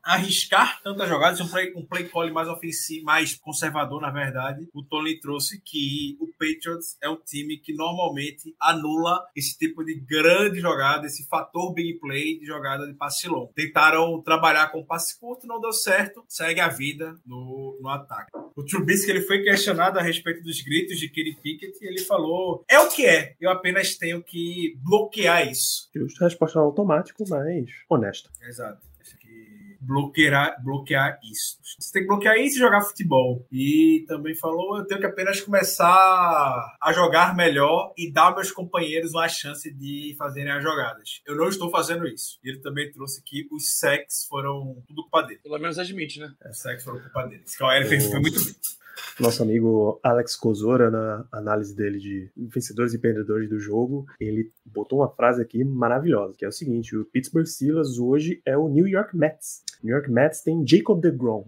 arriscar 0.04 0.82
tantas 0.82 1.08
jogadas, 1.08 1.42
um 1.42 1.48
play, 1.48 1.74
um 1.76 1.86
play 1.86 2.06
call 2.06 2.32
mais 2.32 2.48
ofensivo, 2.48 3.06
mais 3.06 3.36
conservador, 3.36 4.02
na 4.02 4.10
verdade. 4.10 4.68
O 4.74 4.82
Tony 4.82 5.20
trouxe 5.20 5.62
que 5.62 6.18
o 6.20 6.28
Patriots 6.28 6.98
é 7.04 7.10
um 7.10 7.18
time 7.18 7.58
que 7.58 7.74
normalmente 7.74 8.56
anula 8.60 9.24
esse 9.36 9.58
tipo 9.58 9.84
de 9.84 9.96
grande 9.96 10.60
jogada, 10.60 11.06
esse 11.06 11.28
fator 11.28 11.74
big 11.74 12.00
play 12.00 12.40
de 12.40 12.46
jogada 12.46 12.88
de 12.88 12.94
passe 12.94 13.28
longo. 13.28 13.52
Tentaram 13.54 14.22
trabalhar 14.22 14.72
com 14.72 14.84
passe 14.84 15.20
curto, 15.20 15.46
não 15.46 15.60
deu 15.60 15.74
certo, 15.74 16.24
segue 16.28 16.62
a 16.62 16.70
vida 16.70 17.16
no, 17.26 17.78
no 17.82 17.90
ataque. 17.90 18.32
O 18.56 18.64
Trubisky 18.64 19.12
ele 19.12 19.22
foi 19.22 19.44
questionado 19.44 20.00
a 20.00 20.02
respeito 20.02 20.44
dos 20.44 20.62
gritos 20.62 20.98
de 20.98 21.10
Kenny 21.10 21.36
Pickett 21.36 21.78
e 21.82 21.88
ele 21.88 22.02
falou: 22.02 22.64
é 22.70 22.80
o 22.80 22.90
que 22.90 23.06
é, 23.06 23.36
eu 23.40 23.50
apenas 23.50 23.96
tenho 23.96 24.24
que 24.24 24.78
bloquear 24.84 25.48
isso. 25.48 25.90
Justo, 25.94 26.24
resposta 26.24 26.60
automática 26.60 27.01
prático, 27.02 27.24
mas 27.28 27.66
honesto. 27.90 28.30
Exato. 28.42 28.80
bloquear, 29.82 30.64
bloquear 30.64 31.20
isso. 31.24 31.58
Você 31.80 31.92
tem 31.92 32.04
que 32.04 32.08
bloquear 32.08 32.38
isso 32.38 32.58
e 32.58 32.60
jogar 32.60 32.82
futebol. 32.82 33.46
E 33.52 34.06
também 34.08 34.36
falou, 34.36 34.78
eu 34.78 34.86
tenho 34.86 35.00
que 35.00 35.08
apenas 35.08 35.42
começar 35.42 36.78
a 36.82 36.94
jogar 36.94 37.36
melhor 37.36 37.94
e 37.98 38.12
dar 38.12 38.26
aos 38.26 38.36
meus 38.36 38.52
companheiros 38.52 39.14
uma 39.14 39.28
chance 39.28 39.72
de 39.74 40.16
fazerem 40.18 40.52
as 40.52 40.62
jogadas. 40.64 41.22
Eu 41.26 41.36
não 41.36 41.50
estou 41.50 41.72
fazendo 41.72 42.08
isso. 42.08 42.40
E 42.44 42.50
ele 42.50 42.60
também 42.60 42.92
trouxe 42.92 43.24
que 43.24 43.48
os 43.52 43.80
sex 43.80 44.26
foram 44.30 44.84
tudo 44.88 45.02
culpa 45.02 45.24
dele. 45.24 45.40
Pelo 45.42 45.58
menos 45.58 45.80
admite, 45.80 46.20
né? 46.20 46.32
Os 46.50 46.60
sex 46.60 46.84
foram 46.84 47.02
culpa 47.02 47.24
dele. 47.24 47.44
Isso 47.46 47.58
que 47.58 47.64
ele 47.64 47.86
fez 47.86 48.06
foi 48.06 48.20
muito 48.20 48.44
bem 48.44 48.56
nosso 49.20 49.44
amigo 49.44 50.00
Alex 50.04 50.36
Kozora, 50.36 50.90
na 50.90 51.26
análise 51.32 51.76
dele 51.76 52.00
de 52.00 52.30
vencedores 52.36 52.94
e 52.94 53.00
perdedores 53.00 53.50
do 53.50 53.60
jogo, 53.60 54.06
ele 54.20 54.52
botou 54.66 55.00
uma 55.00 55.10
frase 55.10 55.42
aqui 55.42 55.64
maravilhosa, 55.64 56.36
que 56.38 56.46
é 56.46 56.48
o 56.48 56.52
seguinte: 56.52 56.96
o 56.96 57.06
Pittsburgh 57.06 57.46
Steelers 57.46 57.98
hoje 57.98 58.42
é 58.46 58.58
o 58.58 58.68
New 58.68 58.88
York 58.88 59.16
Mets. 59.16 59.64
New 59.84 59.94
York 59.94 60.10
Mets 60.12 60.42
tem 60.42 60.66
Jacob 60.68 61.02
DeGrom, 61.02 61.46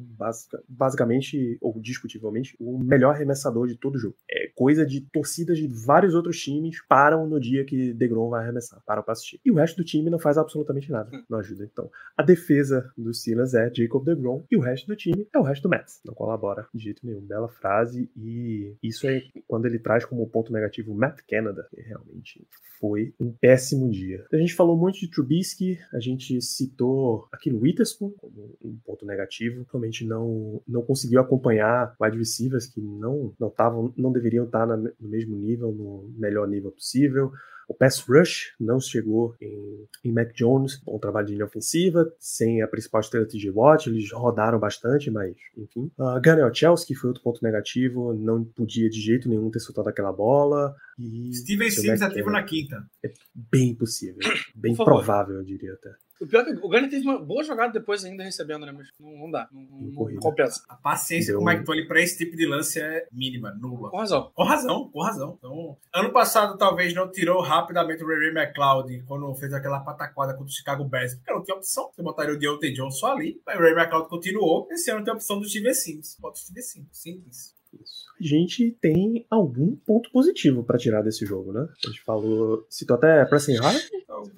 basicamente, 0.67 1.57
ou 1.61 1.79
discutivelmente, 1.79 2.55
o 2.59 2.79
melhor 2.79 3.15
arremessador 3.15 3.67
de 3.67 3.75
todo 3.75 3.95
o 3.95 3.99
jogo. 3.99 4.15
É 4.29 4.51
coisa 4.55 4.85
de 4.85 5.01
torcidas 5.01 5.57
de 5.57 5.67
vários 5.67 6.13
outros 6.13 6.39
times 6.39 6.81
param 6.87 7.27
no 7.27 7.39
dia 7.39 7.65
que 7.65 7.93
DeGrom 7.93 8.29
vai 8.29 8.43
arremessar, 8.43 8.81
param 8.85 9.03
pra 9.03 9.13
assistir. 9.13 9.39
E 9.43 9.51
o 9.51 9.55
resto 9.55 9.77
do 9.77 9.83
time 9.83 10.09
não 10.09 10.19
faz 10.19 10.37
absolutamente 10.37 10.91
nada, 10.91 11.11
não 11.29 11.39
ajuda. 11.39 11.63
Então, 11.63 11.89
a 12.17 12.23
defesa 12.23 12.91
dos 12.97 13.21
Steelers 13.21 13.53
é 13.53 13.71
Jacob 13.73 14.03
DeGrom 14.03 14.43
e 14.49 14.57
o 14.57 14.61
resto 14.61 14.87
do 14.87 14.95
time 14.95 15.27
é 15.33 15.39
o 15.39 15.43
resto 15.43 15.63
do 15.63 15.69
Mets. 15.69 16.01
Não 16.05 16.13
colabora 16.13 16.67
de 16.73 16.83
jeito 16.83 17.05
nenhum. 17.05 17.21
Bela 17.21 17.47
frase 17.47 18.09
e 18.15 18.75
isso 18.81 19.07
é 19.07 19.23
quando 19.47 19.65
ele 19.65 19.79
traz 19.79 20.05
como 20.05 20.27
ponto 20.27 20.51
negativo 20.51 20.91
o 20.91 20.95
Matt 20.95 21.21
Canada, 21.27 21.67
que 21.69 21.81
realmente 21.81 22.45
foi 22.79 23.13
um 23.19 23.31
péssimo 23.31 23.89
dia. 23.89 24.25
A 24.31 24.37
gente 24.37 24.53
falou 24.53 24.77
muito 24.77 24.99
de 24.99 25.09
Trubisky, 25.09 25.79
a 25.93 25.99
gente 25.99 26.41
citou 26.41 27.27
aqui 27.31 27.49
no 27.49 27.59
Witherspoon 27.59 28.11
como 28.23 28.57
um 28.63 28.77
ponto 28.85 29.05
negativo, 29.05 29.65
realmente 29.71 30.05
não 30.05 30.61
não 30.67 30.81
conseguiu 30.81 31.19
acompanhar 31.19 31.95
wide 32.01 32.17
receivers 32.17 32.67
que 32.67 32.79
não 32.79 33.33
não 33.39 33.49
estavam 33.49 33.93
não 33.97 34.11
deveriam 34.11 34.45
estar 34.45 34.65
no 34.65 34.91
mesmo 35.01 35.35
nível, 35.35 35.71
no 35.71 36.09
melhor 36.17 36.47
nível 36.47 36.71
possível. 36.71 37.31
O 37.67 37.73
pass 37.73 37.99
rush 37.99 38.53
não 38.59 38.79
chegou 38.79 39.35
em, 39.41 39.87
em 40.03 40.11
Mac 40.11 40.33
Jones, 40.33 40.81
bom 40.83 40.99
trabalho 40.99 41.27
de 41.27 41.33
linha 41.33 41.45
ofensiva, 41.45 42.11
sem 42.19 42.61
a 42.61 42.67
principal 42.67 43.01
estrela 43.01 43.25
TJ 43.25 43.51
Watt, 43.51 43.87
eles 43.87 44.11
rodaram 44.11 44.59
bastante, 44.59 45.09
mas 45.09 45.35
enfim. 45.57 45.89
Uh, 45.97 46.21
Gunnar 46.21 46.53
Chelsea 46.53 46.95
foi 46.95 47.09
outro 47.09 47.23
ponto 47.23 47.43
negativo, 47.43 48.13
não 48.13 48.43
podia 48.43 48.89
de 48.89 48.99
jeito 48.99 49.29
nenhum 49.29 49.49
ter 49.49 49.59
soltado 49.59 49.89
aquela 49.89 50.11
bola. 50.11 50.75
E 50.99 51.33
Steven 51.33 51.71
Sims 51.71 52.01
ativo 52.01 52.29
na 52.29 52.43
quinta. 52.43 52.85
É 53.03 53.11
bem 53.33 53.73
possível, 53.73 54.19
bem 54.53 54.75
provável, 54.75 55.37
eu 55.37 55.43
diria 55.43 55.73
até. 55.73 55.91
O 56.23 56.27
pior 56.27 56.41
é 56.41 56.45
que 56.45 56.65
o 56.65 56.69
Gunner 56.69 56.89
teve 56.89 57.05
uma 57.05 57.19
boa 57.19 57.43
jogada 57.43 57.73
depois 57.73 58.05
ainda 58.05 58.23
recebendo, 58.23 58.65
né? 58.65 58.71
Mas 58.71 58.87
não, 58.97 59.11
não 59.11 59.29
dá. 59.29 59.49
Não, 59.51 59.61
não 59.61 60.15
compensa. 60.21 60.63
A 60.69 60.75
paciência 60.75 61.35
com 61.35 61.41
o 61.41 61.45
Mike 61.45 61.65
Tolley 61.65 61.85
pra 61.85 62.01
esse 62.01 62.17
tipo 62.17 62.37
de 62.37 62.45
lance 62.45 62.79
é 62.79 63.05
mínima, 63.11 63.51
nula. 63.59 63.89
Com 63.89 63.97
razão. 63.97 64.31
Com 64.33 64.43
razão, 64.43 64.89
com 64.89 65.01
razão. 65.01 65.35
Então, 65.37 65.77
ano 65.93 66.13
passado 66.13 66.57
talvez 66.57 66.93
não 66.93 67.11
tirou 67.11 67.41
rapidamente 67.41 68.01
o 68.01 68.07
Ray 68.07 68.31
Ray 68.31 68.45
McLeod 68.45 69.03
quando 69.05 69.35
fez 69.35 69.53
aquela 69.53 69.81
pataquada 69.81 70.31
contra 70.31 70.47
o 70.47 70.55
Chicago 70.55 70.85
Bears, 70.85 71.15
porque 71.15 71.33
não 71.33 71.43
tinha 71.43 71.57
opção. 71.57 71.91
Você 71.93 72.01
botaria 72.01 72.33
o 72.33 72.39
Deontay 72.39 72.71
Johnson 72.71 72.97
só 72.97 73.11
ali. 73.11 73.41
Mas 73.45 73.57
o 73.57 73.61
Ray 73.61 73.73
McLeod 73.73 74.07
continuou. 74.07 74.67
Esse 74.71 74.91
ano 74.91 75.03
tem 75.03 75.11
a 75.11 75.15
opção 75.15 75.39
do 75.39 75.45
Steve 75.45 75.73
Sims. 75.73 76.15
Bota 76.21 76.37
o 76.37 76.39
Steve 76.39 76.61
Sims. 76.61 76.87
Simples. 76.93 77.53
Isso. 77.73 78.03
A 78.19 78.23
gente 78.23 78.71
tem 78.79 79.25
algum 79.29 79.75
ponto 79.75 80.09
positivo 80.11 80.63
para 80.63 80.77
tirar 80.77 81.01
desse 81.01 81.25
jogo, 81.25 81.51
né? 81.51 81.61
A 81.61 81.89
gente 81.89 82.01
falou. 82.03 82.65
Citou 82.69 82.95
até 82.95 83.25
Preston 83.25 83.61
Harvey. 83.61 83.81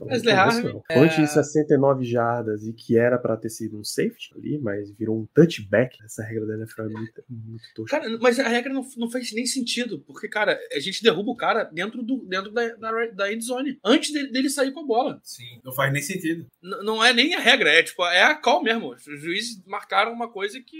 Wesley 0.02 0.34
Harvey. 0.34 0.82
Antes 0.92 1.18
de 1.18 1.28
69 1.28 2.04
jardas 2.06 2.64
e 2.64 2.74
que 2.74 2.98
era 2.98 3.18
para 3.18 3.38
ter 3.38 3.50
sido 3.50 3.78
um 3.78 3.84
safety 3.84 4.34
ali, 4.36 4.60
mas 4.60 4.92
virou 4.92 5.18
um 5.18 5.26
touchback. 5.34 5.98
Essa 6.04 6.24
regra 6.24 6.46
da 6.46 6.56
NFL 6.56 6.82
é 6.82 6.90
muito, 6.90 7.24
muito 7.30 7.64
tosca. 7.74 8.00
Cara, 8.00 8.18
mas 8.20 8.40
a 8.40 8.48
regra 8.48 8.74
não, 8.74 8.86
não 8.98 9.10
fez 9.10 9.32
nem 9.34 9.46
sentido, 9.46 10.00
porque, 10.00 10.28
cara, 10.28 10.60
a 10.72 10.80
gente 10.80 11.04
derruba 11.04 11.32
o 11.32 11.36
cara 11.36 11.64
dentro, 11.64 12.04
do, 12.04 12.26
dentro 12.26 12.52
da, 12.52 12.68
da, 12.76 13.06
da 13.08 13.34
end 13.34 13.44
zone, 13.44 13.80
antes 13.84 14.12
dele, 14.12 14.32
dele 14.32 14.50
sair 14.50 14.72
com 14.72 14.82
a 14.82 14.86
bola. 14.86 15.20
Sim, 15.24 15.62
não 15.64 15.74
faz 15.74 15.92
nem 15.92 16.02
sentido. 16.02 16.46
N 16.62 16.84
não 16.84 17.04
é 17.04 17.14
nem 17.14 17.36
a 17.36 17.40
regra, 17.40 17.70
é 17.70 17.84
tipo, 17.84 18.06
é 18.06 18.24
a 18.24 18.36
call 18.36 18.64
mesmo. 18.64 18.94
Os 18.94 19.04
juízes 19.04 19.64
marcaram 19.66 20.14
uma 20.14 20.30
coisa 20.32 20.60
que 20.62 20.78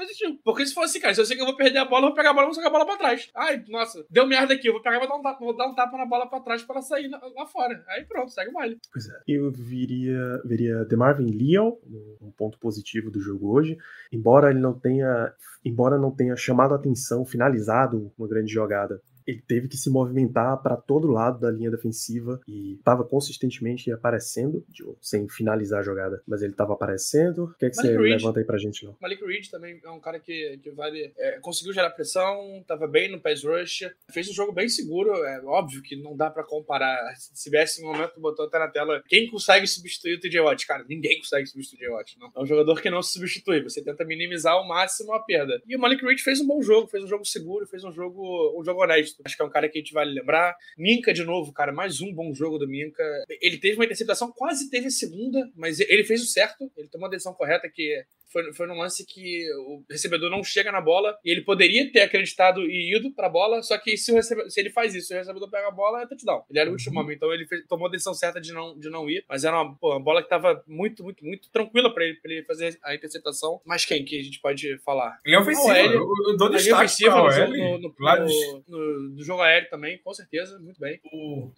não 0.00 0.04
existiu. 0.04 0.38
Porque 0.42 0.66
se 0.66 0.74
fosse, 0.74 0.98
cara, 0.98 1.14
se 1.14 1.20
eu 1.20 1.24
sei 1.24 1.36
que 1.36 1.42
eu 1.42 1.46
vou 1.46 1.56
perder 1.56 1.78
a 1.78 1.84
bola, 1.84 2.06
eu 2.06 2.08
vou 2.08 2.14
pegar 2.14 2.30
a 2.30 2.32
bola 2.32 2.46
e 2.46 2.48
vou 2.48 2.54
jogar 2.54 2.68
a 2.68 2.70
bola 2.70 2.86
pra 2.86 2.96
trás. 2.96 3.30
Ai, 3.34 3.62
nossa, 3.68 4.04
deu 4.10 4.26
merda 4.26 4.54
aqui, 4.54 4.68
eu 4.68 4.72
vou 4.72 4.82
pegar 4.82 4.96
e 4.96 4.98
vou 4.98 5.08
dar 5.08 5.16
um 5.16 5.22
tapa, 5.22 5.44
vou 5.44 5.56
dar 5.56 5.66
um 5.66 5.74
tapa 5.74 5.96
na 5.96 6.06
bola 6.06 6.28
pra 6.28 6.40
trás 6.40 6.62
pra 6.62 6.76
ela 6.76 6.82
sair 6.82 7.08
lá 7.08 7.46
fora. 7.46 7.84
Aí 7.88 8.04
pronto, 8.04 8.30
segue 8.32 8.50
o 8.50 8.54
baile. 8.54 8.78
Pois 8.92 9.08
é. 9.08 9.20
Eu 9.28 9.50
viria, 9.50 10.40
viria 10.44 10.84
DeMarvin 10.84 11.30
Leal, 11.30 11.78
um 12.20 12.30
ponto 12.30 12.58
positivo 12.58 13.10
do 13.10 13.20
jogo 13.20 13.52
hoje, 13.52 13.76
embora 14.10 14.50
ele 14.50 14.60
não 14.60 14.78
tenha, 14.78 15.32
embora 15.64 15.98
não 15.98 16.10
tenha 16.10 16.36
chamado 16.36 16.72
a 16.72 16.76
atenção, 16.76 17.24
finalizado 17.24 18.12
uma 18.18 18.28
grande 18.28 18.52
jogada 18.52 19.00
ele 19.30 19.42
teve 19.46 19.68
que 19.68 19.76
se 19.76 19.90
movimentar 19.90 20.60
para 20.62 20.76
todo 20.76 21.08
lado 21.08 21.40
da 21.40 21.50
linha 21.50 21.70
defensiva 21.70 22.40
e 22.46 22.74
estava 22.74 23.04
consistentemente 23.04 23.90
aparecendo, 23.92 24.64
sem 25.00 25.28
finalizar 25.28 25.80
a 25.80 25.82
jogada, 25.82 26.22
mas 26.26 26.42
ele 26.42 26.52
estava 26.52 26.72
aparecendo. 26.72 27.44
O 27.44 27.54
que, 27.54 27.66
é 27.66 27.70
que 27.70 27.76
você 27.76 27.96
Reed. 27.96 28.20
levanta 28.20 28.40
aí 28.40 28.44
pra 28.44 28.58
gente, 28.58 28.84
não? 28.84 28.96
Malik 29.00 29.24
Reed 29.24 29.48
também 29.48 29.80
é 29.82 29.90
um 29.90 30.00
cara 30.00 30.18
que, 30.18 30.58
que 30.62 30.70
vale. 30.70 31.12
É, 31.16 31.38
conseguiu 31.40 31.72
gerar 31.72 31.90
pressão, 31.90 32.58
estava 32.60 32.86
bem 32.86 33.10
no 33.10 33.20
pass 33.20 33.44
rush, 33.44 33.90
fez 34.10 34.28
um 34.28 34.32
jogo 34.32 34.52
bem 34.52 34.68
seguro. 34.68 35.12
É 35.24 35.40
óbvio 35.44 35.82
que 35.82 35.96
não 35.96 36.16
dá 36.16 36.30
para 36.30 36.42
comparar. 36.42 37.14
Se 37.16 37.44
tivesse 37.44 37.82
um 37.82 37.92
momento, 37.92 38.20
botou 38.20 38.46
até 38.46 38.58
na 38.58 38.68
tela 38.68 39.02
quem 39.08 39.28
consegue 39.30 39.66
substituir 39.66 40.14
o 40.14 40.20
TJ 40.20 40.40
Watt. 40.40 40.66
Cara, 40.66 40.84
ninguém 40.88 41.18
consegue 41.18 41.46
substituir 41.46 41.76
o 41.76 41.80
TJ 41.80 41.94
Watt. 41.94 42.18
Não. 42.18 42.32
É 42.34 42.40
um 42.40 42.46
jogador 42.46 42.80
que 42.80 42.90
não 42.90 43.02
se 43.02 43.12
substitui. 43.12 43.62
Você 43.62 43.82
tenta 43.82 44.04
minimizar 44.04 44.54
ao 44.54 44.66
máximo 44.66 45.12
a 45.14 45.20
perda. 45.20 45.60
E 45.66 45.76
o 45.76 45.78
Malik 45.78 46.04
Reed 46.04 46.20
fez 46.20 46.40
um 46.40 46.46
bom 46.46 46.62
jogo, 46.62 46.88
fez 46.88 47.04
um 47.04 47.08
jogo 47.08 47.24
seguro, 47.24 47.66
fez 47.66 47.84
um 47.84 47.92
jogo, 47.92 48.58
um 48.58 48.64
jogo 48.64 48.82
honesto. 48.82 49.19
Acho 49.24 49.36
que 49.36 49.42
é 49.42 49.44
um 49.44 49.50
cara 49.50 49.68
que 49.68 49.78
a 49.78 49.80
gente 49.80 49.92
vale 49.92 50.12
lembrar. 50.12 50.54
Minka, 50.76 51.12
de 51.12 51.24
novo, 51.24 51.52
cara, 51.52 51.72
mais 51.72 52.00
um 52.00 52.12
bom 52.12 52.32
jogo 52.32 52.58
do 52.58 52.68
Minka. 52.68 53.02
Ele 53.40 53.58
teve 53.58 53.76
uma 53.76 53.84
interceptação, 53.84 54.32
quase 54.32 54.70
teve 54.70 54.86
a 54.86 54.90
segunda, 54.90 55.50
mas 55.54 55.80
ele 55.80 56.04
fez 56.04 56.22
o 56.22 56.26
certo. 56.26 56.70
Ele 56.76 56.88
tomou 56.88 57.06
a 57.06 57.10
decisão 57.10 57.34
correta, 57.34 57.68
que 57.68 58.04
foi, 58.30 58.52
foi 58.52 58.66
num 58.66 58.78
lance 58.78 59.04
que 59.04 59.46
o 59.66 59.82
recebedor 59.90 60.30
não 60.30 60.42
chega 60.42 60.72
na 60.72 60.80
bola 60.80 61.18
e 61.24 61.30
ele 61.30 61.42
poderia 61.42 61.90
ter 61.90 62.00
acreditado 62.00 62.62
e 62.62 62.96
ido 62.96 63.12
pra 63.12 63.28
bola, 63.28 63.62
só 63.62 63.76
que 63.78 63.96
se, 63.96 64.12
o 64.12 64.14
recebedor, 64.14 64.50
se 64.50 64.60
ele 64.60 64.70
faz 64.70 64.94
isso, 64.94 65.12
o 65.12 65.16
recebedor 65.16 65.50
pega 65.50 65.68
a 65.68 65.72
bola, 65.72 66.02
é 66.02 66.06
touchdown. 66.06 66.44
Ele 66.48 66.58
era 66.58 66.70
o 66.70 66.72
último 66.72 66.96
uhum. 66.96 67.04
homem, 67.04 67.16
então 67.16 67.32
ele 67.32 67.46
fez, 67.46 67.66
tomou 67.66 67.88
a 67.88 67.90
decisão 67.90 68.14
certa 68.14 68.40
de 68.40 68.52
não, 68.52 68.78
de 68.78 68.88
não 68.88 69.08
ir, 69.08 69.24
mas 69.28 69.44
era 69.44 69.60
uma, 69.60 69.74
pô, 69.74 69.90
uma 69.90 70.00
bola 70.00 70.22
que 70.22 70.28
tava 70.28 70.62
muito, 70.66 71.02
muito, 71.02 71.24
muito 71.24 71.50
tranquila 71.50 71.92
pra 71.92 72.04
ele, 72.04 72.14
pra 72.14 72.32
ele 72.32 72.44
fazer 72.44 72.78
a 72.82 72.94
interceptação. 72.94 73.60
Mas 73.64 73.84
quem 73.84 74.04
que 74.04 74.18
a 74.18 74.22
gente 74.22 74.40
pode 74.40 74.78
falar? 74.78 75.20
Ele 75.24 75.34
é 75.34 75.38
ofensivo, 75.38 75.72
ele, 75.72 75.96
eu, 75.96 76.08
eu 76.28 76.36
dou 76.36 76.48
destaque 76.50 76.84
ofensivo 76.84 77.16
no, 77.16 77.30
jogo, 77.30 77.56
no, 77.56 77.78
no, 77.78 77.94
no, 77.98 78.64
no, 78.68 79.00
no, 79.10 79.22
jogo 79.22 79.42
aéreo 79.42 79.68
também, 79.68 79.98
com 79.98 80.14
certeza, 80.14 80.58
muito 80.58 80.80
bem. 80.80 81.00
O, 81.12 81.50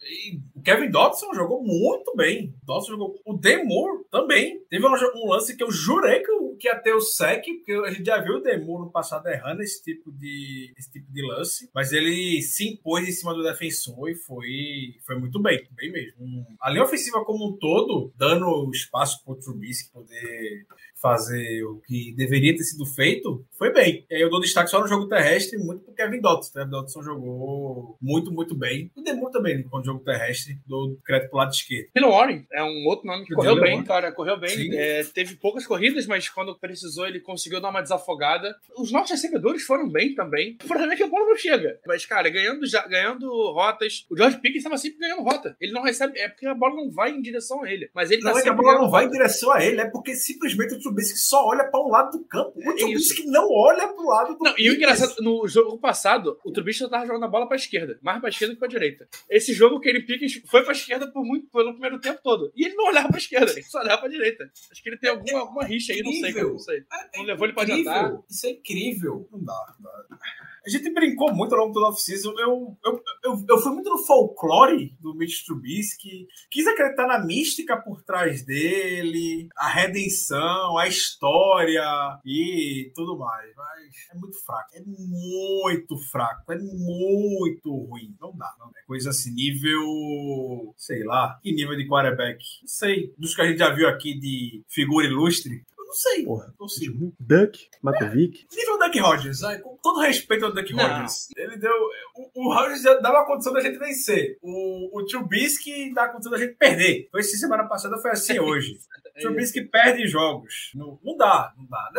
o 0.54 0.62
Kevin 0.62 0.90
Dodson 0.90 1.35
jogou 1.35 1.62
muito 1.62 2.14
bem. 2.16 2.54
Dodson 2.64 2.92
jogou. 2.92 3.20
O 3.24 3.35
Demore 3.35 4.04
também. 4.11 4.61
Teve 4.70 4.87
um, 4.87 4.92
um 5.16 5.28
lance 5.28 5.56
que 5.56 5.62
eu 5.62 5.70
jurei 5.70 6.20
que, 6.20 6.30
que 6.62 6.68
ia 6.68 6.79
ter 6.79 6.94
o 6.94 7.01
sec 7.01 7.44
porque 7.44 7.72
a 7.72 7.90
gente 7.90 8.07
já 8.07 8.18
viu 8.18 8.37
o 8.37 8.40
Demur 8.40 8.79
no 8.79 8.92
passado 8.92 9.27
errando 9.27 9.62
esse 9.62 9.83
tipo 9.83 10.12
de, 10.12 10.72
esse 10.79 10.92
tipo 10.92 11.12
de 11.12 11.27
lance, 11.27 11.68
mas 11.75 11.92
ele 11.92 12.40
se 12.40 12.68
impôs 12.68 13.07
em 13.07 13.11
cima 13.11 13.35
do 13.35 13.42
defensor 13.42 14.09
e 14.09 14.14
foi, 14.14 14.94
foi 15.05 15.18
muito 15.18 15.42
bem, 15.42 15.66
bem 15.72 15.90
mesmo. 15.90 16.46
A 16.61 16.70
linha 16.70 16.85
ofensiva 16.85 17.25
como 17.25 17.48
um 17.48 17.59
todo, 17.59 18.12
dando 18.16 18.70
espaço 18.70 19.25
para 19.25 19.33
o 19.33 19.37
Trubisky 19.37 19.92
poder 19.92 20.66
fazer 21.02 21.64
o 21.64 21.80
que 21.84 22.14
deveria 22.16 22.56
ter 22.56 22.62
sido 22.62 22.86
feito, 22.86 23.44
foi 23.58 23.72
bem. 23.72 24.06
E 24.08 24.14
aí 24.14 24.22
eu 24.22 24.30
dou 24.30 24.40
destaque 24.40 24.70
só 24.70 24.80
no 24.80 24.86
jogo 24.86 25.08
terrestre, 25.08 25.58
muito 25.58 25.84
pro 25.84 25.94
Kevin 25.94 26.20
Dotson. 26.20 26.52
Kevin 26.52 26.70
Dotson 26.70 27.02
jogou 27.02 27.96
muito, 28.00 28.32
muito 28.32 28.54
bem. 28.54 28.90
O 28.94 29.02
Demur 29.02 29.30
também, 29.30 29.62
com 29.64 29.78
o 29.78 29.84
jogo 29.84 30.04
terrestre, 30.04 30.58
do 30.66 30.96
crédito 31.04 31.30
pro 31.30 31.38
lado 31.38 31.52
esquerdo. 31.52 31.88
Pelo 31.92 32.12
Warren, 32.12 32.46
é 32.52 32.62
um 32.62 32.86
outro 32.86 33.06
nome 33.06 33.26
que 33.26 33.34
correu 33.34 33.60
bem, 33.60 33.82
cara, 33.82 34.12
correu 34.12 34.38
bem. 34.38 34.74
É, 34.76 35.02
teve 35.04 35.34
poucas 35.34 35.66
corridas, 35.66 36.06
mas 36.06 36.28
quando 36.28 36.56
precisou, 36.56 37.06
ele 37.06 37.20
conseguiu 37.20 37.60
dar 37.60 37.70
uma 37.70 37.82
desafogada. 37.82 38.54
Os 38.76 38.92
nossos 38.92 39.10
recebedores 39.10 39.64
foram 39.64 39.88
bem 39.88 40.14
também. 40.14 40.56
O 40.62 40.68
problema 40.68 40.92
é 40.92 40.96
que 40.96 41.02
a 41.02 41.08
bola 41.08 41.26
não 41.26 41.36
chega. 41.36 41.80
Mas, 41.86 42.06
cara, 42.06 42.30
ganhando, 42.30 42.64
já, 42.66 42.86
ganhando 42.86 43.28
rotas, 43.52 44.06
o 44.08 44.16
George 44.16 44.36
Pickens 44.36 44.58
estava 44.58 44.78
sempre 44.78 45.00
ganhando 45.00 45.22
rota. 45.22 45.56
Ele 45.60 45.72
não 45.72 45.82
recebe, 45.82 46.18
é 46.18 46.28
porque 46.28 46.46
a 46.46 46.54
bola 46.54 46.76
não 46.76 46.90
vai 46.90 47.10
em 47.10 47.20
direção 47.20 47.64
a 47.64 47.72
ele. 47.72 47.90
Mas 47.94 48.10
ele 48.10 48.22
não 48.22 48.32
tá 48.32 48.38
é 48.38 48.42
que 48.42 48.48
a 48.48 48.54
bola 48.54 48.78
não 48.78 48.90
vai 48.90 49.06
em 49.06 49.10
direção 49.10 49.50
a 49.50 49.64
ele, 49.64 49.80
é 49.80 49.90
porque 49.90 50.14
simplesmente 50.14 50.74
o 50.74 50.78
Trubisky 50.92 51.18
só 51.18 51.46
olha 51.46 51.64
para 51.64 51.81
um 51.81 51.88
lado 51.88 52.18
do 52.18 52.24
campo. 52.24 52.52
O 52.57 52.74
Trubisky 52.76 53.26
não 53.26 53.48
olha 53.50 53.88
para 53.88 54.02
o 54.02 54.09
lado 54.09 54.37
do 54.37 54.44
Não, 54.44 54.55
e 54.59 54.70
o 54.70 54.74
engraçado, 54.74 55.14
no 55.20 55.46
jogo 55.48 55.78
passado, 55.78 56.38
o 56.44 56.52
Trubisky 56.52 56.85
estava 56.85 57.07
jogando 57.07 57.24
a 57.24 57.28
bola 57.28 57.46
para 57.46 57.57
a 57.57 57.59
esquerda, 57.59 57.98
mais 58.02 58.20
para 58.20 58.28
a 58.28 58.31
esquerda 58.31 58.55
que 58.55 58.61
para 58.61 58.68
a 58.68 58.70
direita. 58.70 59.09
Esse 59.28 59.52
jogo, 59.52 59.81
que 59.81 59.88
ele 59.88 60.02
pica 60.02 60.26
foi 60.46 60.62
para 60.62 60.72
a 60.72 60.76
esquerda 60.76 61.11
por 61.11 61.24
muito, 61.24 61.48
pelo 61.48 61.72
primeiro 61.72 62.00
tempo 62.00 62.20
todo. 62.22 62.52
E 62.55 62.64
ele 62.64 62.74
não 62.74 62.87
olhava 62.87 63.09
para 63.09 63.16
a 63.16 63.20
esquerda, 63.20 63.52
ele 63.52 63.62
só 63.62 63.81
olhava 63.81 63.98
para 63.98 64.09
a 64.09 64.12
direita. 64.12 64.50
Acho 64.70 64.83
que 64.83 64.88
ele 64.88 64.98
tem 64.98 65.11
alguma, 65.11 65.40
alguma 65.40 65.64
rixa 65.64 65.92
aí, 65.92 66.02
não 66.02 66.12
sei, 66.12 66.33
não 66.42 66.59
sei. 66.59 66.85
Não 67.16 67.24
levou 67.24 67.46
ele 67.46 67.55
para 67.55 67.66
jantar. 67.66 68.18
Isso 68.28 68.46
é 68.46 68.50
incrível. 68.50 69.28
Não 69.33 69.42
dá, 69.42 69.74
não 69.78 69.90
dá. 69.90 70.51
A 70.64 70.70
gente 70.70 70.92
brincou 70.92 71.35
muito 71.35 71.55
ao 71.55 71.62
longo 71.62 71.72
do 71.72 71.85
off-season. 71.87 72.33
Eu, 72.38 72.77
eu, 72.85 73.03
eu, 73.25 73.44
eu, 73.48 73.59
fui 73.59 73.72
muito 73.72 73.90
no 73.90 73.98
folclore 73.98 74.96
do 75.01 75.12
Mitch 75.14 75.44
Trubisky. 75.44 76.29
Quis 76.51 76.66
acreditar 76.66 77.07
na 77.09 77.25
mística 77.25 77.77
por 77.77 78.03
trás 78.03 78.44
dele, 78.44 79.48
a 79.57 79.68
redenção, 79.68 80.79
a 80.79 80.87
história 80.87 81.85
e 82.25 82.92
tudo 82.94 83.18
mais. 83.18 83.53
Mas 83.57 84.09
é 84.12 84.14
muito 84.14 84.38
fraco. 84.44 84.70
É 84.75 84.83
muito 84.85 85.98
fraco. 86.11 86.53
É 86.53 86.59
muito 86.59 87.75
ruim. 87.75 88.14
Não 88.20 88.37
dá, 88.37 88.55
não 88.61 88.68
é 88.68 88.83
coisa 88.87 89.11
assim, 89.11 89.33
nível. 89.33 90.75
Sei 90.77 91.03
lá. 91.03 91.40
Que 91.42 91.53
nível 91.53 91.77
de 91.77 91.88
quarterback? 91.88 92.38
Não 92.61 92.68
sei. 92.68 93.12
Dos 93.18 93.35
que 93.35 93.42
a 93.42 93.46
gente 93.48 93.59
já 93.59 93.75
viu 93.75 93.88
aqui 93.88 94.18
de 94.18 94.62
figura 94.68 95.07
ilustre. 95.07 95.64
Não 95.92 95.96
sei. 95.96 96.24
Porra, 96.24 96.55
não 96.59 96.68
sei. 96.68 96.88
Duck, 97.20 97.68
Makovic. 97.83 98.46
É, 98.50 98.57
nível 98.57 98.78
Duck 98.78 98.98
Rogers, 98.98 99.40
com 99.62 99.76
todo 99.76 100.00
respeito 100.00 100.46
ao 100.46 100.52
Duck 100.52 100.72
Rogers. 100.72 101.28
Ele 101.37 101.59
deu. 101.59 101.70
O, 102.16 102.46
o 102.46 102.55
Rogers 102.55 102.83
dava 102.83 103.20
a 103.20 103.26
condição 103.26 103.52
da 103.52 103.61
gente 103.61 103.78
vencer. 103.78 104.38
O, 104.40 104.98
o 104.98 105.05
Trubisky 105.05 105.92
dá 105.92 106.05
a 106.05 106.09
condição 106.09 106.33
da 106.33 106.38
gente 106.38 106.55
perder. 106.55 107.09
Foi 107.11 107.20
assim 107.20 107.37
semana 107.37 107.68
passada, 107.68 107.98
foi 107.98 108.11
assim 108.11 108.38
hoje. 108.40 108.78
O 109.14 109.20
Trubisky 109.20 109.61
perde 109.64 110.07
jogos. 110.07 110.70
Não, 110.74 110.98
não 111.05 111.14
dá, 111.14 111.52
não 111.59 111.66
dá. 111.66 111.90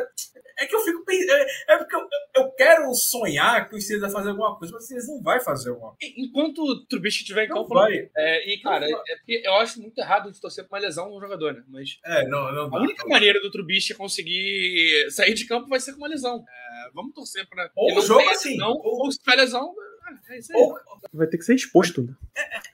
É 0.58 0.66
que 0.66 0.76
eu 0.76 0.80
fico 0.80 1.04
pensando. 1.06 1.32
É, 1.32 1.74
é 1.74 1.78
porque 1.78 1.96
eu, 1.96 2.08
eu 2.36 2.52
quero 2.52 2.94
sonhar 2.96 3.68
que 3.70 3.76
o 3.76 3.82
Steelers 3.82 4.12
vai 4.12 4.12
fazer 4.12 4.30
alguma 4.30 4.58
coisa, 4.58 4.74
mas 4.74 4.84
o 4.84 4.86
Steelers 4.86 5.08
não 5.08 5.22
vai 5.22 5.40
fazer 5.40 5.70
alguma 5.70 5.96
coisa. 5.96 6.14
Enquanto 6.18 6.64
o 6.64 6.86
Trubisky 6.86 7.22
estiver 7.22 7.46
em 7.46 7.50
campo, 7.50 7.68
vai. 7.68 8.10
É, 8.16 8.54
e, 8.54 8.60
cara, 8.62 8.86
é 8.86 9.16
porque 9.18 9.42
eu 9.44 9.54
acho 9.56 9.82
muito 9.82 9.98
errado 10.00 10.32
de 10.32 10.40
torcer 10.40 10.68
pra 10.68 10.80
uma 10.80 10.86
lesão 10.86 11.10
no 11.10 11.20
jogador, 11.20 11.54
né? 11.54 11.64
Mas. 11.68 12.00
É, 12.06 12.28
não, 12.28 12.52
não 12.52 12.76
A 12.76 12.82
única 12.82 13.08
maneira 13.08 13.40
do 13.40 13.52
Trubisky 13.52 13.83
Christian 13.84 13.98
conseguir 13.98 15.12
sair 15.12 15.34
de 15.34 15.46
campo 15.46 15.68
vai 15.68 15.80
ser 15.80 15.92
com 15.92 15.98
uma 16.00 16.08
lesão. 16.08 16.44
É, 16.48 16.92
vamos 16.94 17.14
torcer 17.14 17.48
para. 17.50 17.70
Ou 17.76 17.98
o 17.98 18.02
jogo 18.02 18.30
assim. 18.30 18.52
Lesão, 18.52 18.72
ou, 18.72 19.06
ou 19.06 19.12
se 19.12 19.20
tiver 19.20 19.36
lesão, 19.36 19.74
é 20.30 20.38
isso 20.38 20.54
aí. 20.54 20.62
Ou, 20.62 20.76
vai 21.14 21.28
ter 21.28 21.38
que 21.38 21.44
ser 21.44 21.56
exposto, 21.56 22.04
né? 22.04 22.16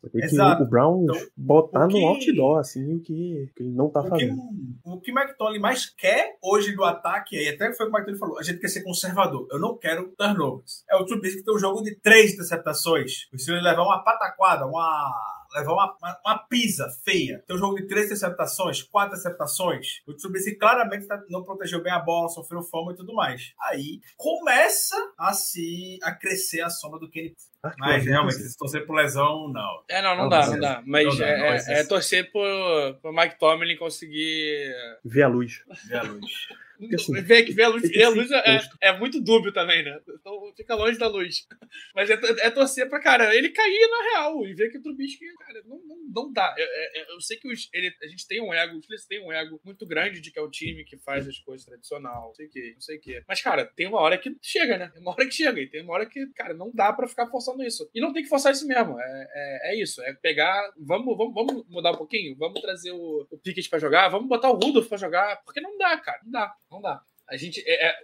Vai 0.02 0.12
ter 0.12 0.24
Exato. 0.26 0.58
que 0.58 0.64
o 0.64 0.70
Brown 0.70 1.04
então, 1.04 1.28
botar 1.36 1.86
o 1.86 1.88
que, 1.88 2.00
no 2.00 2.08
outdoor, 2.08 2.60
assim, 2.60 2.96
o 2.96 3.00
que, 3.02 3.52
que 3.56 3.64
ele 3.64 3.72
não 3.72 3.90
tá 3.90 4.02
o 4.02 4.08
fazendo. 4.08 4.36
Que, 4.36 4.90
o 4.90 5.00
que 5.00 5.12
o 5.12 5.20
McTolley 5.20 5.60
mais 5.60 5.90
quer 5.90 6.38
hoje 6.42 6.76
do 6.76 6.84
ataque, 6.84 7.36
e 7.36 7.50
até 7.50 7.74
foi 7.74 7.88
o 7.88 7.90
que 7.90 7.96
o 7.96 7.98
McTolley 7.98 8.20
falou, 8.20 8.40
a 8.40 8.44
gente 8.44 8.60
quer 8.60 8.68
ser 8.68 8.84
conservador. 8.84 9.48
Eu 9.52 9.60
não 9.60 9.78
quero 9.78 10.14
turnovers. 10.18 10.84
É 10.90 10.96
o 10.96 11.06
Trubisky 11.06 11.40
que 11.40 11.46
tem 11.46 11.56
um 11.56 11.60
jogo 11.60 11.82
de 11.82 11.96
três 11.96 12.34
interceptações. 12.34 13.28
O 13.34 13.38
Steelers 13.38 13.64
levar 13.64 13.84
uma 13.84 14.04
pataquada, 14.04 14.66
uma 14.66 15.39
levar 15.56 15.74
uma, 15.74 15.98
uma, 16.02 16.20
uma, 16.26 16.38
pisa 16.48 16.88
feia. 17.04 17.44
Tem 17.46 17.56
um 17.56 17.60
jogo 17.60 17.76
de 17.76 17.88
três 17.88 18.06
interceptações, 18.06 18.84
quatro 18.84 19.18
interceptações. 19.18 20.02
O 20.08 20.14
Trubisky 20.14 20.56
claramente 20.56 21.08
tá, 21.08 21.22
não 21.30 21.44
protegeu 21.44 21.82
bem 21.82 21.94
a 21.94 22.00
bola, 22.00 22.30
sofreu 22.30 22.62
fome 22.62 22.94
e 22.94 22.96
tudo 22.96 23.14
mais. 23.14 23.54
Aí 23.70 24.02
começa 24.18 24.96
a 25.18 25.34
se 25.34 26.00
a 26.04 26.12
crescer 26.14 26.62
a 26.62 26.70
sombra 26.70 27.00
do 27.00 27.10
Kenny 27.10 27.36
ah, 27.62 27.74
mas 27.78 28.06
realmente, 28.06 28.36
se 28.36 28.58
torcer 28.58 28.86
por 28.86 28.96
lesão, 28.96 29.52
não. 29.52 29.84
É, 29.90 30.02
não, 30.02 30.16
não, 30.16 30.24
não 30.24 30.30
dá, 30.30 30.48
não 30.48 30.60
dá. 30.60 30.84
Mas 30.86 31.06
não 31.06 31.18
dá, 31.18 31.28
é, 31.28 31.58
é, 31.58 31.80
é, 31.80 31.84
torcer 31.84 32.32
por, 32.32 32.48
por 33.02 33.12
Mike 33.12 33.38
Tomlin 33.38 33.76
conseguir. 33.76 34.74
Ver 35.04 35.24
a 35.24 35.28
luz. 35.28 35.62
Ver 35.86 35.98
a 35.98 36.04
luz. 36.04 36.32
Assim, 36.94 37.22
ver, 37.22 37.44
ver 37.54 37.64
a 37.64 37.68
luz, 37.68 37.90
ver 37.90 38.04
a 38.04 38.10
luz 38.10 38.32
é, 38.32 38.60
é, 38.82 38.98
muito 38.98 39.22
dúbio 39.22 39.52
também, 39.52 39.84
né? 39.84 40.00
Então 40.08 40.54
fica 40.56 40.76
longe 40.76 40.98
da 40.98 41.08
luz. 41.08 41.46
Mas 41.94 42.10
é, 42.10 42.14
é 42.14 42.50
torcer 42.50 42.88
pra, 42.88 43.02
cara, 43.02 43.36
ele 43.36 43.50
cair 43.50 43.90
na 43.90 44.12
real 44.12 44.46
e 44.46 44.54
ver 44.54 44.70
que 44.70 44.78
o 44.78 44.82
Trubisky, 44.82 45.26
cara, 45.40 45.62
não, 45.66 45.78
não, 45.86 45.98
não 46.16 46.32
dá. 46.32 46.56
Eu, 46.58 46.66
é, 46.66 47.00
é, 47.00 47.14
eu 47.14 47.22
sei 47.22 47.38
que 47.38 47.52
os, 47.52 47.70
ele, 47.74 47.94
a 48.02 48.08
gente 48.08 48.26
tem 48.28 48.42
um 48.42 48.54
ego, 48.54 48.78
os 48.78 48.84
Steelers 48.84 49.06
têm 49.06 49.26
um 49.26 49.32
ego 49.32 49.60
muito 49.64 49.86
grande 49.86 50.22
de 50.22 50.32
que 50.32 50.40
é 50.40 50.42
o 50.42 50.50
time 50.50 50.86
que 50.86 50.98
faz 50.98 51.28
as 51.28 51.38
coisas 51.40 51.66
tradicional, 51.66 52.28
não 52.28 52.36
sei 52.36 52.48
o 52.48 52.50
que, 52.50 52.74
não 52.74 52.82
sei 52.82 52.98
o 52.98 53.02
que. 53.02 53.24
Mas, 53.28 53.42
cara, 53.42 53.66
tem 53.66 53.88
uma 53.88 54.00
hora 54.00 54.18
que 54.18 54.36
chega, 54.42 54.78
né? 54.78 54.90
Tem 54.94 55.02
uma 55.02 55.12
hora 55.12 55.26
que 55.26 55.34
chega 55.34 55.60
e 55.60 55.68
tem 55.68 55.84
uma 55.84 55.94
hora 55.94 56.06
que, 56.06 56.28
cara, 56.28 56.54
não 56.54 56.72
dá 56.74 56.94
pra 56.94 57.08
ficar 57.08 57.28
forçando 57.28 57.64
isso. 57.64 57.90
E 57.94 58.00
não 58.00 58.14
tem 58.14 58.24
que 58.24 58.30
forçar 58.30 58.54
isso 58.54 58.66
mesmo. 58.66 59.00
É, 59.00 59.28
é, 59.34 59.72
é 59.72 59.82
isso. 59.82 60.02
É 60.04 60.14
pegar, 60.14 60.72
vamos, 60.78 61.18
vamos, 61.18 61.34
vamos 61.34 61.66
mudar 61.68 61.92
um 61.92 61.98
pouquinho, 61.98 62.36
vamos 62.38 62.62
trazer 62.62 62.92
o, 62.92 63.28
o 63.30 63.38
Pickett 63.38 63.70
pra 63.70 63.80
jogar, 63.80 64.10
vamos 64.10 64.28
botar 64.28 64.50
o 64.50 64.54
Rudolph 64.54 64.88
pra 64.88 64.98
jogar, 64.98 65.42
porque 65.44 65.62
não 65.62 65.78
dá, 65.78 65.98
cara, 65.98 66.20
não 66.24 66.32
dá, 66.32 66.56
não 66.72 66.82
dá. 66.82 67.09
A 67.30 67.38
gente. 67.38 67.64
É, 67.66 67.88
é, 67.88 67.96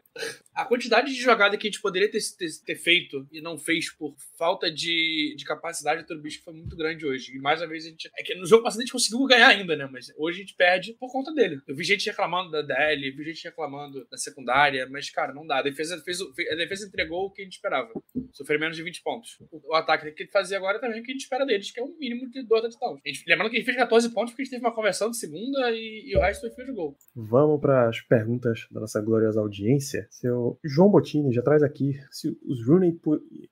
a 0.53 0.65
quantidade 0.65 1.13
de 1.13 1.21
jogada 1.21 1.57
que 1.57 1.67
a 1.67 1.69
gente 1.69 1.81
poderia 1.81 2.09
ter, 2.09 2.19
ter, 2.38 2.47
ter, 2.65 2.75
feito 2.75 3.27
e 3.31 3.41
não 3.41 3.57
fez 3.57 3.91
por 3.91 4.15
falta 4.38 4.71
de, 4.71 5.35
de 5.38 5.43
capacidade 5.43 6.01
do 6.01 6.07
Trubisky 6.07 6.43
foi 6.43 6.53
muito 6.53 6.75
grande 6.75 7.05
hoje. 7.05 7.35
E 7.35 7.39
mais 7.39 7.61
uma 7.61 7.67
vez 7.67 7.85
a 7.85 7.89
gente. 7.89 8.09
É 8.17 8.23
que 8.23 8.35
no 8.35 8.45
jogo 8.45 8.63
passado 8.63 8.79
a 8.79 8.83
gente 8.83 8.91
conseguiu 8.91 9.25
ganhar 9.25 9.47
ainda, 9.47 9.75
né? 9.75 9.88
Mas 9.91 10.11
hoje 10.17 10.38
a 10.38 10.41
gente 10.41 10.55
perde 10.55 10.93
por 10.93 11.11
conta 11.11 11.33
dele. 11.33 11.59
Eu 11.67 11.75
vi 11.75 11.83
gente 11.83 12.05
reclamando 12.05 12.51
da 12.51 12.61
DL, 12.61 13.11
vi 13.11 13.23
gente 13.25 13.43
reclamando 13.43 14.07
da 14.09 14.17
secundária, 14.17 14.88
mas, 14.89 15.09
cara, 15.09 15.33
não 15.33 15.45
dá. 15.45 15.59
A 15.59 15.63
defesa, 15.63 16.01
fez, 16.01 16.19
a 16.21 16.55
defesa 16.55 16.88
entregou 16.88 17.25
o 17.25 17.31
que 17.31 17.41
a 17.41 17.45
gente 17.45 17.53
esperava. 17.53 17.89
Sofreu 18.31 18.59
menos 18.59 18.77
de 18.77 18.83
20 18.83 19.01
pontos. 19.01 19.38
O, 19.51 19.71
o 19.71 19.75
ataque 19.75 20.11
que 20.11 20.27
fazer 20.27 20.55
agora 20.55 20.79
também 20.79 21.01
o 21.01 21.03
que 21.03 21.11
a 21.11 21.13
gente 21.13 21.23
espera 21.23 21.45
deles, 21.45 21.71
que 21.71 21.79
é 21.79 21.83
um 21.83 21.95
mínimo 21.97 22.29
de 22.29 22.43
2 22.43 22.61
touchdowns. 22.61 23.01
Lembrando 23.27 23.49
que 23.49 23.57
a 23.57 23.59
gente 23.59 23.65
fez 23.65 23.77
14 23.77 24.09
pontos 24.09 24.31
porque 24.31 24.43
a 24.43 24.45
gente 24.45 24.53
teve 24.53 24.65
uma 24.65 24.73
conversão 24.73 25.09
de 25.09 25.17
segunda 25.17 25.71
e, 25.71 26.03
e 26.07 26.15
o 26.15 26.21
resto 26.21 26.41
foi 26.41 26.51
field 26.51 26.73
goal. 26.73 26.97
Vamos 27.15 27.59
para 27.59 27.89
as 27.89 28.01
perguntas 28.01 28.67
da 28.71 28.79
nossa 28.79 29.01
gloriosa 29.15 29.39
audiência, 29.39 30.08
seu 30.10 30.60
João 30.63 30.89
Bottini 30.89 31.34
já 31.34 31.41
traz 31.41 31.63
aqui 31.63 31.97
se 32.12 32.38
os 32.45 32.65
Rooney 32.67 32.99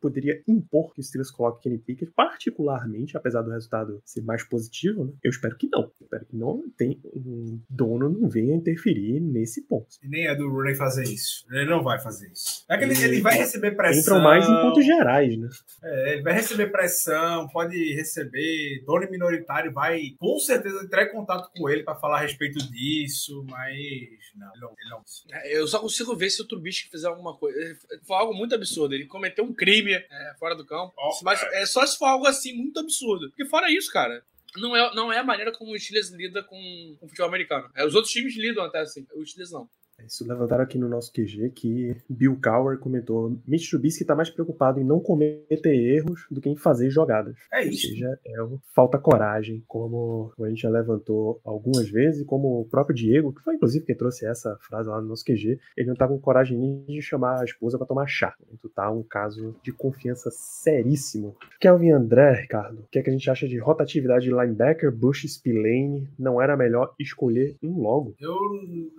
poderia 0.02 0.42
impor 0.48 0.94
que 0.94 1.00
o 1.00 1.04
Steelers 1.04 1.32
coloque 1.32 1.64
Kenny 1.64 1.78
Pickett, 1.78 2.12
particularmente, 2.12 3.16
apesar 3.16 3.42
do 3.42 3.52
resultado 3.52 4.02
ser 4.06 4.22
mais 4.22 4.44
positivo, 4.44 5.06
né? 5.06 5.14
Eu 5.24 5.30
espero 5.30 5.56
que 5.56 5.70
não. 5.72 5.84
Eu 5.84 6.04
espero 6.04 6.26
que 6.26 6.36
não 6.36 6.64
tem 6.78 7.00
um 7.16 7.60
dono 7.70 8.10
não 8.10 8.30
venha 8.30 8.56
interferir 8.56 9.20
nesse 9.20 9.62
ponto. 9.62 9.88
E 10.04 10.08
nem 10.08 10.28
é 10.28 10.36
do 10.36 10.50
Rooney 10.50 10.76
fazer 10.76 11.04
isso. 11.04 11.46
Ele 11.52 11.70
não 11.70 11.84
vai 11.84 12.00
fazer 12.00 12.30
isso. 12.32 12.66
É 12.70 12.78
que 12.78 12.84
ele, 12.84 13.02
ele 13.02 13.22
vai 13.22 13.38
receber 13.38 13.72
pressão. 13.72 14.02
Entram 14.02 14.22
mais 14.22 14.46
em 14.46 14.62
pontos 14.62 14.86
gerais, 14.86 15.38
né? 15.38 15.48
É, 15.84 16.14
ele 16.14 16.24
vai 16.24 16.34
receber 16.34 16.72
pressão, 16.72 17.48
pode 17.48 17.94
receber, 17.94 18.84
dono 18.86 19.10
minoritário 19.10 19.72
vai 19.72 20.02
com 20.20 20.38
certeza 20.40 20.84
entrar 20.84 21.04
em 21.04 21.12
contato 21.12 21.50
com 21.56 21.70
ele 21.70 21.84
para 21.84 21.96
falar 21.96 22.18
a 22.18 22.22
respeito 22.22 22.60
disso, 22.72 23.46
mas 23.50 23.74
não, 24.36 24.52
ele 24.52 24.60
não, 24.62 24.70
ele 24.80 24.90
não. 24.90 25.04
Eu 25.54 25.68
só 25.68 25.80
consigo 25.80 26.16
ver 26.16 26.30
se 26.30 26.42
o 26.42 26.48
Trubisky 26.48 26.90
fizer 26.90 27.08
alguma 27.08 27.36
coisa. 27.38 27.78
Foi 28.04 28.18
algo 28.18 28.34
muito 28.34 28.56
absurdo. 28.56 28.94
Ele 28.96 29.06
cometeu 29.06 29.44
um 29.44 29.54
crime 29.54 29.94
é, 29.94 30.36
fora 30.40 30.56
do 30.56 30.66
campo. 30.66 30.94
Oh, 30.98 31.24
mas 31.24 31.42
é 31.54 31.66
só 31.66 31.86
se 31.86 31.98
for 31.98 32.06
algo 32.06 32.26
assim 32.26 32.54
muito 32.54 32.80
absurdo. 32.80 33.30
Porque 33.30 33.46
fora 33.46 33.72
isso, 33.72 33.92
cara, 33.92 34.26
não 34.56 34.76
é, 34.76 34.96
não 34.96 35.12
é 35.12 35.20
a 35.20 35.24
maneira 35.24 35.52
como 35.52 35.72
o 35.72 35.80
Steelers 35.80 36.10
lida 36.10 36.44
com, 36.44 36.96
com 37.00 37.06
o 37.06 37.10
futebol 37.10 37.28
americano. 37.28 37.70
É, 37.76 37.86
os 37.86 37.96
outros 37.96 38.12
times 38.12 38.36
lidam 38.36 38.64
até 38.64 38.80
assim, 38.80 39.06
o 39.14 39.26
Steelers 39.26 39.52
não. 39.52 39.70
Isso 40.08 40.28
levantaram 40.28 40.64
aqui 40.64 40.78
no 40.78 40.90
nosso 40.90 41.12
QG 41.12 41.52
que 41.52 41.96
Bill 42.10 42.40
Cowher 42.42 42.80
comentou: 42.80 43.38
Mitch 43.48 43.70
Trubisky 43.70 44.04
está 44.04 44.16
mais 44.16 44.30
preocupado 44.30 44.80
em 44.80 44.84
não 44.84 45.00
cometer 45.00 45.74
erros 45.74 46.26
do 46.30 46.42
que 46.42 46.50
em 46.50 46.56
fazer 46.56 46.90
jogadas. 46.90 47.36
É 47.52 47.64
isso. 47.64 47.88
Ou 47.88 47.94
seja, 47.94 48.20
é 48.26 48.34
falta 48.74 48.98
coragem, 48.98 49.64
como 49.68 50.32
a 50.40 50.50
gente 50.50 50.62
já 50.62 50.70
levantou 50.70 51.42
algumas 51.44 51.90
vezes, 51.90 52.26
como 52.26 52.62
o 52.62 52.66
próprio 52.66 52.96
Diego, 52.96 53.34
que 53.34 53.42
foi 53.42 53.56
inclusive 53.56 53.86
quem 53.86 53.96
trouxe 53.96 54.26
essa 54.26 54.58
frase 54.62 54.90
lá 54.90 55.02
no 55.02 55.08
nosso 55.08 55.24
QG, 55.26 55.60
ele 55.78 55.88
não 55.88 55.96
tá 55.96 56.08
com 56.08 56.20
coragem 56.20 56.84
de 56.88 57.02
chamar 57.02 57.42
a 57.42 57.46
esposa 57.46 57.78
para 57.78 57.88
tomar 57.88 58.08
chá. 58.08 58.36
Então 58.52 58.70
tá 58.74 58.90
um 58.92 59.04
caso 59.04 59.56
de 59.64 59.72
confiança 59.72 60.30
seríssimo. 60.32 61.36
Kelvin 61.60 61.92
André, 61.92 62.42
Ricardo, 62.42 62.80
o 62.80 62.88
que, 62.92 63.00
é 63.00 63.02
que 63.02 63.10
a 63.10 63.14
gente 63.14 63.30
acha 63.30 63.48
de 63.48 63.58
rotatividade 63.58 64.26
de 64.26 64.32
linebacker, 64.32 64.92
Bush, 64.92 65.26
Spillane? 65.26 66.08
Não 66.18 66.42
era 66.42 66.58
melhor 66.58 66.94
escolher 67.00 67.56
um 67.62 67.80
logo? 67.80 68.16
Eu, 68.20 68.36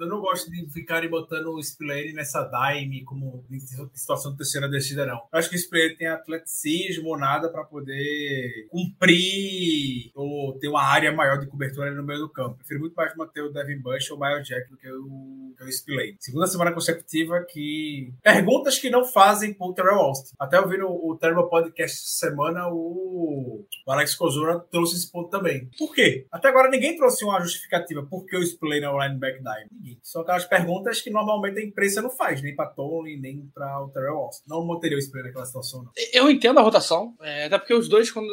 eu 0.00 0.08
não 0.08 0.20
gosto 0.20 0.50
de 0.50 0.68
ficar 0.70 0.93
ficarem 0.94 1.10
botando 1.10 1.48
o 1.48 1.62
Spillane 1.62 2.12
nessa 2.12 2.44
dime 2.44 3.04
como 3.04 3.44
situação 3.92 4.32
de 4.32 4.38
terceira 4.38 4.68
descida, 4.68 5.04
não. 5.04 5.16
Eu 5.32 5.38
acho 5.38 5.50
que 5.50 5.56
o 5.56 5.58
Spillane 5.58 5.96
tem 5.96 6.06
atleticismo 6.06 7.08
ou 7.08 7.18
nada 7.18 7.48
para 7.48 7.64
poder 7.64 8.66
cumprir 8.68 10.10
ou 10.14 10.56
ter 10.58 10.68
uma 10.68 10.82
área 10.82 11.12
maior 11.12 11.38
de 11.38 11.46
cobertura 11.46 11.90
no 11.90 12.04
meio 12.04 12.20
do 12.20 12.28
campo. 12.28 12.56
Prefiro 12.56 12.80
muito 12.80 12.94
mais 12.94 13.14
manter 13.16 13.42
o 13.42 13.52
Devin 13.52 13.80
Bush 13.80 14.10
ou 14.10 14.16
o 14.16 14.20
Miles 14.20 14.46
Jack 14.46 14.70
do 14.70 14.76
que 14.76 14.88
o, 14.88 15.54
que 15.56 15.64
o 15.64 15.72
Spillane. 15.72 16.16
Segunda 16.20 16.46
semana 16.46 16.72
consecutiva 16.72 17.44
que... 17.48 18.12
Perguntas 18.22 18.78
que 18.78 18.90
não 18.90 19.04
fazem 19.04 19.52
com 19.52 19.68
o 19.68 19.74
Terrell 19.74 19.98
Austin. 19.98 20.34
Até 20.38 20.58
eu 20.58 20.68
vi 20.68 20.78
no 20.78 20.94
o 20.94 21.16
Terrell 21.16 21.48
Podcast 21.48 22.08
semana, 22.08 22.68
o, 22.68 23.64
o 23.86 23.92
Alex 23.92 24.14
Kozora 24.14 24.60
trouxe 24.70 24.96
esse 24.96 25.10
ponto 25.10 25.28
também. 25.28 25.68
Por 25.78 25.94
quê? 25.94 26.26
Até 26.30 26.48
agora 26.48 26.70
ninguém 26.70 26.96
trouxe 26.96 27.24
uma 27.24 27.40
justificativa 27.40 28.04
por 28.04 28.24
que 28.24 28.36
o 28.36 28.46
Spillane 28.46 28.84
é 28.84 28.88
o 28.88 29.02
lineback 29.02 29.38
dime. 29.38 29.68
Ninguém. 29.72 29.98
Só 30.02 30.20
aquelas 30.20 30.44
perguntas 30.44 30.83
perguntas 30.84 31.00
que 31.00 31.10
normalmente 31.10 31.58
a 31.58 31.64
imprensa 31.64 32.02
não 32.02 32.10
faz, 32.10 32.42
nem 32.42 32.54
para 32.54 32.66
Tony, 32.66 33.16
nem 33.16 33.50
para 33.54 33.82
o 33.82 33.88
Terrell 33.88 34.16
Austin. 34.16 34.44
Não 34.46 34.64
manteria 34.64 34.98
o 34.98 35.00
Spiller 35.00 35.26
naquela 35.26 35.46
situação, 35.46 35.84
não. 35.84 35.92
Eu 36.12 36.30
entendo 36.30 36.58
a 36.58 36.62
rotação, 36.62 37.16
é, 37.22 37.46
até 37.46 37.58
porque 37.58 37.74
os 37.74 37.88
dois, 37.88 38.10
quando, 38.10 38.28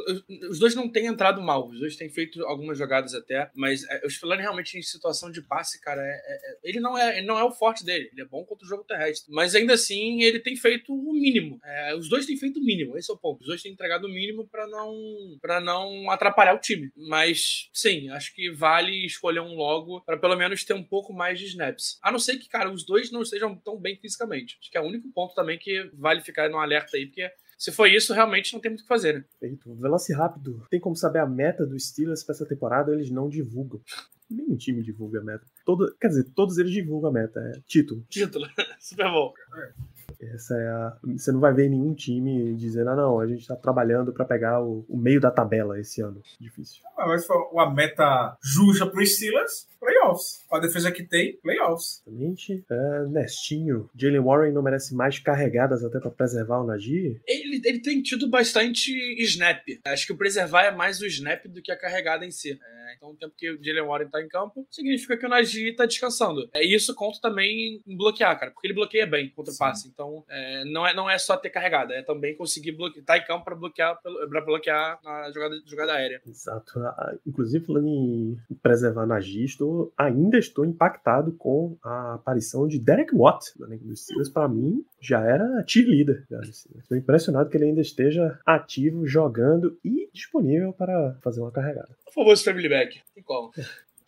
os 0.49 0.59
dois 0.59 0.75
não 0.75 0.89
têm 0.89 1.05
entrado 1.05 1.41
mal, 1.41 1.67
os 1.69 1.79
dois 1.79 1.95
têm 1.95 2.09
feito 2.09 2.43
algumas 2.45 2.77
jogadas 2.77 3.13
até, 3.13 3.49
mas 3.55 3.83
é, 3.89 4.01
o 4.05 4.31
realmente 4.31 4.77
em 4.77 4.81
situação 4.81 5.31
de 5.31 5.41
passe, 5.41 5.79
cara, 5.81 6.01
é, 6.01 6.05
é, 6.05 6.51
é, 6.51 6.57
ele, 6.63 6.79
não 6.79 6.97
é, 6.97 7.17
ele 7.17 7.27
não 7.27 7.37
é 7.37 7.43
o 7.43 7.51
forte 7.51 7.83
dele, 7.83 8.09
ele 8.11 8.21
é 8.21 8.25
bom 8.25 8.43
contra 8.45 8.65
o 8.65 8.67
jogo 8.67 8.83
terrestre, 8.83 9.33
mas 9.33 9.55
ainda 9.55 9.73
assim 9.73 10.21
ele 10.21 10.39
tem 10.39 10.55
feito 10.55 10.93
o 10.93 11.13
mínimo. 11.13 11.59
É, 11.63 11.95
os 11.95 12.09
dois 12.09 12.25
têm 12.25 12.37
feito 12.37 12.59
o 12.59 12.63
mínimo, 12.63 12.97
esse 12.97 13.11
é 13.11 13.13
o 13.13 13.17
ponto. 13.17 13.41
Os 13.41 13.47
dois 13.47 13.61
têm 13.61 13.71
entregado 13.71 14.05
o 14.05 14.09
mínimo 14.09 14.47
para 14.47 14.67
não, 14.67 14.93
pra 15.41 15.59
não 15.59 16.09
atrapalhar 16.09 16.55
o 16.55 16.59
time. 16.59 16.91
Mas 16.95 17.69
sim, 17.73 18.09
acho 18.09 18.33
que 18.33 18.51
vale 18.51 19.05
escolher 19.05 19.41
um 19.41 19.55
logo 19.55 20.01
para 20.01 20.17
pelo 20.17 20.35
menos 20.35 20.63
ter 20.63 20.73
um 20.73 20.83
pouco 20.83 21.13
mais 21.13 21.39
de 21.39 21.45
snaps. 21.45 21.99
A 22.01 22.11
não 22.11 22.19
ser 22.19 22.37
que, 22.41 22.49
cara, 22.49 22.71
os 22.71 22.85
dois 22.85 23.11
não 23.11 23.21
estejam 23.21 23.55
tão 23.55 23.79
bem 23.79 23.97
fisicamente. 23.97 24.57
Acho 24.59 24.71
que 24.71 24.77
é 24.77 24.81
o 24.81 24.85
único 24.85 25.11
ponto 25.11 25.33
também 25.33 25.57
que 25.57 25.89
vale 25.93 26.21
ficar 26.21 26.49
no 26.49 26.57
alerta 26.57 26.97
aí, 26.97 27.05
porque 27.05 27.29
se 27.61 27.71
for 27.71 27.85
isso, 27.87 28.11
realmente 28.11 28.53
não 28.53 28.59
tem 28.59 28.71
muito 28.71 28.81
o 28.81 28.83
que 28.83 28.87
fazer, 28.87 29.13
né? 29.13 29.25
Feito. 29.39 29.71
Veloce 29.75 30.11
rápido. 30.13 30.65
Tem 30.69 30.79
como 30.79 30.95
saber 30.95 31.19
a 31.19 31.27
meta 31.27 31.63
dos 31.63 31.89
Steelers 31.89 32.23
para 32.23 32.33
essa 32.33 32.45
temporada, 32.45 32.91
eles 32.91 33.11
não 33.11 33.29
divulgam. 33.29 33.79
Nenhum 34.27 34.55
time 34.55 34.81
divulga 34.81 35.19
a 35.19 35.23
meta. 35.23 35.45
Todo, 35.63 35.93
quer 35.99 36.07
dizer, 36.07 36.23
todos 36.33 36.57
eles 36.57 36.71
divulgam 36.71 37.11
a 37.11 37.13
meta. 37.13 37.39
É 37.39 37.61
título. 37.67 38.03
Título. 38.09 38.47
Super 38.79 39.11
bom. 39.11 39.31
Essa 40.19 40.55
é 40.55 40.67
a, 40.67 40.97
você 41.03 41.31
não 41.31 41.39
vai 41.39 41.53
ver 41.53 41.69
nenhum 41.69 41.93
time 41.93 42.55
dizendo, 42.55 42.89
ah, 42.91 42.95
não, 42.95 43.19
a 43.19 43.27
gente 43.27 43.41
está 43.41 43.55
trabalhando 43.55 44.13
para 44.13 44.25
pegar 44.25 44.63
o, 44.63 44.85
o, 44.87 44.97
meio 44.97 45.19
da 45.19 45.29
tabela 45.29 45.79
esse 45.79 46.01
ano. 46.01 46.21
Difícil. 46.39 46.81
Ah, 46.97 47.07
mas 47.07 47.25
foi 47.25 47.37
uma 47.51 47.71
meta 47.71 48.37
justa 48.43 48.85
para 48.85 49.01
os 49.01 49.15
Steelers, 49.15 49.67
playoffs. 50.01 50.45
A 50.51 50.59
defesa 50.59 50.91
que 50.91 51.03
tem, 51.03 51.37
playoffs. 51.37 52.01
Exatamente. 52.05 52.65
É, 52.69 53.05
Nestinho. 53.07 53.89
Jalen 53.95 54.19
Warren 54.21 54.51
não 54.51 54.61
merece 54.61 54.95
mais 54.95 55.19
carregadas 55.19 55.83
até 55.83 55.99
para 55.99 56.11
preservar 56.11 56.61
o 56.61 56.65
Najee? 56.65 57.21
Ele, 57.27 57.61
ele 57.63 57.79
tem 57.79 58.01
tido 58.01 58.29
bastante 58.29 58.91
snap. 59.23 59.61
Acho 59.85 60.07
que 60.07 60.13
o 60.13 60.17
preservar 60.17 60.63
é 60.63 60.71
mais 60.71 61.01
o 61.01 61.05
snap 61.05 61.45
do 61.45 61.61
que 61.61 61.71
a 61.71 61.77
carregada 61.77 62.25
em 62.25 62.31
si. 62.31 62.51
É, 62.51 62.95
então, 62.95 63.11
o 63.11 63.15
tempo 63.15 63.33
que 63.37 63.49
o 63.49 63.63
Jalen 63.63 63.87
Warren 63.87 64.09
tá 64.09 64.21
em 64.21 64.27
campo, 64.27 64.67
significa 64.69 65.17
que 65.17 65.25
o 65.25 65.29
Najee 65.29 65.75
tá 65.75 65.85
descansando. 65.85 66.49
É, 66.53 66.63
isso 66.63 66.93
conta 66.95 67.19
também 67.21 67.81
em 67.87 67.97
bloquear, 67.97 68.37
cara, 68.39 68.51
porque 68.51 68.67
ele 68.67 68.73
bloqueia 68.73 69.05
bem 69.05 69.29
contra 69.29 69.53
o 69.53 69.57
passe. 69.57 69.87
Então, 69.87 70.23
é, 70.29 70.65
não, 70.65 70.85
é, 70.85 70.93
não 70.93 71.09
é 71.09 71.17
só 71.17 71.37
ter 71.37 71.49
carregada, 71.49 71.93
é 71.93 72.01
também 72.01 72.35
conseguir 72.35 72.73
bloquear, 72.73 73.05
tá 73.05 73.17
em 73.17 73.25
campo 73.25 73.45
para 73.45 73.55
bloquear, 73.55 73.97
pra 74.01 74.41
bloquear 74.41 74.99
a 75.05 75.31
jogada, 75.31 75.55
jogada 75.65 75.93
aérea. 75.93 76.21
Exato. 76.25 76.79
Inclusive, 77.25 77.65
falando 77.65 77.87
em 77.87 78.37
preservar 78.61 79.05
Najee, 79.05 79.45
estou, 79.45 79.90
ainda 79.97 80.37
estou 80.37 80.65
impactado 80.65 81.31
com 81.33 81.77
a 81.83 82.15
aparição 82.15 82.67
de 82.67 82.79
Derek 82.79 83.15
Watt 83.15 83.51
no 83.57 83.65
elenco 83.65 83.85
dos 83.85 84.03
Steelers. 84.03 84.29
Para 84.29 84.47
mim, 84.47 84.83
já 84.99 85.21
era 85.21 85.63
cheerleader. 85.67 86.25
Estou 86.77 86.97
impressionado 86.97 87.49
que 87.49 87.57
ele 87.57 87.65
ainda 87.65 87.81
esteja 87.81 88.39
ativo, 88.45 89.05
jogando 89.05 89.77
e 89.83 90.09
disponível 90.13 90.73
para 90.73 91.17
fazer 91.21 91.41
uma 91.41 91.51
carregada. 91.51 91.89
Por 92.05 92.13
favor, 92.13 92.37
family 92.37 92.69
back. 92.69 92.99
Tem 93.13 93.23
como. 93.23 93.51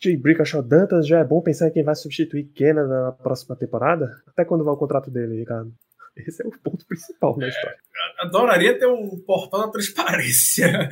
Jay 0.00 0.16
Brickashaw 0.16 0.62
Dantas, 0.62 1.06
já 1.06 1.20
é 1.20 1.24
bom 1.24 1.40
pensar 1.40 1.68
em 1.68 1.70
quem 1.70 1.82
vai 1.82 1.94
substituir 1.94 2.44
Kenna 2.54 2.86
na 2.86 3.12
próxima 3.12 3.56
temporada? 3.56 4.22
Até 4.26 4.44
quando 4.44 4.62
vai 4.62 4.74
o 4.74 4.76
contrato 4.76 5.10
dele, 5.10 5.38
Ricardo? 5.38 5.72
Esse 6.16 6.42
é 6.42 6.46
o 6.46 6.50
ponto 6.50 6.86
principal 6.86 7.36
da 7.36 7.48
história. 7.48 7.78
Adoraria 8.20 8.78
ter 8.78 8.86
um 8.86 9.18
portal 9.20 9.66
da 9.66 9.72
transparência 9.72 10.88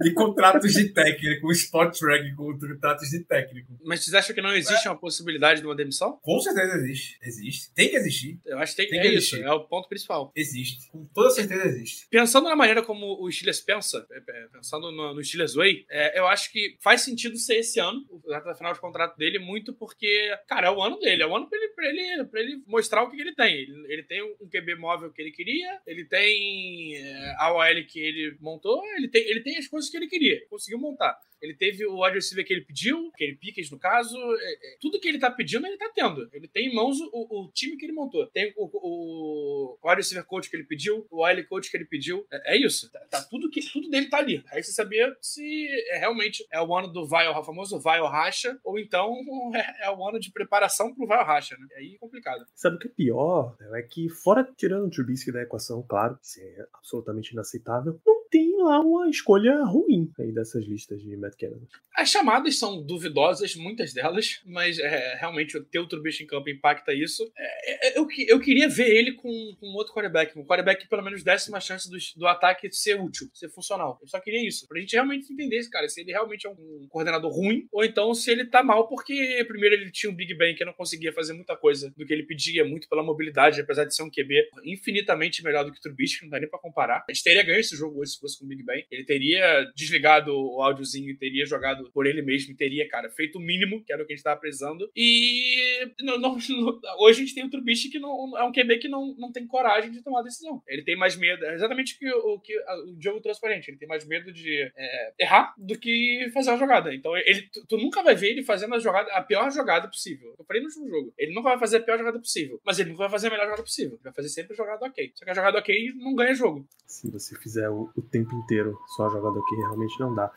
de 0.00 0.12
contratos 0.12 0.72
de 0.72 0.88
técnico, 0.92 1.48
um 1.48 1.52
spot 1.52 1.96
track 1.98 2.34
com 2.34 2.56
contratos 2.58 3.08
de 3.08 3.24
técnico. 3.24 3.72
Mas 3.84 4.04
vocês 4.04 4.14
acham 4.14 4.34
que 4.34 4.40
não 4.40 4.54
existe 4.54 4.86
é. 4.86 4.90
uma 4.90 4.98
possibilidade 4.98 5.60
de 5.60 5.66
uma 5.66 5.74
demissão? 5.74 6.18
Com 6.22 6.38
certeza 6.40 6.74
existe. 6.76 7.18
Existe. 7.22 7.74
Tem 7.74 7.90
que 7.90 7.96
existir. 7.96 8.40
Eu 8.44 8.58
acho 8.58 8.72
que 8.74 8.82
tem, 8.82 8.90
tem 8.90 9.00
que, 9.00 9.08
é 9.08 9.12
existir. 9.12 9.36
isso. 9.36 9.44
É 9.44 9.52
o 9.52 9.64
ponto 9.64 9.88
principal. 9.88 10.32
Existe. 10.34 10.90
Com 10.90 11.04
toda 11.06 11.30
certeza 11.30 11.64
existe. 11.66 12.06
Pensando 12.08 12.48
na 12.48 12.56
maneira 12.56 12.82
como 12.82 13.22
o 13.22 13.30
Steelers 13.30 13.60
pensa, 13.60 14.06
é, 14.10 14.18
é, 14.18 14.46
pensando 14.52 14.90
no, 14.90 15.14
no 15.14 15.24
Steelers 15.24 15.54
Way, 15.54 15.86
é, 15.90 16.18
eu 16.18 16.26
acho 16.26 16.50
que 16.50 16.76
faz 16.80 17.02
sentido 17.02 17.36
ser 17.36 17.56
esse 17.56 17.78
ano, 17.80 18.00
o 18.10 18.54
final 18.54 18.72
de 18.72 18.80
contrato 18.80 19.16
dele, 19.16 19.38
muito 19.38 19.74
porque, 19.74 20.36
cara, 20.48 20.68
é 20.68 20.70
o 20.70 20.82
ano 20.82 20.98
dele. 20.98 21.22
É 21.22 21.26
o 21.26 21.36
ano 21.36 21.48
pra 21.48 21.58
ele, 21.58 21.68
pra 21.68 21.88
ele, 21.88 22.24
pra 22.24 22.40
ele 22.40 22.62
mostrar 22.66 23.02
o 23.02 23.10
que, 23.10 23.16
que 23.16 23.22
ele 23.22 23.34
tem. 23.34 23.54
Ele, 23.54 23.92
ele 23.92 24.02
tem 24.02 24.22
um 24.22 24.48
QB 24.60 24.76
móvel 24.76 25.12
que 25.12 25.20
ele 25.22 25.30
queria, 25.30 25.80
ele 25.86 26.04
tem 26.04 26.96
a 27.38 27.52
OL 27.52 27.84
que 27.86 28.00
ele 28.00 28.36
montou, 28.40 28.82
ele 28.96 29.08
tem, 29.08 29.22
ele 29.22 29.40
tem 29.40 29.56
as 29.56 29.66
coisas 29.66 29.90
que 29.90 29.96
ele 29.96 30.08
queria, 30.08 30.46
conseguiu 30.48 30.78
montar. 30.78 31.18
Ele 31.40 31.54
teve 31.54 31.86
o 31.86 32.02
wide 32.02 32.16
receiver 32.16 32.46
que 32.46 32.52
ele 32.52 32.64
pediu, 32.64 33.10
aquele 33.12 33.36
Pickens 33.36 33.70
no 33.70 33.78
caso. 33.78 34.16
É, 34.16 34.74
é, 34.74 34.76
tudo 34.80 35.00
que 35.00 35.08
ele 35.08 35.18
tá 35.18 35.30
pedindo, 35.30 35.66
ele 35.66 35.76
tá 35.76 35.90
tendo. 35.94 36.28
Ele 36.32 36.48
tem 36.48 36.68
em 36.68 36.74
mãos 36.74 36.98
o, 37.00 37.44
o 37.44 37.50
time 37.52 37.76
que 37.76 37.86
ele 37.86 37.92
montou. 37.92 38.26
Tem 38.26 38.52
o, 38.56 38.64
o, 38.64 39.78
o 39.80 39.88
wide 39.88 40.00
receiver 40.02 40.24
coach 40.24 40.50
que 40.50 40.56
ele 40.56 40.64
pediu, 40.64 41.06
o 41.10 41.22
OL 41.22 41.44
coach 41.48 41.70
que 41.70 41.76
ele 41.76 41.84
pediu. 41.84 42.26
É, 42.30 42.54
é 42.54 42.58
isso. 42.58 42.90
Tá, 42.90 43.00
tá, 43.10 43.22
tudo, 43.22 43.50
que, 43.50 43.60
tudo 43.72 43.88
dele 43.88 44.08
tá 44.08 44.18
ali. 44.18 44.42
Aí 44.50 44.62
você 44.62 44.72
saber 44.72 45.16
se 45.20 45.66
é, 45.90 45.98
realmente 45.98 46.46
é 46.52 46.60
o 46.60 46.74
ano 46.76 46.88
do 46.88 47.06
vai 47.06 47.26
ao 47.26 47.44
famoso 47.44 47.80
vai 47.80 47.98
ao 47.98 48.08
racha, 48.08 48.58
ou 48.64 48.78
então 48.78 49.14
é, 49.54 49.86
é 49.86 49.90
o 49.90 50.06
ano 50.06 50.18
de 50.18 50.30
preparação 50.30 50.94
pro 50.94 51.06
vai 51.06 51.18
ao 51.18 51.26
racha, 51.26 51.56
né? 51.56 51.66
Aí 51.76 51.94
é 51.94 51.98
complicado. 51.98 52.44
Sabe 52.54 52.76
o 52.76 52.78
que 52.78 52.88
é 52.88 52.90
pior? 52.90 53.56
É 53.74 53.82
que, 53.82 54.08
fora 54.08 54.46
tirando 54.56 54.86
o 54.86 54.90
Trubisky 54.90 55.32
da 55.32 55.42
equação, 55.42 55.82
claro, 55.82 56.18
isso 56.22 56.40
é 56.40 56.66
absolutamente 56.74 57.32
inaceitável, 57.32 57.98
não 58.06 58.20
tem 58.30 58.56
lá 58.62 58.80
uma 58.80 59.10
escolha 59.10 59.64
ruim 59.64 60.10
aí 60.18 60.32
dessas 60.32 60.64
listas 60.64 61.02
de 61.02 61.16
Matt 61.16 61.34
Canada. 61.36 61.66
As 61.96 62.08
chamadas 62.08 62.58
são 62.58 62.80
duvidosas, 62.80 63.56
muitas 63.56 63.92
delas, 63.92 64.40
mas 64.46 64.78
é, 64.78 65.16
realmente 65.16 65.58
o 65.58 65.64
teu 65.64 65.86
Trubisky 65.86 66.22
em 66.22 66.26
campo 66.26 66.48
impacta 66.48 66.94
isso. 66.94 67.30
É, 67.36 67.88
é, 67.88 67.98
eu, 67.98 68.06
eu 68.28 68.40
queria 68.40 68.68
ver 68.68 68.88
ele 68.88 69.12
com, 69.12 69.30
com 69.58 69.66
outro 69.74 69.92
quarterback, 69.92 70.38
um 70.38 70.44
quarterback 70.44 70.82
que 70.82 70.88
pelo 70.88 71.02
menos 71.02 71.22
desse 71.24 71.50
uma 71.50 71.60
chance 71.60 71.90
do, 71.90 71.98
do 72.16 72.26
ataque 72.26 72.70
ser 72.72 73.00
útil, 73.00 73.28
ser 73.34 73.48
funcional. 73.50 73.98
Eu 74.00 74.08
só 74.08 74.20
queria 74.20 74.46
isso, 74.46 74.66
pra 74.68 74.80
gente 74.80 74.92
realmente 74.92 75.32
entender 75.32 75.56
esse 75.56 75.70
cara, 75.70 75.88
se 75.88 76.00
ele 76.00 76.12
realmente 76.12 76.46
é 76.46 76.50
um 76.50 76.86
coordenador 76.88 77.32
ruim, 77.32 77.66
ou 77.72 77.84
então 77.84 78.14
se 78.14 78.30
ele 78.30 78.46
tá 78.46 78.62
mal 78.62 78.86
porque 78.88 79.44
primeiro 79.48 79.74
ele 79.74 79.90
tinha 79.90 80.10
um 80.10 80.14
Big 80.14 80.34
Bang 80.34 80.54
que 80.54 80.64
não 80.64 80.72
conseguia 80.72 81.12
fazer 81.12 81.32
muita 81.32 81.56
coisa 81.56 81.92
do 81.96 82.06
que 82.06 82.12
ele 82.12 82.22
pedia, 82.22 82.64
muito 82.64 82.88
pela 82.88 83.02
mobilidade, 83.02 83.60
apesar 83.60 83.84
de 83.84 83.94
ser 83.94 84.04
um 84.04 84.10
QB 84.10 84.48
infinitamente 84.64 85.42
melhor 85.42 85.64
do 85.64 85.72
que 85.72 85.78
o 85.78 85.82
Trubisky, 85.82 86.22
não 86.22 86.30
dá 86.30 86.38
nem 86.38 86.48
pra 86.48 86.58
comparar. 86.58 87.04
A 87.08 87.12
gente 87.12 87.24
teria 87.24 87.42
ganho 87.42 87.58
esse 87.58 87.76
jogo 87.76 88.00
hoje 88.00 88.12
se 88.12 88.19
fosse 88.20 88.38
com 88.38 88.44
o 88.44 88.48
Big 88.48 88.62
Bang. 88.62 88.84
Ele 88.90 89.04
teria 89.04 89.70
desligado 89.74 90.32
o 90.32 90.62
áudiozinho 90.62 91.16
teria 91.16 91.46
jogado 91.46 91.90
por 91.92 92.06
ele 92.06 92.22
mesmo, 92.22 92.56
teria, 92.56 92.88
cara, 92.88 93.10
feito 93.10 93.38
o 93.38 93.40
mínimo, 93.40 93.84
que 93.84 93.92
era 93.92 94.02
o 94.02 94.06
que 94.06 94.12
a 94.12 94.16
gente 94.16 94.24
tava 94.24 94.40
precisando. 94.40 94.90
E 94.96 95.92
não, 96.00 96.18
não, 96.18 96.36
hoje 97.00 97.22
a 97.22 97.24
gente 97.24 97.34
tem 97.34 97.44
o 97.44 97.50
Trubisky 97.50 97.90
que 97.90 97.98
não, 97.98 98.36
é 98.36 98.44
um 98.44 98.52
QB 98.52 98.78
que 98.78 98.88
não, 98.88 99.14
não 99.16 99.30
tem 99.30 99.46
coragem 99.46 99.90
de 99.90 100.02
tomar 100.02 100.22
decisão. 100.22 100.62
Ele 100.66 100.82
tem 100.82 100.96
mais 100.96 101.16
medo, 101.16 101.44
é 101.44 101.54
exatamente 101.54 101.94
o 101.94 101.98
que 101.98 102.10
o, 102.12 102.40
que 102.40 102.58
o 102.58 102.96
Diogo. 102.96 103.20
Ele 103.20 103.76
tem 103.76 103.88
mais 103.88 104.06
medo 104.06 104.32
de 104.32 104.72
é, 104.76 105.12
errar 105.18 105.54
do 105.56 105.78
que 105.78 106.30
fazer 106.32 106.50
a 106.50 106.56
jogada. 106.56 106.94
Então, 106.94 107.16
ele, 107.16 107.42
tu, 107.52 107.66
tu, 107.66 107.76
nunca 107.76 108.02
vai 108.02 108.14
ver 108.14 108.30
ele 108.30 108.42
fazendo 108.42 108.74
a 108.74 108.78
jogada, 108.78 109.10
a 109.12 109.22
pior 109.22 109.50
jogada 109.50 109.88
possível. 109.88 110.34
Eu 110.38 110.44
falei 110.44 110.62
no 110.62 110.68
último 110.68 110.88
jogo. 110.88 111.12
Ele 111.18 111.34
nunca 111.34 111.50
vai 111.50 111.58
fazer 111.58 111.78
a 111.78 111.80
pior 111.80 111.98
jogada 111.98 112.18
possível, 112.18 112.60
mas 112.64 112.78
ele 112.78 112.90
nunca 112.90 113.02
vai 113.04 113.10
fazer 113.10 113.28
a 113.28 113.30
melhor 113.30 113.44
jogada 113.44 113.62
possível. 113.62 113.92
Ele 113.94 114.04
vai 114.04 114.12
fazer 114.12 114.28
sempre 114.28 114.52
a 114.52 114.56
jogada 114.56 114.86
ok. 114.86 115.12
Só 115.14 115.24
que 115.24 115.30
a 115.30 115.34
jogada 115.34 115.58
ok 115.58 115.92
não 115.96 116.14
ganha 116.14 116.34
jogo. 116.34 116.66
Se 116.86 117.10
você 117.10 117.36
fizer 117.38 117.68
o, 117.68 117.90
o 117.96 118.02
tempo 118.10 118.34
inteiro 118.34 118.78
só 118.96 119.06
a 119.06 119.10
jogada 119.10 119.38
ok, 119.38 119.58
realmente 119.58 119.98
não 120.00 120.14
dá. 120.14 120.30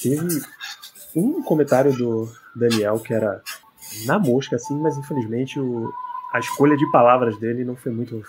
Teve 0.00 0.40
um 1.14 1.42
comentário 1.42 1.92
do 1.96 2.28
Daniel 2.54 2.98
que 3.00 3.12
era 3.12 3.42
na 4.06 4.18
mosca, 4.18 4.56
assim, 4.56 4.78
mas 4.80 4.96
infelizmente 4.96 5.58
o, 5.58 5.92
a 6.32 6.38
escolha 6.38 6.76
de 6.76 6.90
palavras 6.90 7.38
dele 7.38 7.64
não 7.64 7.76
foi 7.76 7.92
muito, 7.92 8.22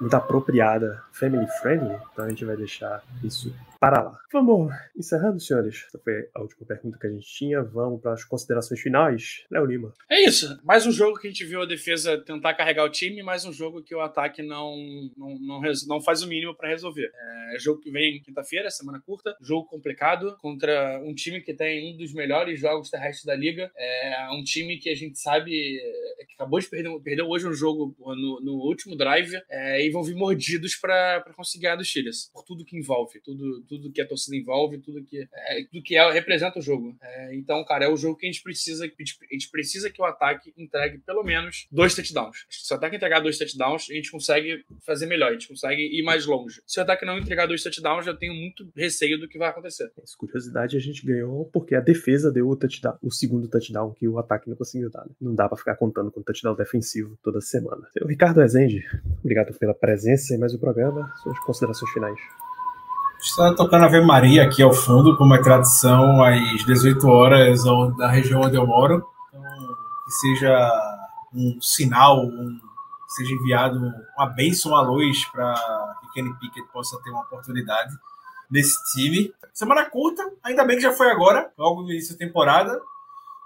muito 0.00 0.14
apropriada, 0.14 1.02
family 1.18 1.46
friendly, 1.60 1.96
então 2.12 2.24
a 2.24 2.28
gente 2.28 2.44
vai 2.44 2.56
deixar 2.56 3.02
isso 3.24 3.52
para 3.80 4.02
lá. 4.02 4.18
Vamos 4.32 4.72
encerrando, 4.96 5.40
senhores. 5.40 5.84
Essa 5.86 5.98
foi 5.98 6.28
a 6.34 6.42
última 6.42 6.66
pergunta 6.66 6.98
que 6.98 7.06
a 7.06 7.10
gente 7.10 7.26
tinha. 7.26 7.62
Vamos 7.62 8.00
para 8.00 8.12
as 8.12 8.24
considerações 8.24 8.80
finais. 8.80 9.44
Léo 9.50 9.64
Lima. 9.64 9.94
É 10.10 10.24
isso. 10.24 10.60
Mais 10.64 10.86
um 10.86 10.92
jogo 10.92 11.18
que 11.18 11.28
a 11.28 11.30
gente 11.30 11.44
viu 11.44 11.62
a 11.62 11.66
defesa 11.66 12.18
tentar 12.18 12.54
carregar 12.54 12.84
o 12.84 12.90
time, 12.90 13.22
mais 13.22 13.44
um 13.44 13.52
jogo 13.52 13.82
que 13.82 13.94
o 13.94 14.00
ataque 14.00 14.42
não, 14.42 14.76
não, 15.16 15.38
não, 15.38 15.60
não 15.86 16.00
faz 16.00 16.22
o 16.22 16.28
mínimo 16.28 16.54
para 16.54 16.68
resolver. 16.68 17.10
É 17.54 17.58
jogo 17.58 17.80
que 17.80 17.90
vem 17.90 18.20
quinta-feira, 18.20 18.70
semana 18.70 19.00
curta. 19.00 19.36
Jogo 19.40 19.68
complicado 19.68 20.36
contra 20.40 21.00
um 21.04 21.14
time 21.14 21.40
que 21.40 21.54
tem 21.54 21.94
um 21.94 21.96
dos 21.96 22.12
melhores 22.12 22.60
jogos 22.60 22.90
terrestres 22.90 23.24
da 23.24 23.34
liga. 23.34 23.70
É 23.76 24.28
um 24.32 24.42
time 24.42 24.78
que 24.78 24.90
a 24.90 24.94
gente 24.94 25.18
sabe 25.18 25.78
é, 25.78 26.24
que 26.26 26.34
acabou 26.34 26.58
de 26.58 26.68
perder, 26.68 27.00
perdeu 27.00 27.28
hoje 27.28 27.46
um 27.46 27.54
jogo 27.54 27.94
no, 27.98 28.40
no 28.40 28.52
último 28.54 28.96
drive 28.96 29.40
é, 29.48 29.84
e 29.86 29.90
vão 29.90 30.02
vir 30.02 30.16
mordidos 30.16 30.74
para 30.76 31.07
conseguir 31.34 31.64
ganhar 31.64 31.76
dos 31.76 31.88
Chiles, 31.88 32.30
por 32.32 32.44
tudo 32.44 32.64
que 32.64 32.76
envolve, 32.76 33.20
tudo 33.20 33.62
tudo 33.68 33.92
que 33.92 34.00
a 34.00 34.06
torcida 34.06 34.36
envolve, 34.36 34.78
tudo 34.78 35.02
que, 35.04 35.18
é, 35.20 35.64
tudo 35.70 35.82
que 35.82 35.96
é, 35.96 36.10
representa 36.10 36.58
o 36.58 36.62
jogo. 36.62 36.96
É, 37.00 37.34
então, 37.34 37.64
cara, 37.64 37.84
é 37.84 37.88
o 37.88 37.96
jogo 37.96 38.16
que 38.16 38.26
a 38.26 38.30
gente 38.30 38.42
precisa. 38.42 38.84
A 38.84 39.32
gente 39.32 39.50
precisa 39.50 39.90
que 39.90 40.00
o 40.00 40.04
ataque 40.04 40.52
entregue 40.56 40.98
pelo 40.98 41.22
menos 41.22 41.66
dois 41.70 41.94
touchdowns. 41.94 42.46
Se 42.48 42.72
o 42.72 42.76
ataque 42.76 42.96
entregar 42.96 43.20
dois 43.20 43.38
touchdowns, 43.38 43.88
a 43.90 43.94
gente 43.94 44.10
consegue 44.10 44.64
fazer 44.84 45.06
melhor, 45.06 45.30
a 45.30 45.32
gente 45.32 45.48
consegue 45.48 45.82
ir 45.82 46.02
mais 46.02 46.26
longe. 46.26 46.60
Se 46.66 46.78
o 46.80 46.82
ataque 46.82 47.04
não 47.04 47.18
entregar 47.18 47.46
dois 47.46 47.62
touchdowns, 47.62 48.06
eu 48.06 48.16
tenho 48.16 48.34
muito 48.34 48.70
receio 48.74 49.18
do 49.18 49.28
que 49.28 49.38
vai 49.38 49.48
acontecer. 49.48 49.90
Essa 50.02 50.16
curiosidade 50.16 50.76
a 50.76 50.80
gente 50.80 51.04
ganhou 51.04 51.44
porque 51.46 51.74
a 51.74 51.80
defesa 51.80 52.30
deu 52.32 52.48
o 52.48 52.56
touchdown, 52.56 52.98
o 53.02 53.10
segundo 53.10 53.48
touchdown 53.48 53.92
que 53.92 54.08
o 54.08 54.18
ataque 54.18 54.48
não 54.48 54.56
conseguiu 54.56 54.90
dar. 54.90 55.04
Né? 55.06 55.12
Não 55.20 55.34
dá 55.34 55.48
para 55.48 55.58
ficar 55.58 55.76
contando 55.76 56.10
com 56.10 56.22
touchdown 56.22 56.54
defensivo 56.54 57.18
toda 57.22 57.40
semana. 57.40 57.88
O 58.00 58.06
Ricardo 58.06 58.40
Rezende, 58.40 58.84
obrigado 59.20 59.56
pela 59.58 59.74
presença 59.74 60.34
e 60.34 60.38
mais 60.38 60.54
o 60.54 60.58
programa. 60.58 60.97
Suas 61.22 61.38
considerações 61.40 61.90
finais. 61.90 62.18
Está 63.20 63.52
tocando 63.54 63.84
Ave 63.84 64.00
Maria 64.00 64.44
aqui 64.44 64.62
ao 64.62 64.72
fundo, 64.72 65.16
como 65.16 65.34
é 65.34 65.42
tradição, 65.42 66.22
às 66.22 66.64
18 66.64 67.08
horas 67.08 67.64
da 67.96 68.08
região 68.08 68.42
onde 68.42 68.56
eu 68.56 68.66
moro. 68.66 69.04
Então, 69.28 69.42
que 70.04 70.12
seja 70.12 70.70
um 71.34 71.60
sinal, 71.60 72.24
um, 72.24 72.60
seja 73.08 73.34
enviado 73.34 73.80
uma 74.16 74.26
bênção 74.26 74.74
à 74.76 74.82
luz 74.82 75.24
para 75.32 75.54
que 76.00 76.12
Kenny 76.12 76.32
Pickett 76.38 76.68
possa 76.72 76.96
ter 77.02 77.10
uma 77.10 77.22
oportunidade 77.22 77.92
nesse 78.50 78.76
time. 78.92 79.32
Semana 79.52 79.84
curta, 79.90 80.22
ainda 80.42 80.64
bem 80.64 80.76
que 80.76 80.82
já 80.82 80.92
foi 80.92 81.10
agora, 81.10 81.52
logo 81.58 81.82
no 81.82 81.90
início 81.90 82.12
da 82.12 82.24
temporada. 82.24 82.80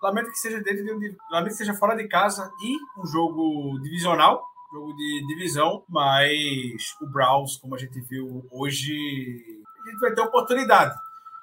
Lamento 0.03 0.31
que 0.31 0.39
seja 0.39 0.61
dentro 0.61 0.85
de 0.99 1.17
lamento 1.31 1.53
que 1.53 1.59
seja 1.59 1.75
fora 1.75 1.97
de 1.97 2.09
casa 2.09 2.51
e 2.61 3.01
um 3.01 3.07
jogo 3.07 3.81
divisional, 3.81 4.45
jogo 4.73 4.95
de 4.95 5.27
divisão, 5.27 5.85
mas 5.89 6.97
o 7.03 7.07
Browns, 7.07 7.57
como 7.59 7.75
a 7.75 7.79
gente 7.79 8.01
viu 8.01 8.43
hoje, 8.51 8.93
a 9.85 9.91
gente 9.91 10.01
vai 10.01 10.15
ter 10.15 10.23
oportunidade. 10.23 10.95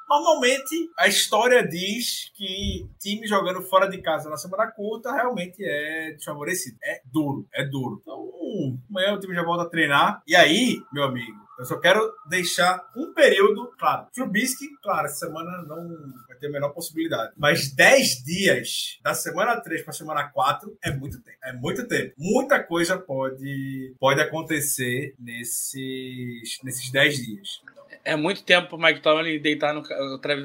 Normalmente, 0.10 0.90
a 0.98 1.08
história 1.08 1.66
diz 1.66 2.32
que 2.34 2.90
time 3.00 3.28
jogando 3.28 3.62
fora 3.62 3.88
de 3.88 4.02
casa 4.02 4.28
na 4.28 4.38
semana 4.38 4.66
curta 4.72 5.14
realmente 5.14 5.64
é 5.64 6.14
desfavorecido. 6.14 6.78
É 6.84 7.02
duro, 7.06 7.48
é 7.54 7.64
duro. 7.64 8.00
Então, 8.02 8.80
amanhã 8.90 9.14
o 9.14 9.20
time 9.20 9.36
já 9.36 9.44
volta 9.44 9.66
a 9.66 9.70
treinar. 9.70 10.24
E 10.26 10.36
aí, 10.36 10.82
meu 10.92 11.04
amigo, 11.04 11.38
eu 11.60 11.66
só 11.66 11.78
quero 11.78 12.02
deixar 12.28 12.90
um 12.96 13.14
período, 13.14 13.72
claro. 13.78 14.08
Trubisky, 14.12 14.66
claro, 14.82 15.06
essa 15.06 15.28
semana 15.28 15.62
não 15.68 15.88
vai 16.28 16.38
ter 16.38 16.48
a 16.48 16.52
menor 16.52 16.70
possibilidade. 16.70 17.34
Mas 17.38 17.72
10 17.72 18.24
dias, 18.24 18.98
da 19.04 19.14
semana 19.14 19.62
3 19.62 19.84
para 19.84 19.94
semana 19.94 20.28
4, 20.28 20.76
é 20.82 20.90
muito 20.90 21.22
tempo. 21.22 21.38
É 21.44 21.54
muito 21.54 21.88
tempo. 21.88 22.16
Muita 22.18 22.64
coisa 22.64 22.98
pode, 22.98 23.94
pode 24.00 24.22
acontecer 24.22 25.14
nesses, 25.20 26.58
nesses 26.64 26.90
10 26.92 27.16
dias 27.16 27.62
é 28.10 28.16
muito 28.16 28.44
tempo 28.44 28.76
o 28.76 28.82
Mike 28.82 29.02
Tomlin 29.02 29.40
deitar 29.40 29.74
no 29.74 29.84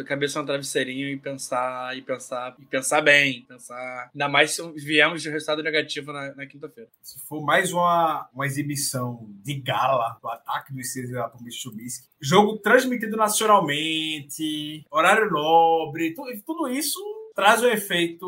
cabeça 0.04 0.38
no 0.38 0.46
travesseirinho 0.46 1.08
e 1.08 1.16
pensar, 1.16 1.96
e 1.96 2.02
pensar, 2.02 2.54
e 2.58 2.66
pensar 2.66 3.00
bem, 3.00 3.42
pensar. 3.42 4.10
Ainda 4.12 4.28
mais 4.28 4.50
se 4.50 4.62
viemos 4.76 5.22
de 5.22 5.30
resultado 5.30 5.62
negativo 5.62 6.12
na, 6.12 6.34
na 6.34 6.46
quinta-feira. 6.46 6.90
Se 7.02 7.18
for 7.20 7.42
mais 7.42 7.72
uma, 7.72 8.28
uma 8.34 8.46
exibição 8.46 9.26
de 9.42 9.54
gala 9.54 10.18
do 10.20 10.28
ataque 10.28 10.74
do 10.74 10.84
Steelers 10.84 11.14
lá 11.14 11.28
pro 11.28 11.38
Trubisky, 11.38 12.06
jogo 12.20 12.58
transmitido 12.58 13.16
nacionalmente, 13.16 14.84
horário 14.90 15.30
nobre, 15.30 16.14
tudo 16.44 16.68
isso 16.68 17.00
traz 17.34 17.62
um 17.62 17.68
efeito, 17.68 18.26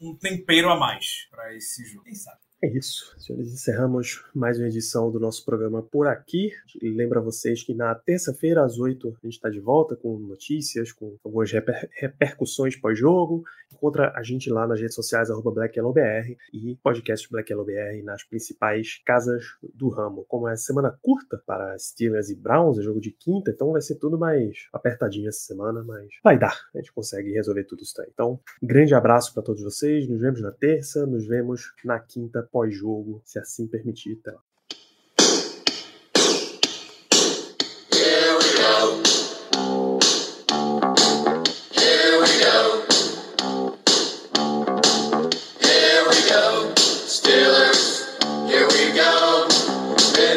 um 0.00 0.14
tempero 0.14 0.70
a 0.70 0.78
mais 0.78 1.26
para 1.30 1.54
esse 1.56 1.84
jogo. 1.86 2.04
Quem 2.04 2.14
sabe? 2.14 2.38
É 2.64 2.68
isso, 2.68 3.12
senhores. 3.18 3.52
Encerramos 3.52 4.24
mais 4.32 4.56
uma 4.56 4.68
edição 4.68 5.10
do 5.10 5.18
nosso 5.18 5.44
programa 5.44 5.82
por 5.82 6.06
aqui. 6.06 6.52
Lembra 6.80 7.20
vocês 7.20 7.64
que 7.64 7.74
na 7.74 7.92
terça-feira, 7.92 8.62
às 8.62 8.78
8, 8.78 9.08
a 9.08 9.26
gente 9.26 9.34
está 9.34 9.50
de 9.50 9.58
volta 9.58 9.96
com 9.96 10.16
notícias, 10.16 10.92
com 10.92 11.16
algumas 11.24 11.50
reper 11.50 11.90
repercussões 11.98 12.76
pós-jogo. 12.76 13.42
Encontra 13.72 14.12
a 14.14 14.22
gente 14.22 14.48
lá 14.48 14.64
nas 14.64 14.80
redes 14.80 14.94
sociais, 14.94 15.28
BlackLOBR 15.28 16.36
e 16.52 16.76
podcast 16.84 17.28
BlackLOBR 17.28 18.00
nas 18.04 18.22
principais 18.22 19.02
casas 19.04 19.44
do 19.74 19.88
ramo. 19.88 20.24
Como 20.28 20.46
é 20.46 20.54
semana 20.54 20.96
curta 21.02 21.42
para 21.44 21.76
Steelers 21.76 22.30
e 22.30 22.36
Browns, 22.36 22.78
é 22.78 22.82
jogo 22.82 23.00
de 23.00 23.10
quinta, 23.10 23.50
então 23.50 23.72
vai 23.72 23.80
ser 23.80 23.96
tudo 23.96 24.16
mais 24.16 24.68
apertadinho 24.72 25.28
essa 25.28 25.40
semana, 25.40 25.82
mas 25.82 26.06
vai 26.22 26.38
dar. 26.38 26.56
A 26.72 26.78
gente 26.78 26.92
consegue 26.92 27.32
resolver 27.32 27.64
tudo 27.64 27.82
isso 27.82 28.00
aí. 28.00 28.08
Então, 28.12 28.38
grande 28.62 28.94
abraço 28.94 29.34
para 29.34 29.42
todos 29.42 29.64
vocês. 29.64 30.08
Nos 30.08 30.20
vemos 30.20 30.40
na 30.40 30.52
terça, 30.52 31.04
nos 31.04 31.26
vemos 31.26 31.72
na 31.84 31.98
quinta 31.98 32.48
pós-jogo, 32.52 33.22
se 33.24 33.38
assim 33.38 33.66
permitir. 33.66 34.16
Tá? 34.16 34.38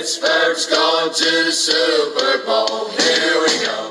Pittsburgh's 0.06 0.68
going 0.68 1.12
to 1.14 1.52
Super 1.52 2.46
Bowl. 2.46 2.90
Here 2.90 3.42
we 3.42 3.66
go. 3.66 3.85